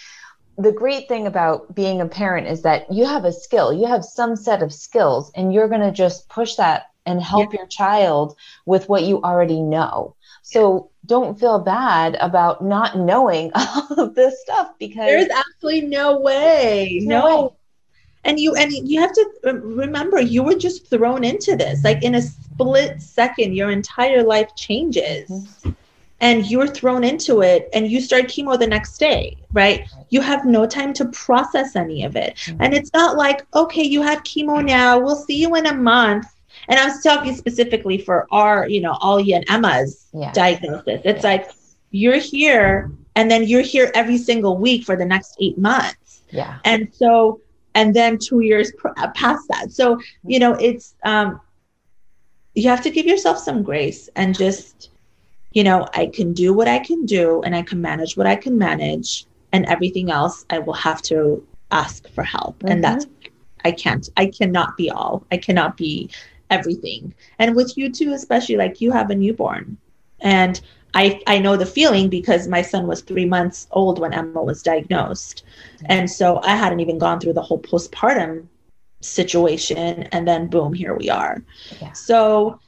the 0.57 0.73
great 0.73 1.09
thing 1.09 1.27
about 1.27 1.75
being 1.75 2.01
a 2.01 2.07
parent 2.07 2.47
is 2.47 2.63
that 2.63 2.93
you 2.93 3.05
have 3.05 3.25
a 3.25 3.33
skill 3.33 3.73
you 3.73 3.87
have 3.87 4.05
some 4.05 4.37
set 4.37 4.63
of 4.63 4.73
skills 4.73 5.31
and 5.35 5.53
you're 5.53 5.69
going 5.69 5.81
to 5.81 5.93
just 5.93 6.29
push 6.29 6.55
that 6.57 6.91
and 7.07 7.23
help 7.23 7.53
yeah. 7.53 7.61
your 7.61 7.67
child 7.69 8.37
with 8.67 8.89
what 8.89 9.03
you 9.03 9.21
already 9.23 9.61
know 9.61 10.15
so 10.43 10.91
don't 11.07 11.39
feel 11.39 11.59
bad 11.59 12.17
about 12.21 12.65
not 12.65 12.99
knowing 12.99 13.51
all 13.55 13.89
of 13.99 14.15
this 14.15 14.41
stuff 14.43 14.73
because 14.79 15.07
there's 15.07 15.29
absolutely 15.29 15.83
no 15.83 16.19
way. 16.21 17.01
No, 17.03 17.21
no. 17.21 17.43
way. 17.43 17.51
And 18.27 18.41
you 18.41 18.55
and 18.55 18.73
you 18.73 19.01
have 19.01 19.13
to 19.13 19.31
remember 19.45 20.19
you 20.19 20.43
were 20.43 20.55
just 20.55 20.89
thrown 20.89 21.25
into 21.25 21.57
this. 21.57 21.85
Like 21.85 22.03
in 22.03 22.15
a 22.15 22.23
split 22.23 23.03
second 23.03 23.55
your 23.55 23.71
entire 23.71 24.23
life 24.23 24.55
changes. 24.57 25.29
Mm-hmm. 25.29 25.71
and 26.21 26.47
you're 26.51 26.69
thrown 26.69 27.05
into 27.05 27.43
it 27.43 27.69
and 27.75 27.91
you 27.91 28.01
start 28.01 28.25
chemo 28.27 28.59
the 28.59 28.67
next 28.67 28.99
day 28.99 29.37
right? 29.53 29.89
You 30.11 30.21
have 30.21 30.45
no 30.45 30.67
time 30.67 30.93
to 30.95 31.05
process 31.07 31.77
any 31.77 32.05
of 32.05 32.17
it. 32.17 32.37
Mm-hmm. 32.37 32.63
and 32.63 32.75
it's 32.75 32.93
not 32.93 33.17
like 33.17 33.47
okay 33.55 33.83
you 33.83 34.03
have 34.03 34.23
chemo 34.23 34.65
now. 34.65 34.99
We'll 34.99 35.17
see 35.17 35.37
you 35.37 35.55
in 35.57 35.67
a 35.67 35.75
month 35.75 36.34
and 36.69 36.79
i 36.79 36.85
was 36.85 37.03
talking 37.03 37.35
specifically 37.35 37.99
for 37.99 38.27
our 38.31 38.69
you 38.69 38.81
know 38.81 38.97
Alia 39.03 39.37
and 39.37 39.45
emma's 39.49 40.07
yeah. 40.13 40.33
diagnosis 40.33 41.01
it's 41.05 41.23
yeah. 41.23 41.31
like 41.31 41.51
you're 41.91 42.19
here 42.19 42.91
and 43.17 43.31
then 43.31 43.45
you're 43.45 43.63
here 43.63 43.91
every 43.95 44.19
single 44.19 44.59
week 44.59 44.85
for 44.85 44.97
the 44.97 45.05
next 45.05 45.37
eight 45.41 45.59
months 45.59 46.23
yeah 46.31 46.59
and 46.65 46.93
so 46.93 47.41
and 47.75 47.95
then 47.95 48.19
two 48.19 48.41
years 48.41 48.73
uh, 48.97 49.11
past 49.11 49.47
that. 49.49 49.73
So, 49.73 50.01
you 50.25 50.39
know, 50.39 50.55
it's, 50.55 50.95
um, 51.05 51.41
you 52.55 52.69
have 52.69 52.83
to 52.83 52.91
give 52.91 53.07
yourself 53.07 53.39
some 53.39 53.63
grace 53.63 54.09
and 54.15 54.37
just, 54.37 54.91
you 55.53 55.65
know, 55.65 55.89
I 55.93 56.07
can 56.07 56.33
do 56.33 56.55
what 56.55 56.69
I 56.69 56.79
can 56.79 57.05
do 57.05 57.43
and 57.43 57.55
I 57.55 57.63
can 57.63 57.81
manage 57.81 58.17
what 58.17 58.27
I 58.27 58.37
can 58.37 58.57
manage, 58.59 59.27
and 59.53 59.67
everything 59.67 60.11
else 60.11 60.45
I 60.51 60.59
will 60.59 60.75
have 60.75 61.03
to 61.03 61.45
ask 61.71 62.09
for 62.11 62.23
help. 62.23 62.59
Mm-hmm. 62.59 62.69
And 62.69 62.85
that's, 62.85 63.07
I 63.65 63.73
can't, 63.73 64.09
I 64.17 64.27
cannot 64.27 64.77
be 64.77 64.91
all, 64.91 65.25
I 65.33 65.37
cannot 65.37 65.77
be 65.77 66.11
everything. 66.59 67.15
And 67.39 67.57
with 67.57 67.77
you 67.79 67.87
too, 67.91 68.13
especially 68.13 68.57
like 68.57 68.81
you 68.81 68.91
have 68.93 69.11
a 69.11 69.15
newborn. 69.15 69.77
And 70.21 70.61
I, 70.95 71.21
I 71.27 71.39
know 71.39 71.57
the 71.57 71.75
feeling 71.79 72.09
because 72.09 72.47
my 72.47 72.63
son 72.63 72.87
was 72.87 73.01
three 73.03 73.29
months 73.37 73.67
old 73.73 73.99
when 73.99 74.15
Emma 74.15 74.43
was 74.43 74.63
diagnosed. 74.63 75.45
And 75.87 76.09
so 76.09 76.41
I 76.43 76.55
hadn't 76.63 76.81
even 76.81 76.99
gone 76.99 77.19
through 77.19 77.33
the 77.35 77.43
whole 77.43 77.61
postpartum 77.61 78.47
situation. 79.01 80.05
And 80.13 80.27
then, 80.29 80.47
boom, 80.47 80.73
here 80.73 80.95
we 80.95 81.11
are. 81.11 81.43
Yeah. 81.81 81.93
So, 81.93 82.61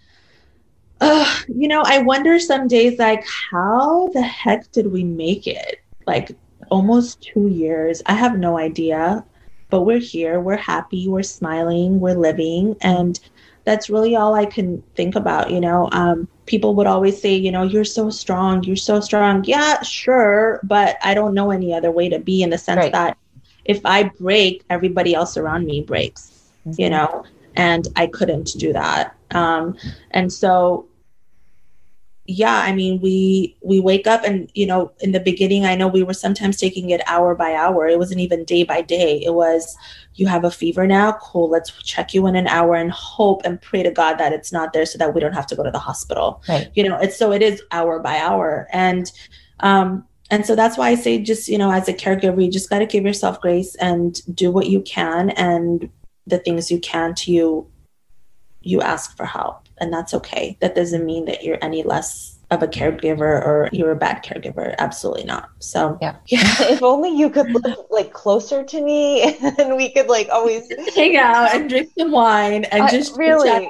uh, 1.00 1.36
you 1.46 1.68
know, 1.68 1.82
I 1.84 1.98
wonder 1.98 2.38
some 2.40 2.66
days, 2.66 2.98
like, 2.98 3.24
how 3.50 4.08
the 4.12 4.22
heck 4.22 4.72
did 4.72 4.90
we 4.90 5.04
make 5.04 5.46
it? 5.46 5.80
Like, 6.06 6.32
almost 6.70 7.22
two 7.22 7.48
years. 7.48 8.02
I 8.06 8.14
have 8.14 8.38
no 8.38 8.58
idea, 8.58 9.24
but 9.70 9.82
we're 9.82 10.00
here. 10.14 10.40
We're 10.40 10.56
happy. 10.56 11.06
We're 11.06 11.22
smiling. 11.22 12.00
We're 12.00 12.18
living. 12.18 12.76
And 12.80 13.20
that's 13.66 13.90
really 13.90 14.14
all 14.14 14.34
I 14.34 14.46
can 14.46 14.80
think 14.94 15.16
about, 15.16 15.50
you 15.50 15.60
know. 15.60 15.88
Um, 15.90 16.28
people 16.46 16.74
would 16.76 16.86
always 16.86 17.20
say, 17.20 17.34
you 17.34 17.50
know, 17.50 17.64
you're 17.64 17.84
so 17.84 18.08
strong, 18.08 18.62
you're 18.62 18.76
so 18.76 19.00
strong. 19.00 19.44
Yeah, 19.44 19.82
sure, 19.82 20.60
but 20.62 20.96
I 21.02 21.14
don't 21.14 21.34
know 21.34 21.50
any 21.50 21.74
other 21.74 21.90
way 21.90 22.08
to 22.08 22.20
be 22.20 22.42
in 22.42 22.50
the 22.50 22.58
sense 22.58 22.78
right. 22.78 22.92
that 22.92 23.18
if 23.64 23.84
I 23.84 24.04
break, 24.04 24.64
everybody 24.70 25.14
else 25.14 25.36
around 25.36 25.66
me 25.66 25.82
breaks, 25.82 26.48
mm-hmm. 26.66 26.80
you 26.80 26.88
know, 26.88 27.24
and 27.56 27.88
I 27.96 28.06
couldn't 28.06 28.52
do 28.56 28.72
that. 28.72 29.16
Um, 29.32 29.76
and 30.12 30.32
so 30.32 30.86
yeah 32.28 32.62
i 32.62 32.72
mean 32.72 33.00
we 33.00 33.56
we 33.62 33.78
wake 33.80 34.06
up 34.06 34.24
and 34.24 34.50
you 34.54 34.66
know 34.66 34.92
in 35.00 35.12
the 35.12 35.20
beginning 35.20 35.64
i 35.64 35.74
know 35.74 35.86
we 35.86 36.02
were 36.02 36.14
sometimes 36.14 36.56
taking 36.56 36.90
it 36.90 37.00
hour 37.06 37.34
by 37.34 37.54
hour. 37.54 37.86
It 37.86 37.98
wasn't 37.98 38.20
even 38.20 38.44
day 38.44 38.62
by 38.64 38.82
day. 38.82 39.22
It 39.24 39.34
was 39.34 39.76
you 40.14 40.26
have 40.26 40.44
a 40.44 40.50
fever 40.50 40.86
now? 40.86 41.12
Cool. 41.12 41.50
Let's 41.50 41.70
check 41.82 42.14
you 42.14 42.26
in 42.26 42.36
an 42.36 42.48
hour 42.48 42.74
and 42.74 42.90
hope 42.90 43.42
and 43.44 43.60
pray 43.60 43.82
to 43.82 43.90
god 43.90 44.18
that 44.18 44.32
it's 44.32 44.52
not 44.52 44.72
there 44.72 44.86
so 44.86 44.98
that 44.98 45.14
we 45.14 45.20
don't 45.20 45.34
have 45.34 45.46
to 45.48 45.56
go 45.56 45.62
to 45.62 45.70
the 45.70 45.78
hospital. 45.78 46.42
Right. 46.48 46.70
you 46.74 46.88
know 46.88 46.98
it's 46.98 47.16
so 47.16 47.32
it 47.32 47.42
is 47.42 47.62
hour 47.70 48.00
by 48.00 48.18
hour. 48.18 48.68
And 48.72 49.10
um 49.60 50.04
and 50.30 50.44
so 50.44 50.56
that's 50.56 50.76
why 50.76 50.88
i 50.88 50.94
say 50.96 51.18
just 51.18 51.48
you 51.48 51.56
know 51.56 51.70
as 51.70 51.88
a 51.88 51.94
caregiver 51.94 52.44
you 52.44 52.50
just 52.50 52.68
got 52.68 52.80
to 52.80 52.86
give 52.86 53.04
yourself 53.04 53.40
grace 53.40 53.74
and 53.76 54.20
do 54.34 54.50
what 54.50 54.66
you 54.66 54.80
can 54.82 55.30
and 55.30 55.88
the 56.26 56.38
things 56.38 56.70
you 56.70 56.80
can 56.80 57.14
to 57.14 57.32
you 57.32 57.66
you 58.60 58.80
ask 58.82 59.16
for 59.16 59.24
help 59.24 59.65
and 59.78 59.92
that's 59.92 60.14
okay. 60.14 60.56
That 60.60 60.74
doesn't 60.74 61.04
mean 61.04 61.24
that 61.26 61.44
you're 61.44 61.62
any 61.62 61.82
less 61.82 62.36
of 62.50 62.62
a 62.62 62.68
caregiver 62.68 63.20
or 63.20 63.68
you're 63.72 63.90
a 63.90 63.96
bad 63.96 64.24
caregiver. 64.24 64.74
Absolutely 64.78 65.24
not. 65.24 65.50
So 65.58 65.98
yeah. 66.00 66.16
yeah. 66.26 66.42
if 66.60 66.82
only 66.82 67.10
you 67.10 67.28
could 67.28 67.50
live 67.50 67.78
like 67.90 68.12
closer 68.12 68.62
to 68.62 68.80
me 68.80 69.36
and 69.58 69.76
we 69.76 69.92
could 69.92 70.06
like 70.06 70.28
always 70.30 70.70
hang 70.94 71.16
out 71.16 71.54
and 71.54 71.68
drink 71.68 71.90
some 71.98 72.10
wine 72.10 72.64
and 72.64 72.82
uh, 72.82 72.90
just 72.90 73.16
really 73.16 73.68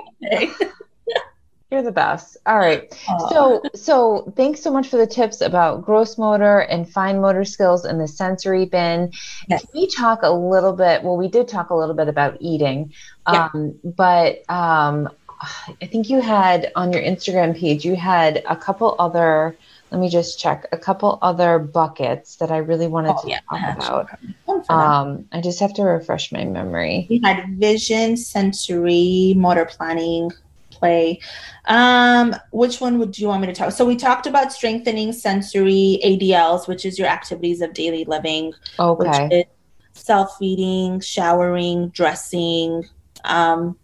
You're 1.71 1.83
the 1.83 1.91
best. 1.91 2.37
All 2.47 2.59
right. 2.59 2.89
Aww. 3.09 3.31
So 3.31 3.63
so 3.75 4.33
thanks 4.37 4.61
so 4.61 4.71
much 4.71 4.89
for 4.89 4.99
the 4.99 5.07
tips 5.07 5.41
about 5.41 5.85
gross 5.85 6.17
motor 6.17 6.61
and 6.61 6.89
fine 6.89 7.21
motor 7.21 7.45
skills 7.45 7.85
and 7.85 8.01
the 8.01 8.07
sensory 8.07 8.67
bin. 8.67 9.11
Yes. 9.49 9.63
Can 9.63 9.71
we 9.75 9.89
talk 9.89 10.21
a 10.23 10.31
little 10.31 10.75
bit? 10.75 11.03
Well, 11.03 11.17
we 11.17 11.27
did 11.29 11.49
talk 11.49 11.71
a 11.71 11.75
little 11.75 11.95
bit 11.95 12.07
about 12.07 12.37
eating. 12.41 12.93
Yeah. 13.31 13.49
Um, 13.53 13.75
but 13.83 14.49
um, 14.49 15.09
I 15.83 15.87
think 15.87 16.09
you 16.09 16.21
had 16.21 16.73
on 16.77 16.93
your 16.93 17.03
Instagram 17.03 17.59
page, 17.59 17.85
you 17.85 17.97
had 17.97 18.43
a 18.49 18.57
couple 18.57 18.97
other, 18.99 19.57
let 19.91 20.01
me 20.01 20.09
just 20.09 20.39
check, 20.39 20.67
a 20.73 20.79
couple 20.79 21.19
other 21.23 21.59
buckets 21.59 22.37
that 22.37 22.51
I 22.51 22.59
really 22.59 22.87
wanted 22.87 23.15
oh, 23.17 23.23
to 23.23 23.29
yeah, 23.29 23.41
talk 23.81 24.19
about. 24.47 24.71
Um, 24.71 25.27
I 25.33 25.41
just 25.41 25.61
have 25.61 25.75
to 25.75 25.83
refresh 25.83 26.33
my 26.33 26.45
memory. 26.45 27.07
We 27.09 27.21
had 27.23 27.59
vision, 27.59 28.17
sensory, 28.17 29.35
motor 29.37 29.65
planning, 29.65 30.31
play. 30.71 31.21
Um, 31.67 32.35
which 32.51 32.81
one 32.81 32.99
would 32.99 33.19
you 33.19 33.29
want 33.29 33.41
me 33.41 33.47
to 33.49 33.55
talk? 33.55 33.73
So 33.73 33.85
we 33.85 33.97
talked 33.97 34.27
about 34.27 34.53
strengthening 34.53 35.13
sensory 35.13 36.01
ADLs, 36.05 36.69
which 36.69 36.85
is 36.85 36.99
your 36.99 37.09
activities 37.09 37.61
of 37.61 37.73
daily 37.73 38.05
living. 38.05 38.53
Okay. 38.79 39.47
self 39.95 40.37
feeding, 40.39 41.01
showering, 41.01 41.89
dressing, 41.89 42.85
um, 43.25 43.77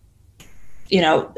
you 0.93 1.01
know 1.01 1.34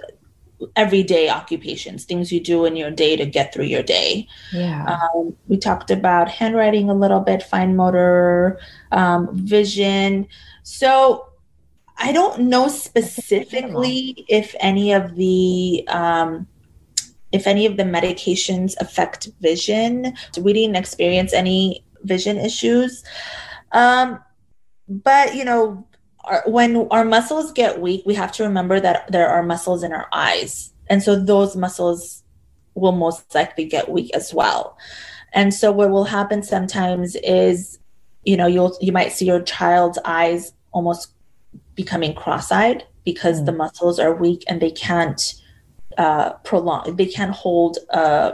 everyday 0.76 1.28
occupations 1.28 2.04
things 2.04 2.32
you 2.32 2.40
do 2.40 2.64
in 2.64 2.74
your 2.74 2.90
day 2.90 3.16
to 3.16 3.26
get 3.26 3.52
through 3.52 3.64
your 3.64 3.82
day. 3.82 4.26
Yeah. 4.52 4.84
Um, 5.14 5.36
we 5.48 5.56
talked 5.58 5.90
about 5.90 6.28
handwriting 6.28 6.90
a 6.90 6.94
little 6.94 7.20
bit 7.20 7.42
fine 7.42 7.76
motor 7.76 8.58
um, 8.92 9.28
vision. 9.32 10.28
So 10.62 11.28
i 11.96 12.10
don't 12.10 12.40
know 12.40 12.66
specifically 12.66 14.24
if 14.28 14.56
any 14.58 14.92
of 14.92 15.14
the 15.14 15.86
um, 15.86 16.48
if 17.30 17.46
any 17.46 17.66
of 17.66 17.76
the 17.76 17.84
medications 17.84 18.74
affect 18.80 19.28
vision. 19.40 20.14
We 20.40 20.52
didn't 20.52 20.76
experience 20.76 21.32
any 21.32 21.84
vision 22.02 22.36
issues. 22.38 23.04
Um, 23.70 24.18
but 24.88 25.34
you 25.36 25.44
know 25.44 25.86
our, 26.24 26.42
when 26.46 26.88
our 26.90 27.04
muscles 27.04 27.52
get 27.52 27.80
weak, 27.80 28.02
we 28.06 28.14
have 28.14 28.32
to 28.32 28.42
remember 28.42 28.80
that 28.80 29.10
there 29.10 29.28
are 29.28 29.42
muscles 29.42 29.82
in 29.82 29.92
our 29.92 30.08
eyes. 30.12 30.72
And 30.88 31.02
so 31.02 31.18
those 31.18 31.56
muscles 31.56 32.22
will 32.74 32.92
most 32.92 33.34
likely 33.34 33.64
get 33.64 33.88
weak 33.88 34.10
as 34.14 34.34
well. 34.34 34.76
And 35.32 35.52
so 35.52 35.72
what 35.72 35.90
will 35.90 36.04
happen 36.04 36.42
sometimes 36.42 37.16
is, 37.16 37.78
you 38.24 38.36
know, 38.36 38.46
you'll 38.46 38.76
you 38.80 38.92
might 38.92 39.12
see 39.12 39.26
your 39.26 39.42
child's 39.42 39.98
eyes 40.04 40.52
almost 40.72 41.12
becoming 41.74 42.14
cross-eyed 42.14 42.84
because 43.04 43.40
mm. 43.40 43.46
the 43.46 43.52
muscles 43.52 43.98
are 43.98 44.14
weak 44.14 44.44
and 44.48 44.60
they 44.60 44.70
can't 44.70 45.34
uh, 45.98 46.32
prolong, 46.44 46.96
they 46.96 47.06
can't 47.06 47.32
hold 47.32 47.78
uh, 47.90 48.32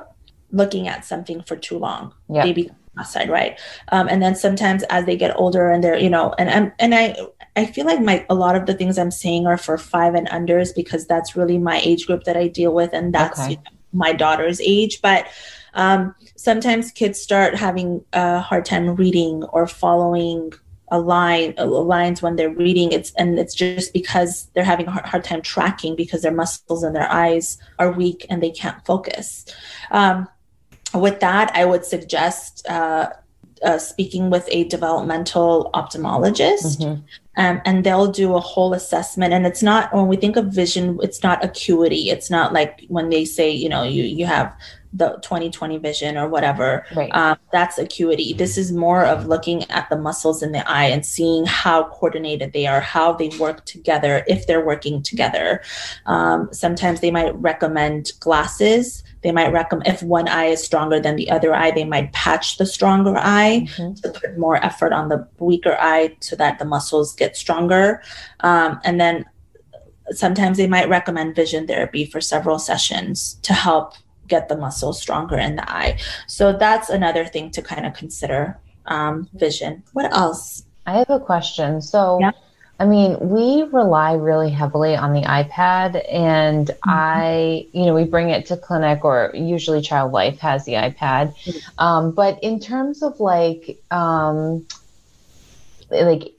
looking 0.52 0.88
at 0.88 1.04
something 1.04 1.42
for 1.42 1.56
too 1.56 1.78
long. 1.78 2.12
Yeah. 2.28 2.44
They 2.44 2.52
become 2.52 2.76
cross-eyed, 2.94 3.30
right? 3.30 3.58
Um, 3.92 4.08
and 4.08 4.22
then 4.22 4.34
sometimes 4.34 4.82
as 4.84 5.06
they 5.06 5.16
get 5.16 5.36
older 5.36 5.70
and 5.70 5.82
they're, 5.82 5.98
you 5.98 6.10
know, 6.10 6.34
and 6.38 6.48
and, 6.48 6.72
and 6.78 6.94
I 6.94 7.16
I 7.56 7.66
feel 7.66 7.86
like 7.86 8.00
my 8.00 8.24
a 8.28 8.34
lot 8.34 8.56
of 8.56 8.66
the 8.66 8.74
things 8.74 8.98
I'm 8.98 9.10
saying 9.10 9.46
are 9.46 9.56
for 9.56 9.76
five 9.76 10.14
and 10.14 10.28
unders 10.28 10.74
because 10.74 11.06
that's 11.06 11.36
really 11.36 11.58
my 11.58 11.80
age 11.80 12.06
group 12.06 12.24
that 12.24 12.36
I 12.36 12.48
deal 12.48 12.72
with, 12.72 12.92
and 12.92 13.12
that's 13.12 13.40
okay. 13.40 13.50
you 13.50 13.56
know, 13.56 13.70
my 13.92 14.12
daughter's 14.12 14.60
age. 14.60 15.02
But 15.02 15.26
um, 15.74 16.14
sometimes 16.36 16.90
kids 16.90 17.20
start 17.20 17.54
having 17.54 18.04
a 18.12 18.40
hard 18.40 18.64
time 18.64 18.94
reading 18.96 19.44
or 19.44 19.66
following 19.66 20.52
a 20.90 20.98
line 20.98 21.54
a 21.56 21.66
lines 21.66 22.20
when 22.20 22.36
they're 22.36 22.50
reading 22.50 22.90
it's 22.90 23.12
and 23.12 23.38
it's 23.38 23.54
just 23.54 23.92
because 23.92 24.48
they're 24.54 24.64
having 24.64 24.88
a 24.88 24.90
hard 24.90 25.22
time 25.22 25.40
tracking 25.40 25.94
because 25.94 26.22
their 26.22 26.34
muscles 26.34 26.82
in 26.82 26.92
their 26.92 27.10
eyes 27.10 27.58
are 27.78 27.92
weak 27.92 28.26
and 28.28 28.42
they 28.42 28.50
can't 28.50 28.84
focus 28.84 29.44
um, 29.92 30.28
with 30.94 31.20
that 31.20 31.50
i 31.54 31.64
would 31.64 31.84
suggest 31.84 32.66
uh, 32.68 33.10
uh, 33.62 33.78
speaking 33.78 34.30
with 34.30 34.48
a 34.50 34.64
developmental 34.64 35.70
ophthalmologist 35.74 36.78
mm-hmm. 36.78 37.00
Um, 37.40 37.62
and 37.64 37.84
they'll 37.84 38.12
do 38.12 38.34
a 38.36 38.40
whole 38.40 38.74
assessment. 38.74 39.32
And 39.32 39.46
it's 39.46 39.62
not 39.62 39.94
when 39.94 40.08
we 40.08 40.16
think 40.16 40.36
of 40.36 40.46
vision 40.46 40.98
it's 41.02 41.22
not 41.22 41.42
acuity. 41.42 42.10
It's 42.10 42.28
not 42.30 42.52
like 42.52 42.84
when 42.88 43.08
they 43.08 43.24
say 43.24 43.50
you 43.50 43.68
know 43.68 43.82
you 43.82 44.04
you 44.04 44.26
have 44.26 44.54
the 44.92 45.10
2020 45.22 45.78
vision 45.78 46.16
or 46.16 46.28
whatever 46.28 46.84
right. 46.96 47.14
um, 47.14 47.36
that's 47.52 47.78
acuity 47.78 48.32
this 48.32 48.58
is 48.58 48.72
more 48.72 49.04
of 49.04 49.26
looking 49.26 49.68
at 49.70 49.88
the 49.88 49.96
muscles 49.96 50.42
in 50.42 50.50
the 50.50 50.68
eye 50.68 50.86
and 50.86 51.06
seeing 51.06 51.46
how 51.46 51.84
coordinated 51.84 52.52
they 52.52 52.66
are 52.66 52.80
how 52.80 53.12
they 53.12 53.28
work 53.38 53.64
together 53.66 54.24
if 54.26 54.46
they're 54.46 54.64
working 54.64 55.00
together 55.02 55.62
um, 56.06 56.48
sometimes 56.52 57.00
they 57.00 57.10
might 57.10 57.34
recommend 57.36 58.10
glasses 58.18 59.04
they 59.22 59.30
might 59.30 59.52
recommend 59.52 59.86
if 59.86 60.02
one 60.02 60.26
eye 60.26 60.46
is 60.46 60.62
stronger 60.62 60.98
than 60.98 61.14
the 61.14 61.30
other 61.30 61.54
eye 61.54 61.70
they 61.70 61.84
might 61.84 62.12
patch 62.12 62.58
the 62.58 62.66
stronger 62.66 63.16
eye 63.16 63.66
mm-hmm. 63.68 63.94
to 63.94 64.10
put 64.10 64.38
more 64.38 64.56
effort 64.64 64.92
on 64.92 65.08
the 65.08 65.26
weaker 65.38 65.76
eye 65.78 66.16
so 66.20 66.34
that 66.34 66.58
the 66.58 66.64
muscles 66.64 67.14
get 67.14 67.36
stronger 67.36 68.02
um, 68.40 68.80
and 68.82 69.00
then 69.00 69.24
sometimes 70.10 70.56
they 70.56 70.66
might 70.66 70.88
recommend 70.88 71.36
vision 71.36 71.66
therapy 71.66 72.04
for 72.04 72.20
several 72.20 72.58
sessions 72.58 73.34
to 73.42 73.52
help 73.52 73.94
get 74.30 74.48
the 74.48 74.56
muscles 74.56 74.96
stronger 75.04 75.36
in 75.36 75.56
the 75.56 75.66
eye. 75.80 75.98
So 76.26 76.44
that's 76.64 76.88
another 76.88 77.24
thing 77.26 77.50
to 77.56 77.60
kind 77.60 77.84
of 77.84 77.92
consider 78.02 78.56
um, 78.86 79.28
vision. 79.34 79.82
What 79.92 80.08
else? 80.14 80.64
I 80.86 80.92
have 81.00 81.10
a 81.10 81.20
question. 81.20 81.82
So, 81.82 82.18
yeah. 82.20 82.32
I 82.80 82.86
mean, 82.86 83.10
we 83.20 83.64
rely 83.64 84.14
really 84.14 84.50
heavily 84.50 84.96
on 84.96 85.12
the 85.12 85.20
iPad, 85.20 86.02
and 86.10 86.66
mm-hmm. 86.68 86.90
I, 86.90 87.66
you 87.72 87.84
know, 87.84 87.94
we 87.94 88.04
bring 88.04 88.30
it 88.30 88.46
to 88.46 88.56
clinic, 88.56 89.04
or 89.04 89.30
usually 89.34 89.82
Child 89.82 90.12
Life 90.12 90.38
has 90.40 90.64
the 90.64 90.72
iPad. 90.88 91.36
Mm-hmm. 91.36 91.84
Um, 91.86 92.12
but 92.12 92.42
in 92.42 92.58
terms 92.58 93.02
of 93.02 93.20
like, 93.20 93.78
um, 93.90 94.66
like 95.90 96.32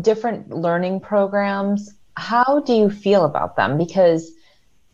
different 0.00 0.48
learning 0.48 1.00
programs, 1.00 1.92
how 2.16 2.62
do 2.66 2.72
you 2.72 2.88
feel 2.88 3.24
about 3.24 3.56
them? 3.56 3.76
Because 3.76 4.32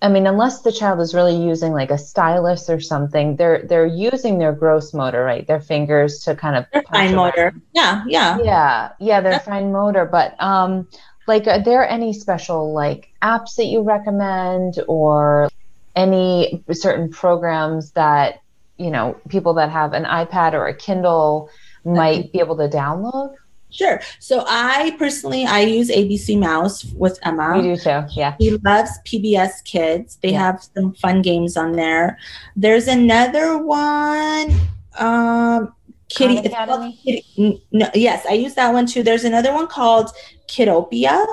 I 0.03 0.09
mean, 0.09 0.27
unless 0.27 0.63
the 0.63 0.73
child 0.73 1.01
is 1.01 1.15
really 1.15 1.37
using 1.37 1.73
like 1.73 1.91
a 1.91 1.99
stylus 1.99 2.71
or 2.71 2.81
something, 2.81 3.37
they're 3.37 3.65
they're 3.69 3.87
using 3.87 4.39
their 4.39 4.53
gross 4.53 4.95
motor, 4.95 5.23
right? 5.23 5.47
Their 5.47 5.61
fingers 5.61 6.21
to 6.21 6.35
kind 6.35 6.57
of 6.57 6.85
fine 6.87 7.15
motor. 7.15 7.53
Yeah, 7.73 8.05
yeah, 8.07 8.39
yeah, 8.43 8.93
yeah. 8.99 9.21
They're 9.21 9.41
fine 9.41 9.73
motor, 9.73 10.07
but 10.07 10.41
um, 10.43 10.89
like, 11.27 11.47
are 11.47 11.63
there 11.63 11.87
any 11.87 12.13
special 12.13 12.73
like 12.73 13.13
apps 13.21 13.57
that 13.57 13.67
you 13.67 13.83
recommend, 13.83 14.83
or 14.89 15.51
any 15.95 16.65
certain 16.73 17.11
programs 17.11 17.93
that 17.93 18.41
you 18.81 18.91
know, 18.91 19.15
people 19.29 19.55
that 19.55 19.71
have 19.71 19.93
an 19.93 20.05
iPad 20.05 20.55
or 20.55 20.67
a 20.67 20.75
Kindle 20.75 21.51
might 21.85 22.33
be 22.33 22.41
able 22.41 22.57
to 22.57 22.69
download? 22.69 23.35
Sure. 23.71 24.01
So 24.18 24.45
I 24.47 24.95
personally 24.99 25.47
I 25.47 25.61
use 25.61 25.91
ABC 25.91 26.39
Mouse 26.39 26.85
with 26.95 27.18
Emma. 27.23 27.57
You 27.57 27.75
do 27.75 27.77
too, 27.77 28.03
yeah. 28.11 28.37
She 28.41 28.51
loves 28.59 28.91
PBS 29.07 29.64
Kids. 29.64 30.18
They 30.23 30.33
yeah. 30.33 30.39
have 30.39 30.62
some 30.75 30.95
fun 30.95 31.23
games 31.23 31.57
on 31.57 31.73
there. 31.73 32.18
There's 32.57 32.89
another 32.89 33.59
one. 33.59 34.53
Um, 34.99 35.73
Kitty, 36.09 36.43
Kitty. 36.43 37.62
No, 37.71 37.89
yes, 37.95 38.27
I 38.29 38.33
use 38.33 38.55
that 38.55 38.73
one 38.73 38.87
too. 38.87 39.03
There's 39.03 39.25
another 39.25 39.55
one 39.55 39.68
called 39.68 40.11
Kiddopia. 40.49 41.25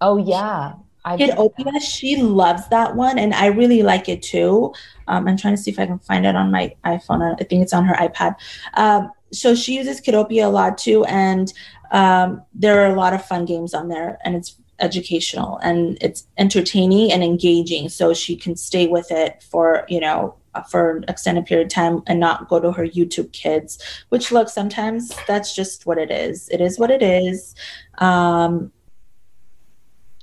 Oh 0.00 0.16
yeah. 0.16 0.74
I 1.04 1.16
Kiddopia, 1.16 1.80
she 1.82 2.16
loves 2.16 2.66
that 2.68 2.96
one, 2.96 3.18
and 3.18 3.34
I 3.34 3.46
really 3.46 3.82
like 3.82 4.08
it 4.08 4.22
too. 4.22 4.72
Um, 5.06 5.28
I'm 5.28 5.36
trying 5.36 5.54
to 5.54 5.62
see 5.62 5.70
if 5.70 5.78
I 5.78 5.86
can 5.86 5.98
find 5.98 6.24
it 6.24 6.34
on 6.34 6.50
my 6.50 6.74
iPhone. 6.84 7.36
I 7.38 7.44
think 7.44 7.62
it's 7.62 7.74
on 7.74 7.84
her 7.84 7.94
iPad. 7.94 8.36
Um, 8.74 9.12
so 9.30 9.54
she 9.54 9.76
uses 9.76 10.00
Kiddopia 10.00 10.46
a 10.46 10.48
lot 10.48 10.78
too, 10.78 11.04
and 11.04 11.52
um, 11.94 12.42
there 12.52 12.82
are 12.82 12.92
a 12.92 12.96
lot 12.96 13.14
of 13.14 13.24
fun 13.24 13.46
games 13.46 13.72
on 13.72 13.88
there, 13.88 14.18
and 14.24 14.36
it's 14.36 14.56
educational 14.80 15.58
and 15.58 15.96
it's 16.00 16.26
entertaining 16.36 17.12
and 17.12 17.22
engaging. 17.22 17.88
So 17.88 18.12
she 18.12 18.36
can 18.36 18.56
stay 18.56 18.88
with 18.88 19.10
it 19.12 19.42
for 19.42 19.86
you 19.88 20.00
know 20.00 20.34
for 20.68 20.98
an 20.98 21.04
extended 21.08 21.46
period 21.46 21.68
of 21.68 21.72
time 21.72 22.02
and 22.06 22.20
not 22.20 22.48
go 22.48 22.60
to 22.60 22.72
her 22.72 22.86
YouTube 22.86 23.32
kids. 23.32 23.78
Which 24.08 24.32
look, 24.32 24.48
sometimes 24.48 25.12
that's 25.26 25.54
just 25.54 25.86
what 25.86 25.98
it 25.98 26.10
is. 26.10 26.48
It 26.48 26.60
is 26.60 26.78
what 26.78 26.90
it 26.90 27.02
is. 27.02 27.54
Um, 27.98 28.72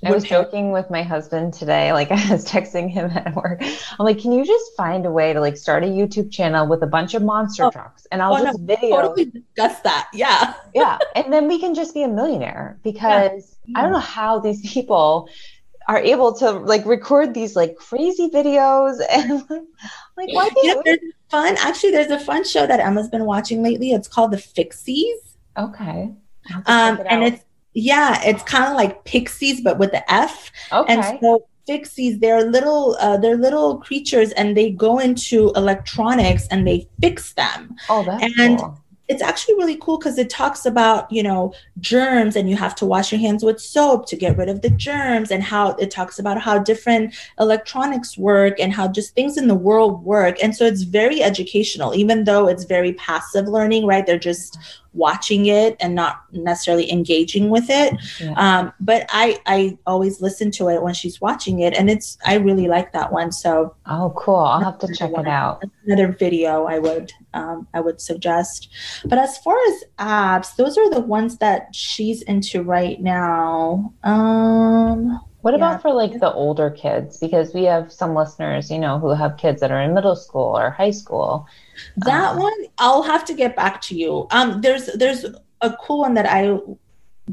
I 0.04 0.12
was 0.12 0.24
joking 0.24 0.72
with 0.72 0.90
my 0.90 1.04
husband 1.04 1.54
today. 1.54 1.94
Like 1.94 2.12
I 2.12 2.32
was 2.32 2.46
texting 2.46 2.90
him 2.90 3.12
at 3.12 3.36
work. 3.36 3.62
I'm 3.62 4.06
like, 4.06 4.20
can 4.20 4.32
you 4.32 4.46
just 4.46 4.76
find 4.76 5.06
a 5.06 5.12
way 5.12 5.34
to 5.34 5.40
like 5.40 5.58
start 5.58 5.84
a 5.84 5.88
YouTube 5.88 6.32
channel 6.32 6.68
with 6.68 6.82
a 6.84 6.88
bunch 6.88 7.14
of 7.14 7.22
monster 7.24 7.66
oh, 7.66 7.72
trucks 7.72 8.08
and 8.12 8.22
I'll 8.22 8.34
oh, 8.34 8.44
just 8.44 8.60
no, 8.60 8.66
video 8.66 9.02
totally 9.02 9.26
discuss 9.26 9.80
that. 9.82 10.10
Yeah. 10.14 10.54
yeah. 10.76 10.98
And 11.16 11.32
then 11.32 11.48
we 11.48 11.60
can 11.60 11.76
just 11.76 11.94
be 11.94 12.04
a 12.04 12.08
millionaire 12.08 12.80
because 12.84 13.58
yeah. 13.66 13.80
I 13.80 13.82
don't 13.84 13.92
know 13.92 14.00
how 14.00 14.40
these 14.40 14.62
people 14.72 15.30
are 15.88 16.00
able 16.00 16.34
to 16.34 16.52
like 16.52 16.86
record 16.86 17.34
these 17.34 17.56
like 17.56 17.76
crazy 17.76 18.30
videos 18.30 19.00
and 19.10 19.42
like 20.16 20.30
why 20.32 20.50
do 20.50 20.68
you 20.68 20.76
know, 20.76 20.82
there's 20.86 21.00
fun 21.30 21.56
actually 21.60 21.92
there's 21.92 22.12
a 22.12 22.20
fun 22.20 22.44
show 22.46 22.68
that 22.68 22.80
Emma's 22.80 23.10
been 23.10 23.26
watching 23.26 23.62
lately. 23.62 23.92
It's 23.92 24.08
called 24.08 24.32
The 24.32 24.38
Fixies. 24.38 25.36
Okay. 25.58 26.12
Um, 26.66 27.00
and 27.06 27.24
it's 27.24 27.44
yeah, 27.74 28.22
it's 28.24 28.44
kind 28.44 28.66
of 28.66 28.76
like 28.76 29.04
pixies, 29.06 29.62
but 29.62 29.78
with 29.78 29.92
the 29.92 30.12
F. 30.12 30.52
Okay. 30.72 30.94
And 30.94 31.20
so 31.22 31.46
fixies, 31.68 32.20
they're 32.20 32.44
little, 32.44 32.98
uh, 33.00 33.18
they're 33.18 33.38
little 33.38 33.78
creatures, 33.78 34.32
and 34.34 34.58
they 34.58 34.72
go 34.72 35.00
into 35.00 35.52
electronics 35.56 36.48
and 36.48 36.68
they 36.68 36.88
fix 37.00 37.34
them. 37.34 37.76
Oh, 37.90 38.04
that's 38.04 38.24
and 38.40 38.60
cool 38.60 38.78
it's 39.12 39.22
actually 39.22 39.56
really 39.56 39.76
cool 39.76 39.98
because 39.98 40.18
it 40.18 40.30
talks 40.30 40.66
about 40.66 41.12
you 41.12 41.22
know 41.22 41.54
germs 41.82 42.38
and 42.38 42.50
you 42.50 42.56
have 42.56 42.74
to 42.74 42.86
wash 42.86 43.12
your 43.12 43.20
hands 43.20 43.44
with 43.44 43.60
soap 43.60 44.08
to 44.08 44.16
get 44.16 44.38
rid 44.38 44.48
of 44.48 44.62
the 44.62 44.70
germs 44.70 45.32
and 45.32 45.44
how 45.44 45.72
it 45.72 45.92
talks 45.92 46.18
about 46.18 46.40
how 46.40 46.58
different 46.58 47.14
electronics 47.38 48.18
work 48.18 48.58
and 48.58 48.72
how 48.72 48.88
just 48.88 49.14
things 49.14 49.38
in 49.38 49.50
the 49.50 49.56
world 49.56 50.02
work 50.06 50.42
and 50.42 50.56
so 50.56 50.66
it's 50.66 50.84
very 50.84 51.22
educational 51.22 51.94
even 51.94 52.24
though 52.24 52.48
it's 52.48 52.64
very 52.64 52.94
passive 52.94 53.50
learning 53.50 53.86
right 53.86 54.06
they're 54.06 54.18
just 54.18 54.58
watching 54.94 55.46
it 55.46 55.76
and 55.80 55.96
not 55.96 56.22
necessarily 56.34 56.92
engaging 56.92 57.50
with 57.50 57.70
it. 57.70 57.94
Yeah. 58.20 58.34
Um, 58.34 58.74
but 58.80 59.06
I 59.10 59.40
I 59.46 59.78
always 59.86 60.22
listen 60.22 60.52
to 60.52 60.70
it 60.70 60.82
when 60.82 60.94
she's 60.94 61.22
watching 61.22 61.60
it, 61.60 61.74
and 61.78 61.90
it's 61.90 62.18
I 62.26 62.36
really 62.36 62.68
like 62.68 62.92
that 62.94 63.12
one. 63.12 63.32
So 63.32 63.76
oh, 63.86 64.14
cool! 64.16 64.36
I'll 64.36 64.64
have 64.64 64.80
to 64.80 64.94
check 64.94 65.12
it 65.18 65.28
out. 65.28 65.64
Another 65.86 66.12
video 66.12 66.66
I 66.66 66.80
would 66.80 67.12
um, 67.34 67.68
I 67.74 67.82
would 67.82 68.02
suggest. 68.02 68.70
But 69.06 69.20
as 69.20 69.38
far 69.40 69.56
as 69.68 69.84
apps, 70.00 70.56
those 70.56 70.78
are 70.78 70.90
the 70.90 71.00
ones 71.00 71.38
that 71.38 71.74
she's 71.74 72.22
into 72.24 72.64
right 72.64 73.00
now. 73.02 73.94
Um, 74.04 75.20
what 75.42 75.56
about 75.56 75.74
yeah. 75.74 75.78
for 75.80 75.94
like 75.94 76.20
the 76.20 76.32
older 76.32 76.70
kids? 76.70 77.18
Because 77.18 77.54
we 77.54 77.64
have 77.64 77.92
some 77.92 78.14
listeners, 78.14 78.70
you 78.70 78.78
know, 78.78 79.00
who 79.00 79.10
have 79.10 79.38
kids 79.38 79.60
that 79.62 79.72
are 79.72 79.82
in 79.82 79.94
middle 79.94 80.16
school 80.16 80.58
or 80.58 80.70
high 80.70 80.92
school. 80.92 81.48
That 81.98 82.32
um, 82.32 82.40
one, 82.40 82.54
I'll 82.78 83.04
have 83.04 83.26
to 83.26 83.34
get 83.34 83.56
back 83.56 83.82
to 83.82 83.96
you. 83.96 84.28
Um, 84.32 84.62
there's 84.62 84.88
there's 84.94 85.26
a 85.62 85.76
cool 85.82 86.00
one 86.00 86.14
that 86.16 86.26
I 86.26 86.58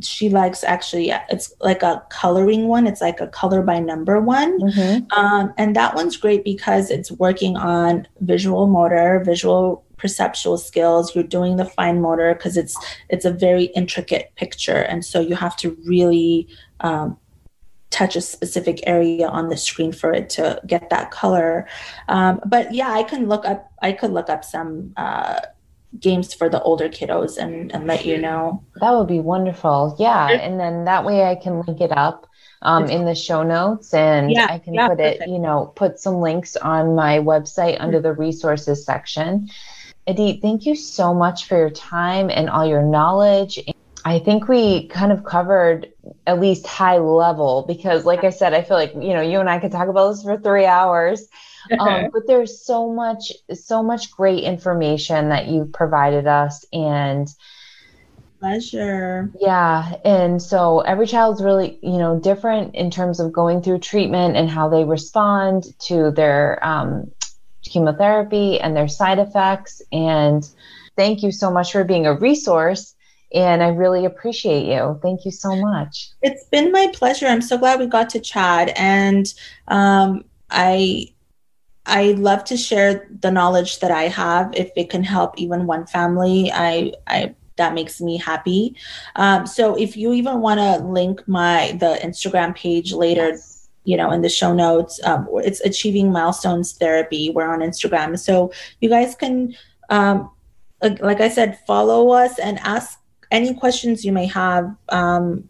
she 0.01 0.29
likes 0.29 0.63
actually. 0.65 1.11
It's 1.31 1.53
like 1.61 1.83
a 1.83 2.05
coloring 2.11 2.69
one. 2.69 2.87
It's 2.87 3.01
like 3.01 3.21
a 3.21 3.27
color 3.27 3.63
by 3.63 3.81
number 3.81 4.21
one, 4.21 4.61
mm-hmm. 4.61 5.19
um, 5.19 5.53
and 5.57 5.75
that 5.77 5.95
one's 5.95 6.17
great 6.17 6.45
because 6.45 6.91
it's 6.91 7.11
working 7.11 7.57
on 7.57 8.07
visual 8.21 8.67
motor, 8.67 9.23
visual 9.25 9.85
perceptual 9.99 10.57
skills 10.57 11.15
you're 11.15 11.25
doing 11.25 11.57
the 11.57 11.65
fine 11.65 12.01
motor 12.01 12.33
because 12.33 12.57
it's 12.57 12.77
it's 13.09 13.25
a 13.25 13.33
very 13.33 13.65
intricate 13.75 14.33
picture 14.37 14.83
and 14.83 15.05
so 15.05 15.21
you 15.21 15.35
have 15.35 15.57
to 15.57 15.77
really 15.85 16.47
um, 16.81 17.19
touch 17.91 18.17
a 18.17 18.21
specific 18.21 18.81
area 18.87 19.29
on 19.29 19.49
the 19.49 19.57
screen 19.57 19.93
for 19.93 20.13
it 20.13 20.31
to 20.31 20.61
get 20.67 20.91
that 20.91 21.11
color. 21.11 21.67
Um, 22.09 22.41
but 22.47 22.75
yeah, 22.75 22.91
I 22.93 23.03
can 23.03 23.29
look 23.29 23.45
up. 23.45 23.71
I 23.83 23.93
could 23.93 24.13
look 24.13 24.29
up 24.29 24.45
some 24.45 24.93
uh, 24.97 25.41
games 25.99 26.35
for 26.35 26.49
the 26.49 26.63
older 26.63 26.89
kiddos 26.89 27.39
and, 27.39 27.73
and 27.73 27.87
let 27.87 28.05
you 28.05 28.19
know. 28.19 28.63
That 28.81 28.93
would 28.93 29.09
be 29.09 29.21
wonderful. 29.21 29.97
Yeah, 29.99 30.29
and 30.29 30.61
then 30.61 30.85
that 30.85 31.05
way 31.05 31.25
I 31.25 31.35
can 31.35 31.63
link 31.63 31.81
it 31.81 31.97
up 31.97 32.27
um, 32.63 32.87
in 32.87 33.05
the 33.05 33.15
show 33.15 33.43
notes 33.43 33.95
and 33.95 34.31
yeah, 34.31 34.47
I 34.51 34.59
can 34.59 34.75
yeah, 34.75 34.89
put 34.89 34.99
perfect. 34.99 35.23
it. 35.23 35.29
You 35.29 35.39
know, 35.39 35.73
put 35.77 35.99
some 35.99 36.21
links 36.21 36.57
on 36.57 36.95
my 36.95 37.19
website 37.19 37.77
under 37.81 38.01
the 38.01 38.13
resources 38.13 38.85
section. 38.85 39.49
Edith, 40.07 40.41
thank 40.41 40.65
you 40.65 40.75
so 40.75 41.13
much 41.13 41.47
for 41.47 41.59
your 41.59 41.71
time 41.71 42.31
and 42.31 42.49
all 42.49 42.67
your 42.67 42.83
knowledge. 42.83 43.59
I 44.09 44.21
think 44.21 44.49
we 44.49 44.89
kind 44.89 45.13
of 45.13 45.23
covered 45.23 45.93
at 46.27 46.41
least 46.41 46.67
high 46.67 46.97
level 46.97 47.67
because, 47.69 48.07
like 48.07 48.25
I 48.25 48.31
said, 48.31 48.55
I 48.55 48.63
feel 48.63 48.79
like 48.79 48.95
you 48.95 49.13
know 49.13 49.21
you 49.21 49.39
and 49.39 49.51
I 49.51 49.59
could 49.59 49.71
talk 49.71 49.89
about 49.89 50.13
this 50.13 50.23
for 50.23 50.39
three 50.39 50.65
hours. 50.65 51.29
Um, 51.79 52.09
but 52.15 52.27
there's 52.27 52.65
so 52.65 52.91
much, 52.91 53.31
so 53.53 53.83
much 53.83 54.11
great 54.13 54.43
information 54.43 55.29
that 55.29 55.49
you've 55.49 55.71
provided 55.71 56.27
us, 56.27 56.65
and 56.73 57.29
pleasure. 58.41 59.31
Yeah, 59.39 59.97
and 60.03 60.41
so 60.41 60.81
every 60.81 61.07
child's 61.07 61.43
really 61.43 61.79
you 61.83 61.99
know 61.99 62.19
different 62.19 62.75
in 62.75 62.91
terms 62.91 63.21
of 63.21 63.33
going 63.33 63.61
through 63.61 63.81
treatment 63.81 64.35
and 64.35 64.49
how 64.49 64.71
they 64.71 64.85
respond 64.85 65.65
to 65.81 66.11
their 66.11 66.65
um, 66.65 67.11
chemotherapy 67.67 68.59
and 68.59 68.75
their 68.75 68.89
side 68.89 69.19
effects. 69.19 69.83
And 69.93 70.49
thank 70.97 71.23
you 71.23 71.33
so 71.33 71.51
much 71.51 71.73
for 71.73 71.85
being 71.85 72.07
a 72.07 72.15
resource 72.15 72.95
and 73.33 73.63
I 73.63 73.69
really 73.69 74.05
appreciate 74.05 74.67
you. 74.67 74.99
Thank 75.03 75.25
you 75.25 75.31
so 75.31 75.55
much. 75.57 76.11
It's 76.23 76.45
been 76.45 76.73
my 76.73 76.91
pleasure. 76.95 77.27
I'm 77.27 77.43
so 77.43 77.59
glad 77.59 77.79
we 77.79 77.87
got 77.87 78.11
to 78.11 78.21
chat, 78.21 78.73
and 78.77 79.33
um, 79.69 80.25
I 80.51 81.13
I 81.85 82.13
love 82.13 82.45
to 82.45 82.57
share 82.57 83.09
the 83.21 83.31
knowledge 83.31 83.81
that 83.81 83.91
I 83.91 84.05
have. 84.05 84.55
If 84.55 84.71
it 84.77 84.91
can 84.91 85.03
help 85.03 85.39
even 85.39 85.67
one 85.67 85.87
family, 85.87 86.51
I 86.53 86.93
I 87.07 87.35
that 87.57 87.75
makes 87.75 88.01
me 88.01 88.17
happy. 88.17 88.77
Um, 89.17 89.47
so 89.47 89.75
if 89.77 89.97
you 89.97 90.13
even 90.13 90.41
want 90.41 90.61
to 90.61 90.85
link 90.85 91.27
my 91.27 91.77
the 91.81 91.99
Instagram 92.03 92.55
page 92.57 92.93
later. 92.93 93.29
Yes. 93.29 93.57
You 93.85 93.97
know, 93.97 94.11
in 94.11 94.21
the 94.21 94.29
show 94.29 94.53
notes, 94.53 95.01
um, 95.05 95.27
it's 95.37 95.63
achieving 95.63 96.13
milestones 96.13 96.73
therapy. 96.73 97.31
We're 97.31 97.51
on 97.51 97.61
Instagram, 97.61 98.19
so 98.19 98.53
you 98.83 98.91
guys 98.91 99.15
can 99.15 99.57
um, 99.89 100.31
like 100.83 101.21
I 101.21 101.29
said, 101.29 101.59
follow 101.67 102.11
us 102.11 102.39
and 102.39 102.59
ask 102.61 102.99
any 103.31 103.55
questions 103.55 104.05
you 104.05 104.13
may 104.13 104.27
have 104.27 104.75
um, 104.89 105.49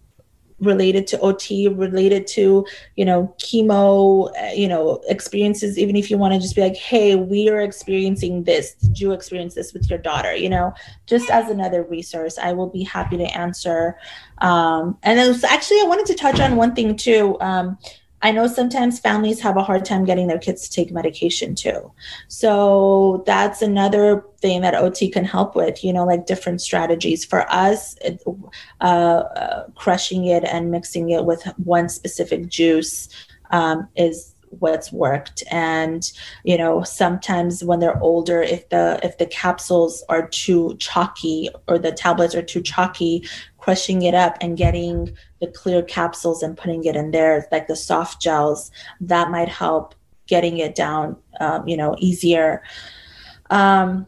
related 0.60 1.06
to 1.06 1.20
OT, 1.20 1.68
related 1.68 2.26
to, 2.26 2.66
you 2.96 3.04
know, 3.04 3.34
chemo, 3.38 4.30
uh, 4.40 4.52
you 4.52 4.66
know, 4.66 5.00
experiences, 5.08 5.78
even 5.78 5.96
if 5.96 6.10
you 6.10 6.18
want 6.18 6.34
to 6.34 6.40
just 6.40 6.56
be 6.56 6.62
like, 6.62 6.76
hey, 6.76 7.14
we 7.14 7.48
are 7.48 7.60
experiencing 7.60 8.42
this. 8.44 8.74
Did 8.74 8.98
you 8.98 9.12
experience 9.12 9.54
this 9.54 9.72
with 9.72 9.88
your 9.88 9.98
daughter? 9.98 10.34
You 10.34 10.48
know, 10.48 10.74
just 11.06 11.30
as 11.30 11.48
another 11.50 11.84
resource, 11.84 12.38
I 12.38 12.52
will 12.52 12.68
be 12.68 12.82
happy 12.82 13.16
to 13.18 13.24
answer. 13.24 13.96
Um, 14.38 14.98
and 15.02 15.18
then 15.18 15.40
actually, 15.48 15.80
I 15.80 15.84
wanted 15.86 16.06
to 16.06 16.14
touch 16.14 16.40
on 16.40 16.56
one 16.56 16.74
thing 16.74 16.96
too. 16.96 17.36
Um, 17.40 17.78
I 18.22 18.32
know 18.32 18.46
sometimes 18.46 18.98
families 18.98 19.40
have 19.40 19.56
a 19.56 19.62
hard 19.62 19.84
time 19.84 20.04
getting 20.04 20.26
their 20.26 20.38
kids 20.38 20.68
to 20.68 20.74
take 20.74 20.92
medication 20.92 21.54
too. 21.54 21.92
So 22.28 23.22
that's 23.26 23.62
another 23.62 24.24
thing 24.40 24.62
that 24.62 24.74
OT 24.74 25.08
can 25.10 25.24
help 25.24 25.54
with, 25.54 25.84
you 25.84 25.92
know, 25.92 26.04
like 26.04 26.26
different 26.26 26.60
strategies. 26.60 27.24
For 27.24 27.50
us, 27.50 27.96
uh, 28.80 28.84
uh, 28.84 29.66
crushing 29.74 30.26
it 30.26 30.44
and 30.44 30.70
mixing 30.70 31.10
it 31.10 31.24
with 31.24 31.44
one 31.58 31.88
specific 31.88 32.48
juice 32.48 33.08
um, 33.50 33.88
is 33.96 34.34
what's 34.50 34.92
worked 34.92 35.42
and 35.50 36.12
you 36.44 36.56
know 36.56 36.82
sometimes 36.82 37.62
when 37.62 37.80
they're 37.80 38.00
older 38.02 38.42
if 38.42 38.68
the 38.70 38.98
if 39.02 39.18
the 39.18 39.26
capsules 39.26 40.02
are 40.08 40.26
too 40.28 40.76
chalky 40.78 41.48
or 41.66 41.78
the 41.78 41.92
tablets 41.92 42.34
are 42.34 42.42
too 42.42 42.62
chalky 42.62 43.26
crushing 43.58 44.02
it 44.02 44.14
up 44.14 44.36
and 44.40 44.56
getting 44.56 45.14
the 45.40 45.48
clear 45.48 45.82
capsules 45.82 46.42
and 46.42 46.56
putting 46.56 46.84
it 46.84 46.96
in 46.96 47.10
there, 47.10 47.46
like 47.52 47.66
the 47.66 47.76
soft 47.76 48.22
gels, 48.22 48.70
that 49.00 49.30
might 49.30 49.48
help 49.48 49.94
getting 50.26 50.58
it 50.58 50.74
down, 50.74 51.16
um, 51.40 51.66
you 51.66 51.76
know, 51.76 51.94
easier. 51.98 52.62
Um, 53.50 54.06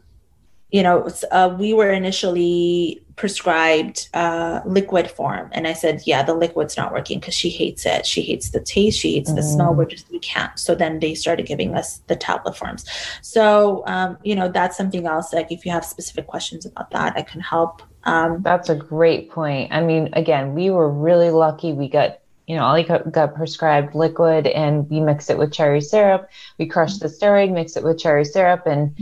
you 0.71 0.83
know, 0.83 1.09
uh, 1.31 1.53
we 1.59 1.73
were 1.73 1.91
initially 1.91 3.03
prescribed 3.17 4.07
uh, 4.13 4.61
liquid 4.65 5.11
form, 5.11 5.49
and 5.51 5.67
I 5.67 5.73
said, 5.73 6.01
"Yeah, 6.05 6.23
the 6.23 6.33
liquid's 6.33 6.77
not 6.77 6.93
working 6.93 7.19
because 7.19 7.33
she 7.33 7.49
hates 7.49 7.85
it. 7.85 8.05
She 8.05 8.21
hates 8.21 8.51
the 8.51 8.61
taste. 8.61 8.97
She 8.97 9.13
hates 9.15 9.33
the 9.33 9.43
smell. 9.43 9.73
We're 9.73 9.85
just 9.85 10.09
we 10.09 10.19
can't." 10.19 10.57
So 10.57 10.73
then 10.73 10.99
they 10.99 11.13
started 11.13 11.45
giving 11.45 11.75
us 11.75 11.97
the 12.07 12.15
tablet 12.15 12.55
forms. 12.55 12.85
So 13.21 13.83
um, 13.85 14.17
you 14.23 14.33
know, 14.33 14.47
that's 14.47 14.77
something 14.77 15.05
else. 15.05 15.33
Like 15.33 15.51
if 15.51 15.65
you 15.65 15.71
have 15.73 15.83
specific 15.83 16.27
questions 16.27 16.65
about 16.65 16.89
that, 16.91 17.17
I 17.17 17.21
can 17.21 17.41
help. 17.41 17.83
Um, 18.03 18.41
that's 18.41 18.69
a 18.69 18.75
great 18.75 19.29
point. 19.29 19.71
I 19.71 19.81
mean, 19.81 20.09
again, 20.13 20.53
we 20.53 20.69
were 20.69 20.89
really 20.89 21.29
lucky. 21.29 21.73
We 21.73 21.87
got 21.87 22.19
you 22.47 22.57
know, 22.57 22.65
Ollie 22.65 22.83
got 22.83 23.33
prescribed 23.33 23.95
liquid 23.95 24.45
and 24.45 24.89
we 24.89 24.99
mixed 24.99 25.29
it 25.29 25.37
with 25.37 25.53
cherry 25.53 25.79
syrup. 25.79 26.29
We 26.57 26.65
crushed 26.65 26.99
the 26.99 27.07
steroid, 27.07 27.53
mixed 27.53 27.77
it 27.77 27.83
with 27.83 27.97
cherry 27.97 28.25
syrup, 28.25 28.65
and 28.65 28.93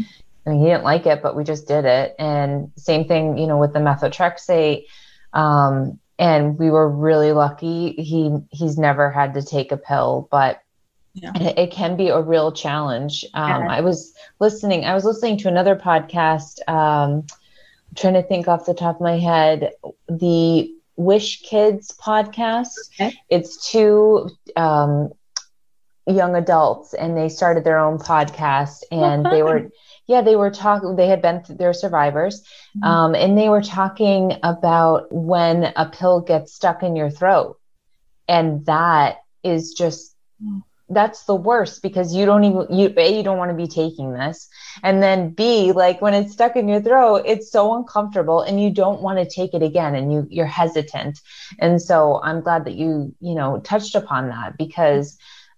I 0.45 0.51
mean, 0.51 0.59
he 0.59 0.67
didn't 0.67 0.83
like 0.83 1.07
it, 1.07 1.23
but 1.23 1.35
we 1.35 1.43
just 1.43 1.67
did 1.67 1.85
it. 1.85 2.15
And 2.19 2.71
same 2.75 3.07
thing, 3.07 3.39
you 3.39 3.47
know, 3.47 3.57
with 3.57 3.73
the 3.73 3.79
methotrexate. 3.79 4.85
Um, 5.33 5.99
and 6.19 6.59
we 6.59 6.69
were 6.69 6.87
really 6.87 7.31
lucky. 7.31 7.93
He 7.93 8.35
he's 8.51 8.77
never 8.77 9.09
had 9.09 9.33
to 9.33 9.41
take 9.41 9.71
a 9.71 9.77
pill, 9.77 10.27
but 10.29 10.61
yeah. 11.13 11.31
it, 11.35 11.57
it, 11.57 11.71
can 11.71 11.95
be 11.95 12.09
a 12.09 12.21
real 12.21 12.51
challenge. 12.51 13.25
Um, 13.33 13.63
yeah. 13.63 13.67
I 13.71 13.81
was 13.81 14.13
listening. 14.39 14.85
I 14.85 14.93
was 14.93 15.05
listening 15.05 15.37
to 15.39 15.47
another 15.47 15.75
podcast. 15.75 16.59
Um, 16.69 17.25
trying 17.95 18.15
to 18.15 18.23
think 18.23 18.47
off 18.47 18.65
the 18.65 18.73
top 18.73 18.95
of 18.95 19.01
my 19.01 19.19
head. 19.19 19.71
The 20.07 20.73
Wish 20.95 21.41
Kids 21.41 21.93
podcast. 21.99 22.73
Okay. 22.99 23.17
It's 23.29 23.71
two 23.71 24.29
um, 24.55 25.11
young 26.07 26.35
adults, 26.35 26.93
and 26.93 27.17
they 27.17 27.29
started 27.29 27.63
their 27.63 27.79
own 27.79 27.97
podcast, 27.97 28.83
and 28.91 29.25
they 29.25 29.43
were 29.43 29.69
yeah, 30.09 30.21
they 30.21 30.35
were 30.35 30.49
talking, 30.49 30.95
they 30.95 31.05
had 31.05 31.21
been, 31.21 31.43
they're 31.47 31.71
survivors. 31.71 32.41
Mm-hmm. 32.75 32.83
Um, 32.83 33.15
and 33.15 33.37
they 33.37 33.47
were 33.47 33.61
talking 33.61 34.39
about 34.41 35.11
when 35.11 35.71
a 35.75 35.85
pill 35.85 36.19
gets 36.19 36.51
stuck 36.51 36.81
in 36.81 36.95
your 36.95 37.11
throat. 37.11 37.59
And 38.27 38.65
that 38.65 39.17
is 39.43 39.73
just, 39.73 40.15
that's 40.89 41.23
the 41.23 41.35
worst 41.35 41.81
because 41.81 42.15
you 42.15 42.25
don't 42.25 42.43
even, 42.43 42.65
you, 42.69 42.93
A, 42.97 43.15
you 43.15 43.23
don't 43.23 43.37
want 43.37 43.51
to 43.51 43.55
be 43.55 43.67
taking 43.67 44.13
this. 44.13 44.49
And 44.83 45.01
then 45.01 45.29
B, 45.29 45.71
like 45.71 46.01
when 46.01 46.13
it's 46.13 46.33
stuck 46.33 46.55
in 46.55 46.67
your 46.67 46.81
throat, 46.81 47.23
it's 47.25 47.51
so 47.51 47.75
uncomfortable 47.75 48.41
and 48.41 48.61
you 48.61 48.71
don't 48.71 49.01
want 49.01 49.19
to 49.19 49.29
take 49.29 49.53
it 49.53 49.61
again 49.61 49.95
and 49.95 50.11
you, 50.11 50.27
you're 50.29 50.45
hesitant. 50.45 51.19
And 51.59 51.81
so 51.81 52.19
I'm 52.23 52.41
glad 52.41 52.65
that 52.65 52.75
you, 52.75 53.15
you 53.19 53.35
know, 53.35 53.59
touched 53.59 53.95
upon 53.95 54.29
that 54.29 54.57
because 54.57 55.17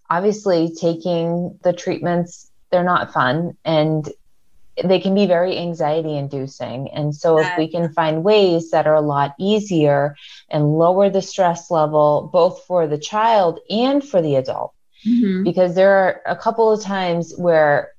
obviously 0.10 0.76
taking 0.80 1.58
the 1.64 1.74
treatments, 1.74 2.52
they're 2.70 2.84
not 2.84 3.14
fun. 3.14 3.58
And 3.64 4.08
they 4.84 5.00
can 5.00 5.14
be 5.14 5.26
very 5.26 5.58
anxiety 5.58 6.16
inducing. 6.16 6.90
And 6.92 7.14
so, 7.14 7.40
if 7.40 7.58
we 7.58 7.68
can 7.68 7.92
find 7.94 8.24
ways 8.24 8.72
that 8.72 8.88
are 8.88 8.96
a 8.96 9.02
lot 9.02 9.36
easier 9.38 10.16
and 10.50 10.78
lower 10.78 11.10
the 11.10 11.22
stress 11.22 11.70
level, 11.70 12.30
both 12.32 12.64
for 12.66 12.88
the 12.88 12.98
child 12.98 13.60
and 13.70 14.04
for 14.04 14.22
the 14.22 14.36
adult, 14.36 14.74
mm-hmm. 15.06 15.44
because 15.44 15.76
there 15.76 15.92
are 15.92 16.22
a 16.26 16.36
couple 16.36 16.72
of 16.72 16.82
times 16.82 17.34
where 17.38 17.94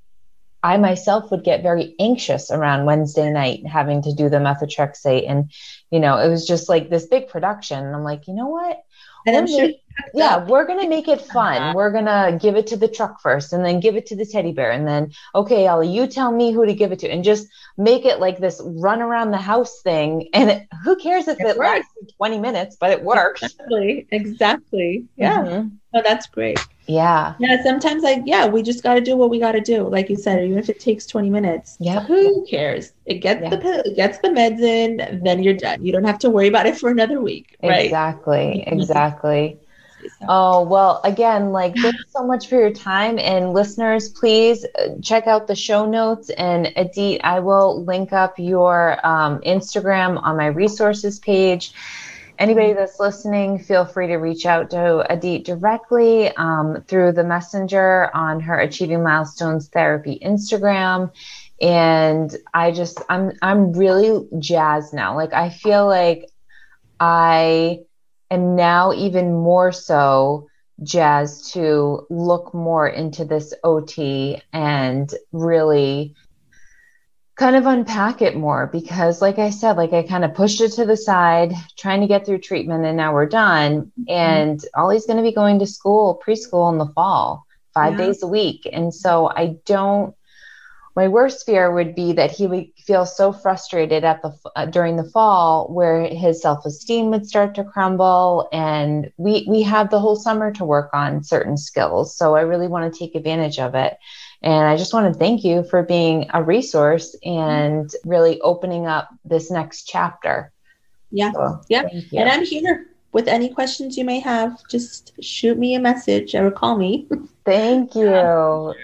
I 0.62 0.76
myself 0.76 1.30
would 1.30 1.44
get 1.44 1.62
very 1.62 1.94
anxious 1.98 2.50
around 2.50 2.84
Wednesday 2.84 3.30
night 3.30 3.66
having 3.66 4.02
to 4.02 4.14
do 4.14 4.28
the 4.28 4.36
methotrexate. 4.36 5.28
And, 5.28 5.50
you 5.90 5.98
know, 5.98 6.18
it 6.18 6.28
was 6.28 6.46
just 6.46 6.68
like 6.68 6.88
this 6.88 7.06
big 7.06 7.28
production. 7.28 7.84
And 7.84 7.94
I'm 7.94 8.04
like, 8.04 8.28
you 8.28 8.34
know 8.34 8.48
what? 8.48 8.82
Sure, 9.24 9.70
yeah, 10.14 10.44
we're 10.44 10.66
gonna 10.66 10.88
make 10.88 11.06
it 11.06 11.20
fun. 11.20 11.56
Uh-huh. 11.56 11.72
We're 11.76 11.92
gonna 11.92 12.36
give 12.42 12.56
it 12.56 12.66
to 12.68 12.76
the 12.76 12.88
truck 12.88 13.20
first, 13.20 13.52
and 13.52 13.64
then 13.64 13.78
give 13.78 13.94
it 13.94 14.06
to 14.06 14.16
the 14.16 14.26
teddy 14.26 14.50
bear, 14.50 14.72
and 14.72 14.84
then 14.84 15.12
okay, 15.32 15.64
Ellie, 15.64 15.94
you 15.94 16.08
tell 16.08 16.32
me 16.32 16.50
who 16.50 16.66
to 16.66 16.74
give 16.74 16.90
it 16.90 16.98
to, 17.00 17.08
and 17.08 17.22
just 17.22 17.46
make 17.78 18.04
it 18.04 18.18
like 18.18 18.38
this 18.38 18.60
run 18.64 19.00
around 19.00 19.30
the 19.30 19.36
house 19.36 19.80
thing. 19.80 20.28
And 20.34 20.50
it, 20.50 20.68
who 20.82 20.96
cares 20.96 21.28
if 21.28 21.38
it, 21.38 21.46
it 21.46 21.56
lasts 21.56 21.92
twenty 22.16 22.40
minutes, 22.40 22.76
but 22.80 22.90
it 22.90 23.04
works. 23.04 23.44
Exactly. 23.44 24.08
Exactly. 24.10 25.04
Yeah. 25.16 25.38
Mm-hmm. 25.44 25.68
Oh, 25.94 26.02
that's 26.02 26.26
great. 26.26 26.58
Yeah. 26.92 27.34
Yeah. 27.38 27.62
Sometimes, 27.62 28.02
like, 28.02 28.22
yeah, 28.24 28.46
we 28.46 28.62
just 28.62 28.82
got 28.82 28.94
to 28.94 29.00
do 29.00 29.16
what 29.16 29.30
we 29.30 29.38
got 29.38 29.52
to 29.52 29.60
do. 29.60 29.88
Like 29.88 30.10
you 30.10 30.16
said, 30.16 30.44
even 30.44 30.58
if 30.58 30.68
it 30.68 30.80
takes 30.80 31.06
20 31.06 31.30
minutes. 31.30 31.76
Yeah. 31.80 32.00
Who 32.00 32.46
cares? 32.46 32.92
It 33.06 33.16
gets 33.16 33.42
yeah. 33.42 33.50
the 33.50 33.58
pill, 33.58 33.82
it 33.84 33.96
gets 33.96 34.18
the 34.18 34.28
meds 34.28 34.60
in, 34.60 35.22
then 35.22 35.42
you're 35.42 35.54
done. 35.54 35.84
You 35.84 35.92
don't 35.92 36.04
have 36.04 36.18
to 36.20 36.30
worry 36.30 36.48
about 36.48 36.66
it 36.66 36.76
for 36.76 36.90
another 36.90 37.20
week. 37.20 37.56
Right. 37.62 37.86
Exactly. 37.86 38.64
Exactly. 38.66 39.58
Oh, 40.28 40.62
well, 40.62 41.00
again, 41.04 41.50
like, 41.50 41.76
thanks 41.76 42.04
so 42.08 42.26
much 42.26 42.48
for 42.48 42.56
your 42.56 42.72
time. 42.72 43.18
And 43.18 43.52
listeners, 43.52 44.08
please 44.08 44.66
uh, 44.78 44.88
check 45.02 45.26
out 45.26 45.46
the 45.46 45.54
show 45.54 45.86
notes. 45.86 46.30
And 46.30 46.72
Adit, 46.76 47.20
I 47.24 47.40
will 47.40 47.84
link 47.84 48.12
up 48.12 48.38
your 48.38 49.04
um, 49.06 49.40
Instagram 49.40 50.20
on 50.22 50.36
my 50.36 50.46
resources 50.46 51.18
page 51.18 51.72
anybody 52.42 52.72
that's 52.72 52.98
listening, 52.98 53.60
feel 53.60 53.84
free 53.84 54.08
to 54.08 54.16
reach 54.16 54.46
out 54.46 54.70
to 54.70 55.06
Adit 55.10 55.44
directly 55.44 56.28
um, 56.36 56.82
through 56.88 57.12
the 57.12 57.22
messenger 57.22 58.10
on 58.14 58.40
her 58.40 58.58
Achieving 58.58 59.02
Milestones 59.02 59.68
Therapy 59.68 60.18
Instagram. 60.20 61.12
And 61.60 62.36
I 62.52 62.72
just, 62.72 63.00
I'm, 63.08 63.32
I'm 63.40 63.72
really 63.72 64.28
jazzed 64.40 64.92
now. 64.92 65.14
Like, 65.14 65.32
I 65.32 65.50
feel 65.50 65.86
like 65.86 66.28
I 66.98 67.78
am 68.30 68.56
now 68.56 68.92
even 68.92 69.32
more 69.32 69.70
so 69.70 70.48
jazzed 70.82 71.52
to 71.52 72.06
look 72.10 72.52
more 72.52 72.88
into 72.88 73.24
this 73.24 73.54
OT 73.62 74.42
and 74.52 75.14
really 75.30 76.16
kind 77.36 77.56
of 77.56 77.66
unpack 77.66 78.20
it 78.20 78.36
more 78.36 78.66
because 78.66 79.22
like 79.22 79.38
i 79.38 79.48
said 79.48 79.76
like 79.76 79.92
i 79.92 80.02
kind 80.02 80.24
of 80.24 80.34
pushed 80.34 80.60
it 80.60 80.70
to 80.70 80.84
the 80.84 80.96
side 80.96 81.52
trying 81.78 82.02
to 82.02 82.06
get 82.06 82.26
through 82.26 82.38
treatment 82.38 82.84
and 82.84 82.96
now 82.96 83.12
we're 83.12 83.26
done. 83.26 83.92
Mm-hmm. 84.00 84.04
and 84.10 84.64
ollie's 84.74 85.06
going 85.06 85.16
to 85.16 85.22
be 85.22 85.34
going 85.34 85.58
to 85.58 85.66
school 85.66 86.20
preschool 86.24 86.70
in 86.70 86.78
the 86.78 86.92
fall 86.94 87.46
five 87.72 87.98
yeah. 87.98 88.06
days 88.06 88.22
a 88.22 88.26
week. 88.26 88.68
And 88.70 88.94
so 88.94 89.30
i 89.34 89.56
don't 89.64 90.14
my 90.94 91.08
worst 91.08 91.46
fear 91.46 91.72
would 91.72 91.94
be 91.94 92.12
that 92.12 92.30
he 92.30 92.46
would 92.46 92.66
feel 92.76 93.06
so 93.06 93.32
frustrated 93.32 94.04
at 94.04 94.20
the 94.20 94.36
uh, 94.54 94.66
during 94.66 94.96
the 94.96 95.08
fall 95.10 95.72
where 95.72 96.02
his 96.06 96.42
self-esteem 96.42 97.10
would 97.10 97.26
start 97.26 97.54
to 97.54 97.64
crumble. 97.64 98.48
And 98.52 99.10
we 99.16 99.46
we 99.48 99.62
have 99.62 99.90
the 99.90 100.00
whole 100.00 100.16
summer 100.16 100.52
to 100.52 100.64
work 100.64 100.90
on 100.92 101.24
certain 101.24 101.56
skills. 101.56 102.16
So 102.16 102.36
i 102.36 102.42
really 102.42 102.68
want 102.68 102.92
to 102.92 102.98
take 102.98 103.14
advantage 103.14 103.58
of 103.58 103.74
it 103.74 103.96
and 104.42 104.66
I 104.66 104.76
just 104.76 104.92
want 104.92 105.12
to 105.12 105.18
thank 105.18 105.44
you 105.44 105.62
for 105.64 105.82
being 105.82 106.28
a 106.34 106.42
resource 106.42 107.14
and 107.24 107.90
really 108.04 108.40
opening 108.40 108.86
up 108.86 109.08
this 109.24 109.50
next 109.50 109.84
chapter. 109.84 110.52
Yeah. 111.10 111.32
So, 111.32 111.60
yeah. 111.68 111.84
And 112.12 112.28
I'm 112.28 112.44
here 112.44 112.86
with 113.12 113.28
any 113.28 113.50
questions 113.50 113.96
you 113.96 114.04
may 114.04 114.18
have. 114.18 114.58
Just 114.68 115.12
shoot 115.22 115.58
me 115.58 115.74
a 115.74 115.80
message 115.80 116.34
or 116.34 116.50
call 116.50 116.76
me. 116.76 117.06
Thank 117.44 117.94
you. 117.94 118.74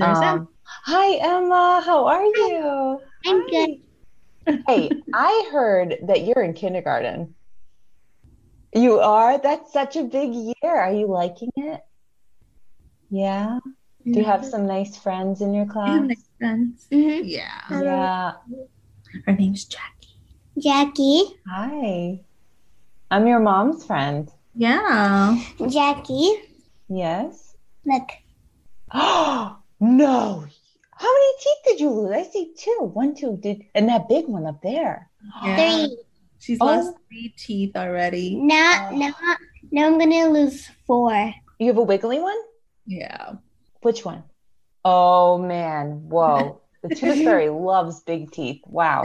Um, 0.00 0.48
hi, 0.64 1.14
Emma. 1.16 1.82
How 1.84 2.06
are 2.06 2.24
you? 2.24 3.00
I'm 3.26 3.42
hi. 3.48 3.66
good. 4.46 4.64
hey, 4.66 4.90
I 5.14 5.48
heard 5.52 5.96
that 6.08 6.22
you're 6.24 6.42
in 6.42 6.52
kindergarten. 6.52 7.34
You 8.74 8.98
are? 9.00 9.38
That's 9.38 9.72
such 9.72 9.96
a 9.96 10.04
big 10.04 10.32
year. 10.32 10.54
Are 10.62 10.92
you 10.92 11.06
liking 11.06 11.50
it? 11.56 11.80
Yeah. 13.10 13.58
Do 14.04 14.18
you 14.18 14.24
have 14.24 14.44
some 14.44 14.66
nice 14.66 14.96
friends 14.96 15.40
in 15.40 15.52
your 15.52 15.66
class? 15.66 16.00
nice 16.02 16.28
friends. 16.38 16.86
Mm-hmm. 16.90 17.28
Yeah. 17.28 17.60
Yeah. 17.70 18.32
Her 19.26 19.32
name's 19.32 19.64
Jackie. 19.64 20.16
Jackie. 20.58 21.38
Hi. 21.46 22.20
I'm 23.10 23.26
your 23.26 23.40
mom's 23.40 23.84
friend. 23.84 24.30
Yeah. 24.54 25.42
Jackie. 25.68 26.32
Yes. 26.88 27.56
Look. 27.84 28.08
Oh 28.92 29.58
no. 29.80 30.46
How 30.92 31.12
many 31.12 31.32
teeth 31.40 31.58
did 31.66 31.80
you 31.80 31.90
lose? 31.90 32.12
I 32.12 32.22
see 32.24 32.52
two. 32.56 32.90
One, 32.92 33.14
two. 33.14 33.38
Did 33.40 33.64
and 33.74 33.88
that 33.88 34.08
big 34.08 34.26
one 34.26 34.46
up 34.46 34.62
there. 34.62 35.08
Yeah. 35.44 35.56
Three. 35.56 35.98
She's 36.38 36.58
oh. 36.60 36.66
lost 36.66 36.94
three 37.08 37.34
teeth 37.36 37.76
already. 37.76 38.36
Now, 38.36 38.88
oh. 38.90 38.96
now, 38.96 39.14
now 39.70 39.86
I'm 39.86 39.98
gonna 39.98 40.28
lose 40.28 40.68
four. 40.86 41.34
You 41.58 41.66
have 41.66 41.76
a 41.76 41.82
wiggly 41.82 42.18
one? 42.18 42.38
Yeah. 42.86 43.34
Which 43.82 44.04
one? 44.04 44.24
Oh 44.84 45.38
man, 45.38 46.08
whoa. 46.08 46.60
The 46.82 46.94
tooth 46.94 47.22
fairy 47.24 47.48
loves 47.50 48.00
big 48.00 48.30
teeth. 48.30 48.62
Wow. 48.66 49.04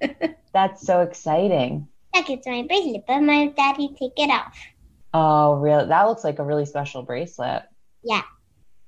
That's 0.52 0.86
so 0.86 1.00
exciting. 1.00 1.88
Look, 2.14 2.30
it's 2.30 2.46
my 2.46 2.62
bracelet, 2.62 3.04
but 3.06 3.20
my 3.20 3.48
daddy 3.56 3.88
take 3.98 4.12
it 4.16 4.30
off. 4.30 4.58
Oh, 5.14 5.54
really? 5.54 5.86
That 5.86 6.04
looks 6.04 6.24
like 6.24 6.38
a 6.38 6.44
really 6.44 6.66
special 6.66 7.02
bracelet. 7.02 7.62
Yeah. 8.02 8.22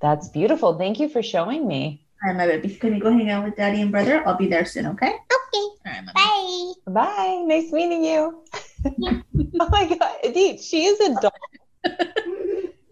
That's 0.01 0.29
beautiful. 0.29 0.79
Thank 0.79 1.01
you 1.01 1.09
for 1.09 1.23
showing 1.23 1.67
me. 1.67 2.07
All 2.23 2.35
right, 2.35 2.37
my 2.37 2.47
baby. 2.47 2.75
Can 2.75 2.95
you 2.95 3.01
go 3.01 3.11
hang 3.11 3.31
out 3.31 3.45
with 3.45 3.57
daddy 3.57 3.81
and 3.81 3.91
brother? 3.91 4.27
I'll 4.27 4.37
be 4.37 4.49
there 4.49 4.65
soon, 4.65 4.87
okay? 4.87 5.09
Okay. 5.09 5.17
All 5.55 5.75
right, 5.87 6.75
Bye. 6.87 6.93
Bye. 6.93 7.45
Nice 7.47 7.73
meeting 7.73 8.05
you. 8.05 8.45
oh 8.85 9.69
my 9.71 9.97
God. 9.99 10.17
Adit, 10.25 10.61
she 10.61 10.85
is 10.85 11.01
a 11.01 11.21
doll. 11.21 12.37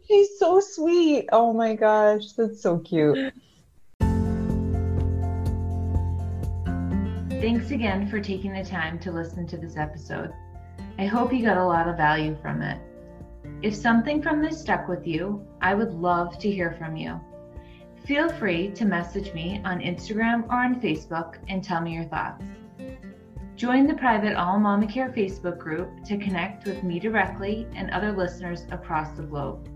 He's 0.09 0.38
so 0.38 0.59
sweet. 0.59 1.28
Oh 1.32 1.52
my 1.52 1.74
gosh, 1.74 2.32
that's 2.32 2.62
so 2.62 2.78
cute. 2.78 3.34
Thanks 7.28 7.70
again 7.70 8.09
for 8.09 8.18
taking 8.18 8.54
the 8.54 8.64
time 8.64 8.98
to 9.00 9.12
listen 9.12 9.46
to 9.48 9.59
this 9.59 9.76
episode. 9.76 10.32
I 10.98 11.04
hope 11.04 11.30
you 11.30 11.44
got 11.44 11.59
a 11.59 11.64
lot 11.64 11.88
of 11.88 11.98
value 11.98 12.34
from 12.40 12.62
it. 12.62 12.80
If 13.61 13.76
something 13.76 14.22
from 14.22 14.40
this 14.40 14.59
stuck 14.59 14.88
with 14.88 15.06
you, 15.06 15.46
I 15.61 15.74
would 15.74 15.92
love 15.92 16.38
to 16.38 16.50
hear 16.50 16.74
from 16.78 16.96
you. 16.96 17.20
Feel 18.06 18.30
free 18.30 18.70
to 18.70 18.86
message 18.86 19.34
me 19.34 19.61
on 19.66 19.80
Instagram 19.80 20.48
or 20.48 20.54
on 20.54 20.80
Facebook 20.80 21.36
and 21.48 21.62
tell 21.62 21.82
me 21.82 21.92
your 21.92 22.04
thoughts. 22.04 22.42
Join 23.56 23.86
the 23.86 23.94
private 23.94 24.36
All 24.36 24.59
Mama 24.59 24.86
Care 24.86 25.11
Facebook 25.11 25.59
group 25.59 26.02
to 26.06 26.16
connect 26.16 26.66
with 26.66 26.82
me 26.82 26.98
directly 26.98 27.66
and 27.74 27.90
other 27.90 28.12
listeners 28.12 28.64
across 28.70 29.14
the 29.14 29.24
globe. 29.24 29.68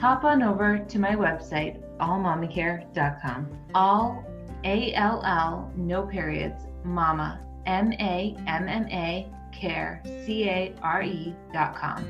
Hop 0.00 0.22
on 0.22 0.44
over 0.44 0.78
to 0.78 0.98
my 1.00 1.16
website, 1.16 1.82
allmammacare.com. 1.98 3.48
All 3.74 4.24
A 4.62 4.94
L 4.94 5.22
L, 5.24 5.72
no 5.76 6.06
periods, 6.06 6.62
mama, 6.84 7.40
M 7.66 7.92
A 7.94 8.36
M 8.46 8.68
M 8.68 8.86
A, 8.92 9.28
care, 9.50 10.00
C 10.04 10.48
A 10.48 10.72
R 10.82 11.02
E.com. 11.02 12.08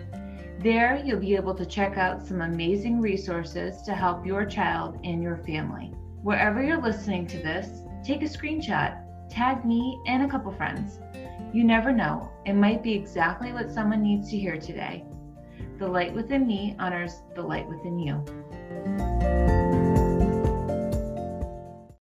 There, 0.58 1.02
you'll 1.02 1.20
be 1.20 1.34
able 1.34 1.54
to 1.54 1.64
check 1.64 1.96
out 1.96 2.26
some 2.26 2.42
amazing 2.42 3.00
resources 3.00 3.80
to 3.82 3.94
help 3.94 4.26
your 4.26 4.44
child 4.44 4.98
and 5.04 5.22
your 5.22 5.38
family. 5.38 5.94
Wherever 6.22 6.62
you're 6.62 6.82
listening 6.82 7.26
to 7.28 7.38
this, 7.38 7.84
take 8.04 8.20
a 8.20 8.26
screenshot, 8.26 9.02
tag 9.30 9.64
me 9.64 9.98
and 10.06 10.24
a 10.24 10.28
couple 10.28 10.52
friends. 10.52 10.98
You 11.54 11.64
never 11.64 11.90
know, 11.90 12.30
it 12.44 12.52
might 12.52 12.82
be 12.82 12.92
exactly 12.92 13.52
what 13.54 13.70
someone 13.70 14.02
needs 14.02 14.28
to 14.30 14.38
hear 14.38 14.58
today. 14.58 15.06
The 15.78 15.86
light 15.86 16.12
within 16.12 16.44
me 16.44 16.74
honors 16.80 17.22
the 17.36 17.42
light 17.42 17.68
within 17.68 18.00
you. 18.00 19.67